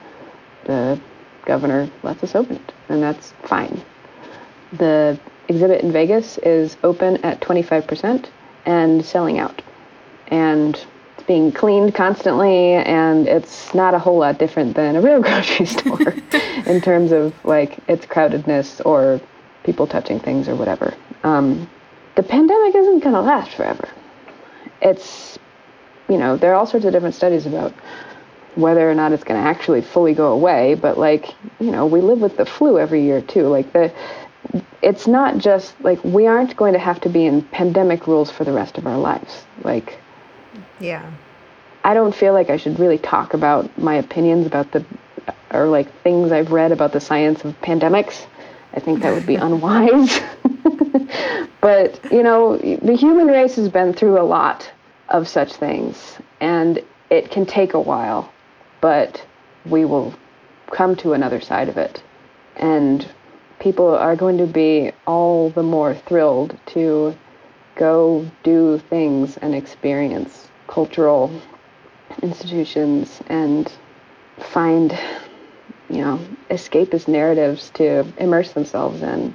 the 0.64 1.00
governor 1.44 1.90
lets 2.02 2.22
us 2.22 2.34
open 2.34 2.56
it, 2.56 2.72
and 2.88 3.02
that's 3.02 3.32
fine. 3.42 3.82
The 4.72 5.18
exhibit 5.48 5.82
in 5.82 5.92
Vegas 5.92 6.38
is 6.38 6.76
open 6.82 7.16
at 7.24 7.40
25% 7.40 8.26
and 8.64 9.04
selling 9.04 9.38
out. 9.38 9.60
And 10.28 10.74
it's 11.14 11.26
being 11.26 11.52
cleaned 11.52 11.94
constantly, 11.94 12.74
and 12.74 13.28
it's 13.28 13.74
not 13.74 13.94
a 13.94 13.98
whole 13.98 14.18
lot 14.18 14.38
different 14.38 14.74
than 14.74 14.96
a 14.96 15.00
real 15.00 15.20
grocery 15.28 15.66
store 15.66 16.14
in 16.66 16.80
terms 16.80 17.12
of 17.12 17.34
like 17.44 17.78
its 17.88 18.06
crowdedness 18.06 18.80
or 18.86 19.20
people 19.64 19.86
touching 19.86 20.18
things 20.18 20.48
or 20.48 20.54
whatever. 20.54 20.94
Um, 21.22 21.68
the 22.16 22.22
pandemic 22.22 22.74
isn't 22.74 23.00
going 23.00 23.14
to 23.14 23.20
last 23.20 23.52
forever. 23.52 23.88
It's, 24.80 25.38
you 26.08 26.18
know, 26.18 26.36
there 26.36 26.52
are 26.52 26.54
all 26.54 26.66
sorts 26.66 26.84
of 26.86 26.92
different 26.92 27.14
studies 27.14 27.46
about 27.46 27.72
whether 28.54 28.90
or 28.90 28.94
not 28.94 29.12
it's 29.12 29.24
going 29.24 29.42
to 29.42 29.48
actually 29.48 29.80
fully 29.80 30.12
go 30.12 30.32
away, 30.32 30.74
but 30.74 30.98
like, 30.98 31.34
you 31.58 31.70
know, 31.70 31.86
we 31.86 32.00
live 32.00 32.20
with 32.20 32.36
the 32.36 32.44
flu 32.44 32.78
every 32.78 33.02
year 33.02 33.22
too. 33.22 33.46
Like 33.46 33.72
the 33.72 33.92
it's 34.82 35.06
not 35.06 35.38
just 35.38 35.80
like 35.80 36.02
we 36.04 36.26
aren't 36.26 36.56
going 36.56 36.72
to 36.72 36.78
have 36.78 37.00
to 37.00 37.08
be 37.08 37.24
in 37.24 37.42
pandemic 37.42 38.06
rules 38.06 38.30
for 38.30 38.44
the 38.44 38.52
rest 38.52 38.78
of 38.78 38.86
our 38.86 38.98
lives. 38.98 39.44
Like, 39.62 39.98
yeah. 40.80 41.10
I 41.84 41.94
don't 41.94 42.14
feel 42.14 42.32
like 42.32 42.50
I 42.50 42.56
should 42.56 42.78
really 42.78 42.98
talk 42.98 43.34
about 43.34 43.76
my 43.78 43.94
opinions 43.94 44.46
about 44.46 44.72
the, 44.72 44.84
or 45.52 45.66
like 45.66 45.92
things 46.02 46.32
I've 46.32 46.52
read 46.52 46.72
about 46.72 46.92
the 46.92 47.00
science 47.00 47.44
of 47.44 47.60
pandemics. 47.60 48.26
I 48.74 48.80
think 48.80 49.00
that 49.02 49.14
would 49.14 49.26
be 49.26 49.36
unwise. 49.48 50.20
but, 51.60 52.12
you 52.12 52.22
know, 52.22 52.56
the 52.56 52.96
human 52.96 53.26
race 53.26 53.56
has 53.56 53.68
been 53.68 53.92
through 53.92 54.20
a 54.20 54.22
lot 54.24 54.70
of 55.08 55.28
such 55.28 55.52
things, 55.54 56.18
and 56.40 56.82
it 57.10 57.30
can 57.30 57.46
take 57.46 57.74
a 57.74 57.80
while, 57.80 58.32
but 58.80 59.24
we 59.66 59.84
will 59.84 60.14
come 60.70 60.96
to 60.96 61.12
another 61.12 61.40
side 61.40 61.68
of 61.68 61.76
it. 61.76 62.02
And 62.56 63.06
people 63.58 63.88
are 63.94 64.16
going 64.16 64.38
to 64.38 64.46
be 64.46 64.92
all 65.06 65.50
the 65.50 65.62
more 65.62 65.94
thrilled 65.94 66.58
to 66.66 67.14
go 67.76 68.28
do 68.42 68.78
things 68.90 69.36
and 69.38 69.54
experience 69.54 70.48
cultural 70.66 71.30
institutions 72.22 73.20
and 73.28 73.72
find, 74.38 74.98
you 75.88 75.98
know, 75.98 76.18
escapist 76.50 77.08
narratives 77.08 77.70
to 77.74 78.04
immerse 78.18 78.52
themselves 78.52 79.02
in. 79.02 79.34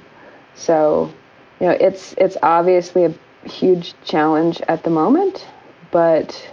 So, 0.54 1.12
you 1.60 1.66
know, 1.66 1.72
it's 1.72 2.14
it's 2.18 2.36
obviously 2.42 3.04
a 3.04 3.14
huge 3.48 3.94
challenge 4.04 4.60
at 4.68 4.84
the 4.84 4.90
moment, 4.90 5.46
but 5.90 6.48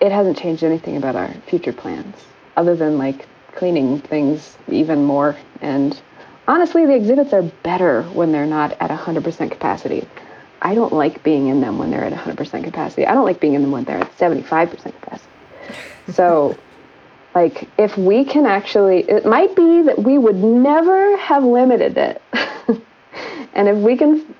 it 0.00 0.10
hasn't 0.10 0.36
changed 0.36 0.64
anything 0.64 0.96
about 0.96 1.14
our 1.14 1.32
future 1.46 1.72
plans 1.72 2.16
other 2.56 2.74
than 2.74 2.98
like 2.98 3.26
cleaning 3.54 4.00
things 4.00 4.56
even 4.68 5.04
more. 5.04 5.36
And 5.60 6.00
honestly 6.48 6.86
the 6.86 6.94
exhibits 6.94 7.32
are 7.32 7.42
better 7.42 8.02
when 8.02 8.32
they're 8.32 8.46
not 8.46 8.72
at 8.80 8.90
100% 8.90 9.50
capacity. 9.50 10.06
I 10.60 10.74
don't 10.74 10.92
like 10.92 11.22
being 11.22 11.48
in 11.48 11.60
them 11.60 11.78
when 11.78 11.90
they're 11.90 12.04
at 12.04 12.12
100% 12.12 12.64
capacity. 12.64 13.06
I 13.06 13.14
don't 13.14 13.24
like 13.24 13.40
being 13.40 13.54
in 13.54 13.62
them 13.62 13.72
when 13.72 13.84
they're 13.84 13.98
at 13.98 14.16
75% 14.16 14.70
capacity. 14.82 15.28
So 16.12 16.58
like 17.32 17.68
if 17.78 17.96
we 17.96 18.24
can 18.24 18.44
actually 18.44 19.08
it 19.08 19.24
might 19.24 19.54
be 19.54 19.82
that 19.82 20.02
we 20.02 20.18
would 20.18 20.36
never 20.36 21.16
have 21.16 21.44
limited 21.44 21.96
it 21.96 22.20
and 23.54 23.68
if 23.68 23.76
we 23.76 23.96
can 23.96 24.34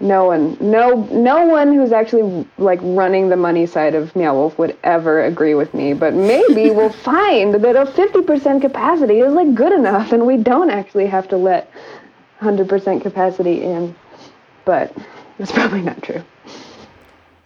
no 0.00 0.26
one, 0.26 0.56
no, 0.60 1.08
no 1.10 1.44
one 1.46 1.74
who's 1.74 1.90
actually 1.90 2.46
like 2.56 2.78
running 2.82 3.28
the 3.28 3.36
money 3.36 3.66
side 3.66 3.96
of 3.96 4.14
Meow 4.14 4.32
Wolf 4.32 4.56
would 4.56 4.76
ever 4.84 5.24
agree 5.24 5.54
with 5.54 5.74
me. 5.74 5.92
But 5.92 6.14
maybe 6.14 6.70
we'll 6.70 6.92
find 6.92 7.52
that 7.54 7.76
a 7.76 7.84
50% 7.84 8.60
capacity 8.60 9.20
is 9.20 9.32
like 9.32 9.54
good 9.54 9.72
enough, 9.72 10.12
and 10.12 10.24
we 10.24 10.36
don't 10.36 10.70
actually 10.70 11.06
have 11.06 11.28
to 11.28 11.36
let 11.36 11.72
100% 12.40 13.02
capacity 13.02 13.62
in. 13.62 13.94
But 14.64 14.96
that's 15.38 15.50
probably 15.50 15.82
not 15.82 16.00
true. 16.02 16.22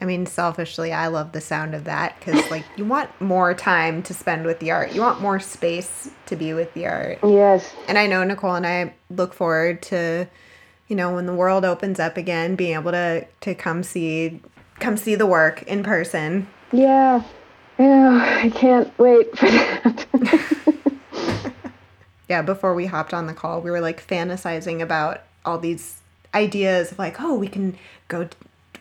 I 0.02 0.04
mean, 0.04 0.26
selfishly, 0.26 0.92
I 0.92 1.06
love 1.06 1.32
the 1.32 1.40
sound 1.40 1.74
of 1.74 1.84
that 1.84 2.18
because, 2.18 2.44
like, 2.50 2.64
you 2.76 2.84
want 2.84 3.08
more 3.20 3.54
time 3.54 4.02
to 4.02 4.12
spend 4.12 4.44
with 4.44 4.58
the 4.58 4.72
art. 4.72 4.92
You 4.92 5.00
want 5.00 5.22
more 5.22 5.40
space 5.40 6.10
to 6.26 6.36
be 6.36 6.52
with 6.52 6.74
the 6.74 6.86
art. 6.86 7.20
Yes. 7.22 7.72
And 7.88 7.96
I 7.96 8.06
know 8.06 8.22
Nicole 8.24 8.54
and 8.54 8.66
I 8.66 8.94
look 9.08 9.32
forward 9.32 9.80
to 9.82 10.28
you 10.92 10.96
know, 10.96 11.14
when 11.14 11.24
the 11.24 11.32
world 11.32 11.64
opens 11.64 11.98
up 11.98 12.18
again, 12.18 12.54
being 12.54 12.74
able 12.74 12.90
to 12.90 13.26
to 13.40 13.54
come 13.54 13.82
see 13.82 14.42
come 14.78 14.98
see 14.98 15.14
the 15.14 15.24
work 15.24 15.62
in 15.62 15.82
person. 15.82 16.46
Yeah. 16.70 17.22
Yeah, 17.78 18.40
I 18.42 18.50
can't 18.50 18.98
wait 18.98 19.34
for 19.38 19.46
that. 19.46 20.06
yeah, 22.28 22.42
before 22.42 22.74
we 22.74 22.84
hopped 22.84 23.14
on 23.14 23.26
the 23.26 23.32
call, 23.32 23.62
we 23.62 23.70
were 23.70 23.80
like 23.80 24.06
fantasizing 24.06 24.82
about 24.82 25.22
all 25.46 25.58
these 25.58 26.02
ideas 26.34 26.92
of 26.92 26.98
like, 26.98 27.18
oh, 27.22 27.36
we 27.36 27.48
can 27.48 27.78
go 28.08 28.28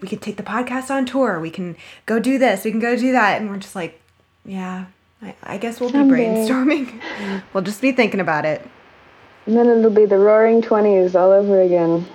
we 0.01 0.07
could 0.07 0.21
take 0.21 0.37
the 0.37 0.43
podcast 0.43 0.89
on 0.89 1.05
tour. 1.05 1.39
We 1.39 1.49
can 1.49 1.77
go 2.05 2.19
do 2.19 2.37
this. 2.37 2.65
We 2.65 2.71
can 2.71 2.79
go 2.79 2.95
do 2.95 3.11
that. 3.11 3.39
And 3.39 3.49
we're 3.49 3.57
just 3.57 3.75
like, 3.75 4.01
yeah, 4.43 4.85
I, 5.21 5.35
I 5.43 5.57
guess 5.57 5.79
we'll 5.79 5.91
Someday. 5.91 6.15
be 6.15 6.23
brainstorming. 6.23 7.43
we'll 7.53 7.63
just 7.63 7.81
be 7.81 7.91
thinking 7.91 8.19
about 8.19 8.45
it. 8.45 8.67
And 9.45 9.55
then 9.55 9.67
it'll 9.67 9.91
be 9.91 10.05
the 10.05 10.17
roaring 10.17 10.61
20s 10.61 11.15
all 11.15 11.31
over 11.31 11.61
again. 11.61 12.07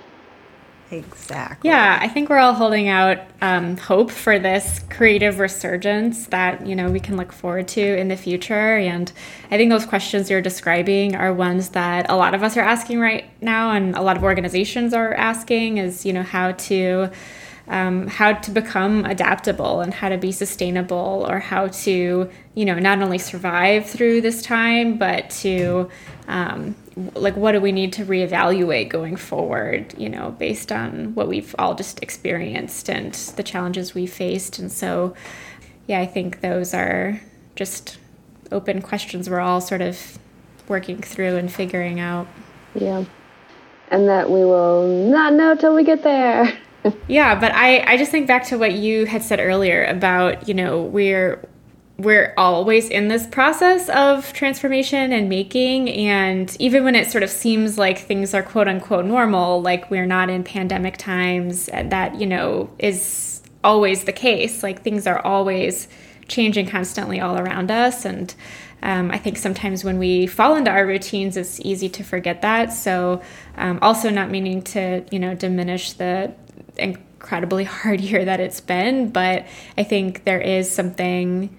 Exactly. 0.89 1.69
Yeah, 1.69 1.99
I 2.01 2.07
think 2.07 2.29
we're 2.29 2.37
all 2.37 2.53
holding 2.53 2.87
out 2.87 3.19
um, 3.41 3.75
hope 3.75 4.09
for 4.09 4.39
this 4.39 4.79
creative 4.89 5.39
resurgence 5.39 6.27
that 6.27 6.65
you 6.65 6.77
know 6.77 6.89
we 6.89 7.01
can 7.01 7.17
look 7.17 7.33
forward 7.33 7.67
to 7.69 7.81
in 7.81 8.07
the 8.07 8.15
future. 8.15 8.77
And 8.77 9.11
I 9.51 9.57
think 9.57 9.69
those 9.69 9.85
questions 9.85 10.29
you're 10.29 10.41
describing 10.41 11.13
are 11.13 11.33
ones 11.33 11.69
that 11.69 12.09
a 12.09 12.15
lot 12.15 12.33
of 12.33 12.41
us 12.41 12.55
are 12.55 12.61
asking 12.61 13.01
right 13.01 13.25
now, 13.41 13.71
and 13.71 13.97
a 13.97 14.01
lot 14.01 14.15
of 14.15 14.23
organizations 14.23 14.93
are 14.93 15.13
asking. 15.13 15.77
Is 15.77 16.05
you 16.05 16.13
know 16.13 16.23
how 16.23 16.53
to 16.53 17.11
um, 17.67 18.07
how 18.07 18.33
to 18.33 18.51
become 18.51 19.05
adaptable 19.05 19.81
and 19.81 19.93
how 19.93 20.09
to 20.09 20.17
be 20.17 20.31
sustainable, 20.31 21.25
or 21.29 21.39
how 21.39 21.67
to 21.67 22.29
you 22.53 22.65
know 22.65 22.79
not 22.79 23.01
only 23.01 23.17
survive 23.17 23.89
through 23.89 24.21
this 24.21 24.41
time, 24.41 24.97
but 24.97 25.29
to 25.29 25.89
um, 26.27 26.75
like 27.13 27.35
what 27.35 27.53
do 27.53 27.61
we 27.61 27.71
need 27.71 27.93
to 27.93 28.05
reevaluate 28.05 28.89
going 28.89 29.15
forward 29.15 29.93
you 29.97 30.09
know 30.09 30.31
based 30.31 30.71
on 30.71 31.13
what 31.15 31.27
we've 31.27 31.55
all 31.59 31.75
just 31.75 32.01
experienced 32.01 32.89
and 32.89 33.13
the 33.35 33.43
challenges 33.43 33.93
we 33.93 34.07
faced. 34.07 34.59
And 34.59 34.71
so 34.71 35.15
yeah 35.87 36.01
i 36.01 36.05
think 36.05 36.41
those 36.41 36.73
are 36.73 37.21
just 37.55 37.97
open 38.51 38.81
questions 38.81 39.29
we're 39.29 39.39
all 39.39 39.61
sort 39.61 39.81
of 39.81 40.19
working 40.67 41.01
through 41.01 41.37
and 41.37 41.51
figuring 41.51 41.99
out. 41.99 42.27
Yeah. 42.75 43.05
And 43.89 44.07
that 44.09 44.29
we 44.29 44.43
will 44.43 45.09
not 45.09 45.33
know 45.33 45.55
till 45.55 45.73
we 45.73 45.83
get 45.83 46.03
there 46.03 46.57
yeah 47.07 47.39
but 47.39 47.51
i 47.53 47.79
i 47.91 47.97
just 47.97 48.11
think 48.11 48.27
back 48.27 48.45
to 48.45 48.57
what 48.57 48.73
you 48.73 49.05
had 49.05 49.21
said 49.21 49.39
earlier 49.39 49.85
about 49.85 50.47
you 50.47 50.53
know 50.53 50.81
we're 50.81 51.41
we're 51.97 52.33
always 52.37 52.89
in 52.89 53.07
this 53.07 53.25
process 53.25 53.89
of 53.89 54.31
transformation 54.33 55.11
and 55.11 55.29
making. 55.29 55.89
And 55.89 56.55
even 56.59 56.83
when 56.83 56.95
it 56.95 57.09
sort 57.09 57.23
of 57.23 57.29
seems 57.29 57.77
like 57.77 57.97
things 57.97 58.33
are 58.33 58.43
quote 58.43 58.67
unquote 58.67 59.05
normal, 59.05 59.61
like 59.61 59.89
we're 59.89 60.05
not 60.05 60.29
in 60.29 60.43
pandemic 60.43 60.97
times, 60.97 61.65
that, 61.67 62.19
you 62.19 62.27
know, 62.27 62.69
is 62.77 63.41
always 63.63 64.03
the 64.03 64.11
case. 64.11 64.61
Like 64.61 64.83
things 64.83 65.07
are 65.07 65.19
always 65.19 65.87
changing 66.27 66.67
constantly 66.67 67.19
all 67.19 67.39
around 67.39 67.71
us. 67.71 68.05
And 68.05 68.33
um, 68.83 69.09
I 69.09 69.17
think 69.17 69.37
sometimes 69.37 69.83
when 69.83 69.97
we 69.97 70.27
fall 70.27 70.55
into 70.55 70.69
our 70.69 70.85
routines, 70.85 71.35
it's 71.35 71.59
easy 71.61 71.89
to 71.89 72.03
forget 72.03 72.43
that. 72.43 72.71
So, 72.73 73.23
um, 73.55 73.79
also 73.81 74.11
not 74.11 74.29
meaning 74.29 74.61
to, 74.63 75.03
you 75.09 75.17
know, 75.17 75.33
diminish 75.33 75.93
the 75.93 76.31
incredibly 76.77 77.63
hard 77.75 78.01
year 78.01 78.25
that 78.25 78.39
it's 78.39 78.61
been, 78.61 79.09
but 79.09 79.45
I 79.77 79.83
think 79.83 80.23
there 80.23 80.41
is 80.41 80.69
something 80.69 81.55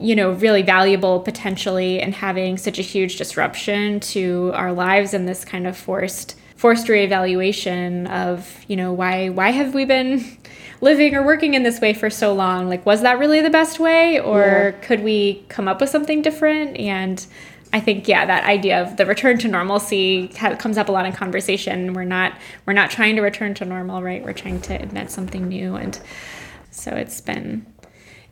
you 0.00 0.16
know 0.16 0.32
really 0.32 0.62
valuable 0.62 1.20
potentially 1.20 2.00
in 2.00 2.10
having 2.10 2.58
such 2.58 2.80
a 2.80 2.82
huge 2.82 3.16
disruption 3.16 4.00
to 4.00 4.50
our 4.54 4.72
lives 4.72 5.14
and 5.14 5.28
this 5.28 5.44
kind 5.44 5.68
of 5.68 5.76
forced 5.76 6.34
forced 6.56 6.88
reevaluation 6.88 8.10
of 8.10 8.64
you 8.66 8.74
know 8.74 8.92
why 8.92 9.28
why 9.28 9.50
have 9.50 9.74
we 9.74 9.84
been 9.84 10.36
living 10.80 11.14
or 11.14 11.22
working 11.22 11.54
in 11.54 11.62
this 11.62 11.80
way 11.80 11.92
for 11.92 12.10
so 12.10 12.34
long? 12.34 12.68
Like 12.68 12.84
was 12.84 13.02
that 13.02 13.18
really 13.18 13.40
the 13.40 13.50
best 13.50 13.78
way? 13.78 14.18
Or 14.18 14.74
yeah. 14.74 14.84
could 14.84 15.02
we 15.02 15.44
come 15.48 15.68
up 15.68 15.80
with 15.80 15.90
something 15.90 16.22
different? 16.22 16.76
And 16.76 17.24
I 17.72 17.80
think 17.80 18.08
yeah 18.08 18.24
that 18.24 18.44
idea 18.44 18.82
of 18.82 18.96
the 18.96 19.04
return 19.04 19.38
to 19.38 19.48
normalcy 19.48 20.28
comes 20.28 20.78
up 20.78 20.88
a 20.88 20.92
lot 20.92 21.06
in 21.06 21.12
conversation. 21.12 21.92
We're 21.92 22.04
not 22.04 22.32
we're 22.66 22.72
not 22.72 22.90
trying 22.90 23.16
to 23.16 23.22
return 23.22 23.54
to 23.54 23.64
normal 23.64 24.02
right? 24.02 24.24
We're 24.24 24.32
trying 24.32 24.60
to 24.62 24.80
invent 24.80 25.10
something 25.10 25.48
new. 25.48 25.76
And 25.76 25.98
so 26.70 26.92
it's 26.92 27.20
been 27.20 27.66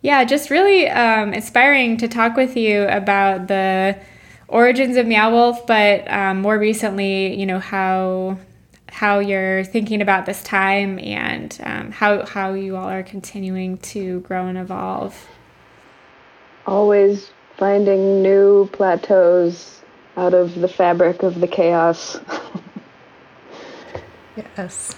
yeah, 0.02 0.24
just 0.24 0.50
really 0.50 0.88
um, 0.88 1.34
inspiring 1.34 1.96
to 1.96 2.08
talk 2.08 2.36
with 2.36 2.56
you 2.56 2.84
about 2.84 3.48
the 3.48 3.98
origins 4.46 4.96
of 4.96 5.06
Meow 5.06 5.32
Wolf, 5.32 5.66
but 5.66 6.08
um, 6.10 6.42
more 6.42 6.58
recently, 6.58 7.34
you 7.34 7.46
know 7.46 7.58
how 7.58 8.38
how 8.88 9.18
you're 9.18 9.64
thinking 9.64 10.00
about 10.00 10.24
this 10.24 10.42
time 10.42 10.98
and 11.00 11.58
um, 11.64 11.90
how 11.90 12.24
how 12.24 12.54
you 12.54 12.76
all 12.76 12.88
are 12.88 13.02
continuing 13.02 13.78
to 13.78 14.20
grow 14.20 14.46
and 14.46 14.58
evolve. 14.58 15.28
Always 16.66 17.30
finding 17.56 18.22
new 18.22 18.68
plateaus 18.72 19.82
out 20.16 20.34
of 20.34 20.54
the 20.54 20.68
fabric 20.68 21.22
of 21.22 21.40
the 21.40 21.48
chaos. 21.48 22.18
yes. 24.36 24.94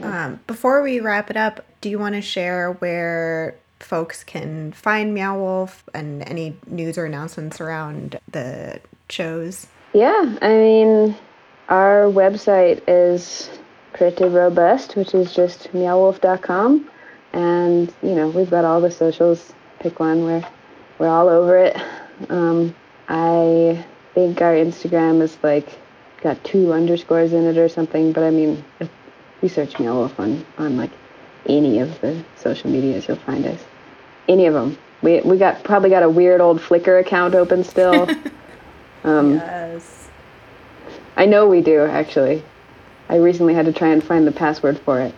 Um, 0.00 0.40
before 0.46 0.82
we 0.82 1.00
wrap 1.00 1.30
it 1.30 1.36
up, 1.36 1.64
do 1.80 1.90
you 1.90 1.98
want 1.98 2.14
to 2.14 2.22
share 2.22 2.72
where 2.74 3.56
folks 3.80 4.24
can 4.24 4.72
find 4.72 5.12
Meow 5.12 5.36
Wolf 5.36 5.84
and 5.92 6.26
any 6.28 6.56
news 6.66 6.96
or 6.96 7.04
announcements 7.04 7.60
around 7.60 8.18
the 8.30 8.80
shows? 9.08 9.66
Yeah, 9.92 10.36
I 10.40 10.48
mean, 10.48 11.16
our 11.68 12.04
website 12.04 12.82
is 12.88 13.50
pretty 13.92 14.24
robust, 14.24 14.96
which 14.96 15.14
is 15.14 15.34
just 15.34 15.72
meowwolf.com. 15.72 16.88
And, 17.34 17.92
you 18.02 18.14
know, 18.14 18.28
we've 18.28 18.50
got 18.50 18.64
all 18.64 18.80
the 18.80 18.90
socials. 18.90 19.52
Pick 19.80 20.00
one, 20.00 20.24
we're, 20.24 20.44
we're 21.02 21.08
all 21.08 21.28
over 21.28 21.58
it. 21.58 21.76
Um, 22.28 22.76
I 23.08 23.84
think 24.14 24.40
our 24.40 24.54
Instagram 24.54 25.20
is 25.20 25.36
like 25.42 25.68
got 26.20 26.42
two 26.44 26.72
underscores 26.72 27.32
in 27.32 27.44
it 27.44 27.58
or 27.58 27.68
something, 27.68 28.12
but 28.12 28.22
I 28.22 28.30
mean, 28.30 28.64
if 28.78 28.88
you 29.42 29.48
search 29.48 29.80
Meow 29.80 29.94
Wolf 29.96 30.20
on, 30.20 30.46
on 30.58 30.76
like 30.76 30.92
any 31.46 31.80
of 31.80 32.00
the 32.02 32.24
social 32.36 32.70
medias, 32.70 33.08
you'll 33.08 33.16
find 33.16 33.44
us 33.46 33.58
any 34.28 34.46
of 34.46 34.54
them. 34.54 34.78
We 35.02 35.20
we 35.22 35.38
got 35.38 35.64
probably 35.64 35.90
got 35.90 36.04
a 36.04 36.08
weird 36.08 36.40
old 36.40 36.60
Flickr 36.60 37.00
account 37.00 37.34
open 37.34 37.64
still. 37.64 38.08
um, 39.04 39.34
yes. 39.34 40.08
I 41.16 41.26
know 41.26 41.48
we 41.48 41.62
do 41.62 41.80
actually. 41.80 42.44
I 43.08 43.16
recently 43.16 43.54
had 43.54 43.66
to 43.66 43.72
try 43.72 43.88
and 43.88 44.04
find 44.04 44.24
the 44.24 44.30
password 44.30 44.78
for 44.78 45.00
it. 45.00 45.14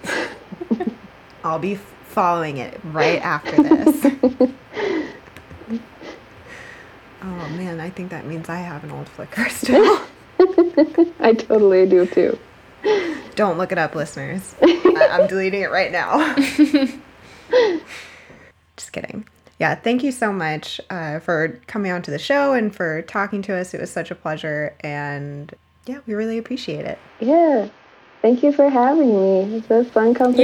I'll 1.44 1.58
be 1.58 1.74
following 2.08 2.56
it 2.56 2.80
right 2.84 3.20
after 3.20 3.62
this. 3.62 4.50
oh 7.24 7.48
man, 7.56 7.80
I 7.80 7.90
think 7.90 8.10
that 8.10 8.26
means 8.26 8.48
I 8.48 8.56
have 8.58 8.84
an 8.84 8.90
old 8.90 9.08
Flickr 9.16 9.48
still. 9.62 10.00
I 11.20 11.32
totally 11.32 11.86
do 11.88 12.06
too. 12.06 12.38
Don't 13.34 13.56
look 13.58 13.72
it 13.72 13.78
up, 13.78 13.94
listeners. 13.94 14.54
I- 14.62 15.08
I'm 15.12 15.26
deleting 15.26 15.62
it 15.62 15.70
right 15.70 15.90
now. 15.90 16.34
Just 18.76 18.92
kidding. 18.92 19.26
yeah, 19.58 19.74
thank 19.76 20.02
you 20.02 20.10
so 20.12 20.32
much 20.32 20.80
uh, 20.90 21.18
for 21.20 21.60
coming 21.66 21.92
on 21.92 22.02
to 22.02 22.10
the 22.10 22.18
show 22.18 22.52
and 22.52 22.74
for 22.74 23.02
talking 23.02 23.40
to 23.42 23.54
us. 23.54 23.72
It 23.74 23.80
was 23.80 23.90
such 23.90 24.10
a 24.10 24.14
pleasure. 24.14 24.74
And 24.80 25.52
yeah, 25.86 26.00
we 26.06 26.14
really 26.14 26.38
appreciate 26.38 26.84
it. 26.84 26.98
Yeah. 27.20 27.68
Thank 28.22 28.42
you 28.42 28.52
for 28.52 28.68
having 28.68 29.08
me. 29.14 29.56
It's 29.58 29.70
a 29.70 29.84
fun 29.84 30.14
conversation. 30.14 30.42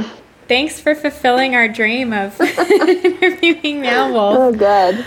Yeah. 0.00 0.10
Thanks 0.48 0.80
for 0.80 0.94
fulfilling 0.94 1.54
our 1.54 1.68
dream 1.68 2.12
of 2.12 2.40
interviewing 2.40 3.82
Meow 3.82 4.12
Wolf. 4.12 4.36
Oh, 4.38 4.52
God. 4.52 5.04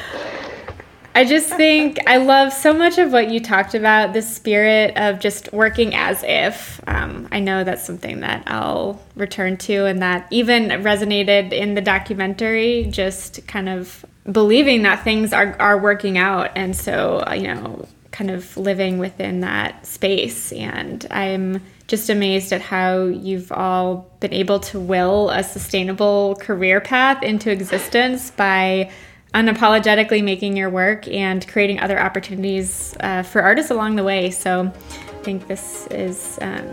I 1.13 1.25
just 1.25 1.49
think 1.49 1.99
I 2.07 2.17
love 2.17 2.53
so 2.53 2.73
much 2.73 2.97
of 2.97 3.11
what 3.11 3.29
you 3.29 3.41
talked 3.41 3.75
about 3.75 4.13
the 4.13 4.21
spirit 4.21 4.95
of 4.95 5.19
just 5.19 5.51
working 5.51 5.93
as 5.93 6.23
if. 6.25 6.79
Um, 6.87 7.27
I 7.31 7.41
know 7.41 7.65
that's 7.65 7.83
something 7.83 8.21
that 8.21 8.43
I'll 8.47 9.01
return 9.15 9.57
to, 9.57 9.85
and 9.85 10.01
that 10.01 10.27
even 10.31 10.69
resonated 10.69 11.51
in 11.51 11.73
the 11.73 11.81
documentary, 11.81 12.87
just 12.89 13.45
kind 13.45 13.67
of 13.67 14.05
believing 14.31 14.83
that 14.83 15.03
things 15.03 15.33
are, 15.33 15.55
are 15.59 15.77
working 15.77 16.17
out. 16.17 16.51
And 16.55 16.75
so, 16.75 17.23
uh, 17.27 17.33
you 17.33 17.53
know, 17.53 17.87
kind 18.11 18.31
of 18.31 18.55
living 18.55 18.97
within 18.97 19.41
that 19.41 19.85
space. 19.85 20.53
And 20.53 21.05
I'm 21.11 21.61
just 21.87 22.09
amazed 22.09 22.53
at 22.53 22.61
how 22.61 23.05
you've 23.05 23.51
all 23.51 24.09
been 24.21 24.33
able 24.33 24.59
to 24.59 24.79
will 24.79 25.29
a 25.29 25.43
sustainable 25.43 26.35
career 26.39 26.79
path 26.79 27.21
into 27.21 27.51
existence 27.51 28.31
by 28.31 28.89
unapologetically 29.33 30.23
making 30.23 30.57
your 30.57 30.69
work 30.69 31.07
and 31.07 31.47
creating 31.47 31.79
other 31.79 31.99
opportunities 31.99 32.95
uh, 32.99 33.23
for 33.23 33.41
artists 33.41 33.71
along 33.71 33.95
the 33.95 34.03
way. 34.03 34.29
So 34.29 34.63
I 34.65 35.23
think 35.23 35.47
this 35.47 35.87
is, 35.87 36.37
um, 36.41 36.65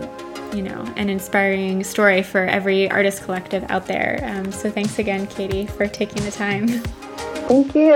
you 0.53 0.63
know, 0.63 0.81
an 0.97 1.09
inspiring 1.09 1.83
story 1.83 2.21
for 2.21 2.45
every 2.45 2.89
artist 2.89 3.23
collective 3.23 3.63
out 3.69 3.85
there. 3.85 4.19
Um, 4.23 4.51
so 4.51 4.69
thanks 4.69 4.99
again, 4.99 5.27
Caity, 5.27 5.69
for 5.69 5.87
taking 5.87 6.23
the 6.23 6.31
time. 6.31 6.67
Thank 7.47 7.75
you. 7.75 7.95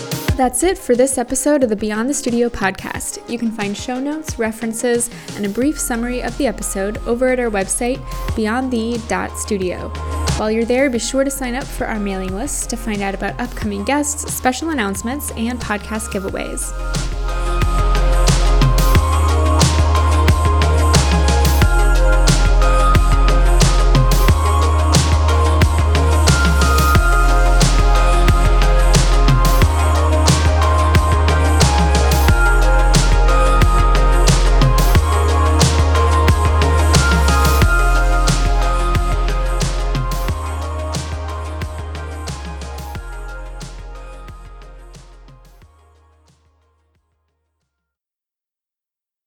That's 0.36 0.62
it 0.62 0.76
for 0.76 0.94
this 0.94 1.16
episode 1.16 1.62
of 1.62 1.70
the 1.70 1.76
Beyond 1.76 2.10
the 2.10 2.14
Studio 2.14 2.50
podcast. 2.50 3.26
You 3.26 3.38
can 3.38 3.50
find 3.50 3.74
show 3.74 3.98
notes, 3.98 4.38
references, 4.38 5.08
and 5.34 5.46
a 5.46 5.48
brief 5.48 5.80
summary 5.80 6.22
of 6.22 6.36
the 6.36 6.46
episode 6.46 6.98
over 7.06 7.28
at 7.28 7.40
our 7.40 7.48
website, 7.48 7.96
beyondthe.studio. 8.36 9.88
While 10.36 10.50
you're 10.50 10.66
there, 10.66 10.90
be 10.90 10.98
sure 10.98 11.24
to 11.24 11.30
sign 11.30 11.54
up 11.54 11.64
for 11.64 11.86
our 11.86 11.98
mailing 11.98 12.34
list 12.34 12.68
to 12.68 12.76
find 12.76 13.00
out 13.00 13.14
about 13.14 13.40
upcoming 13.40 13.82
guests, 13.84 14.30
special 14.30 14.68
announcements, 14.68 15.30
and 15.32 15.58
podcast 15.58 16.10
giveaways. 16.10 17.65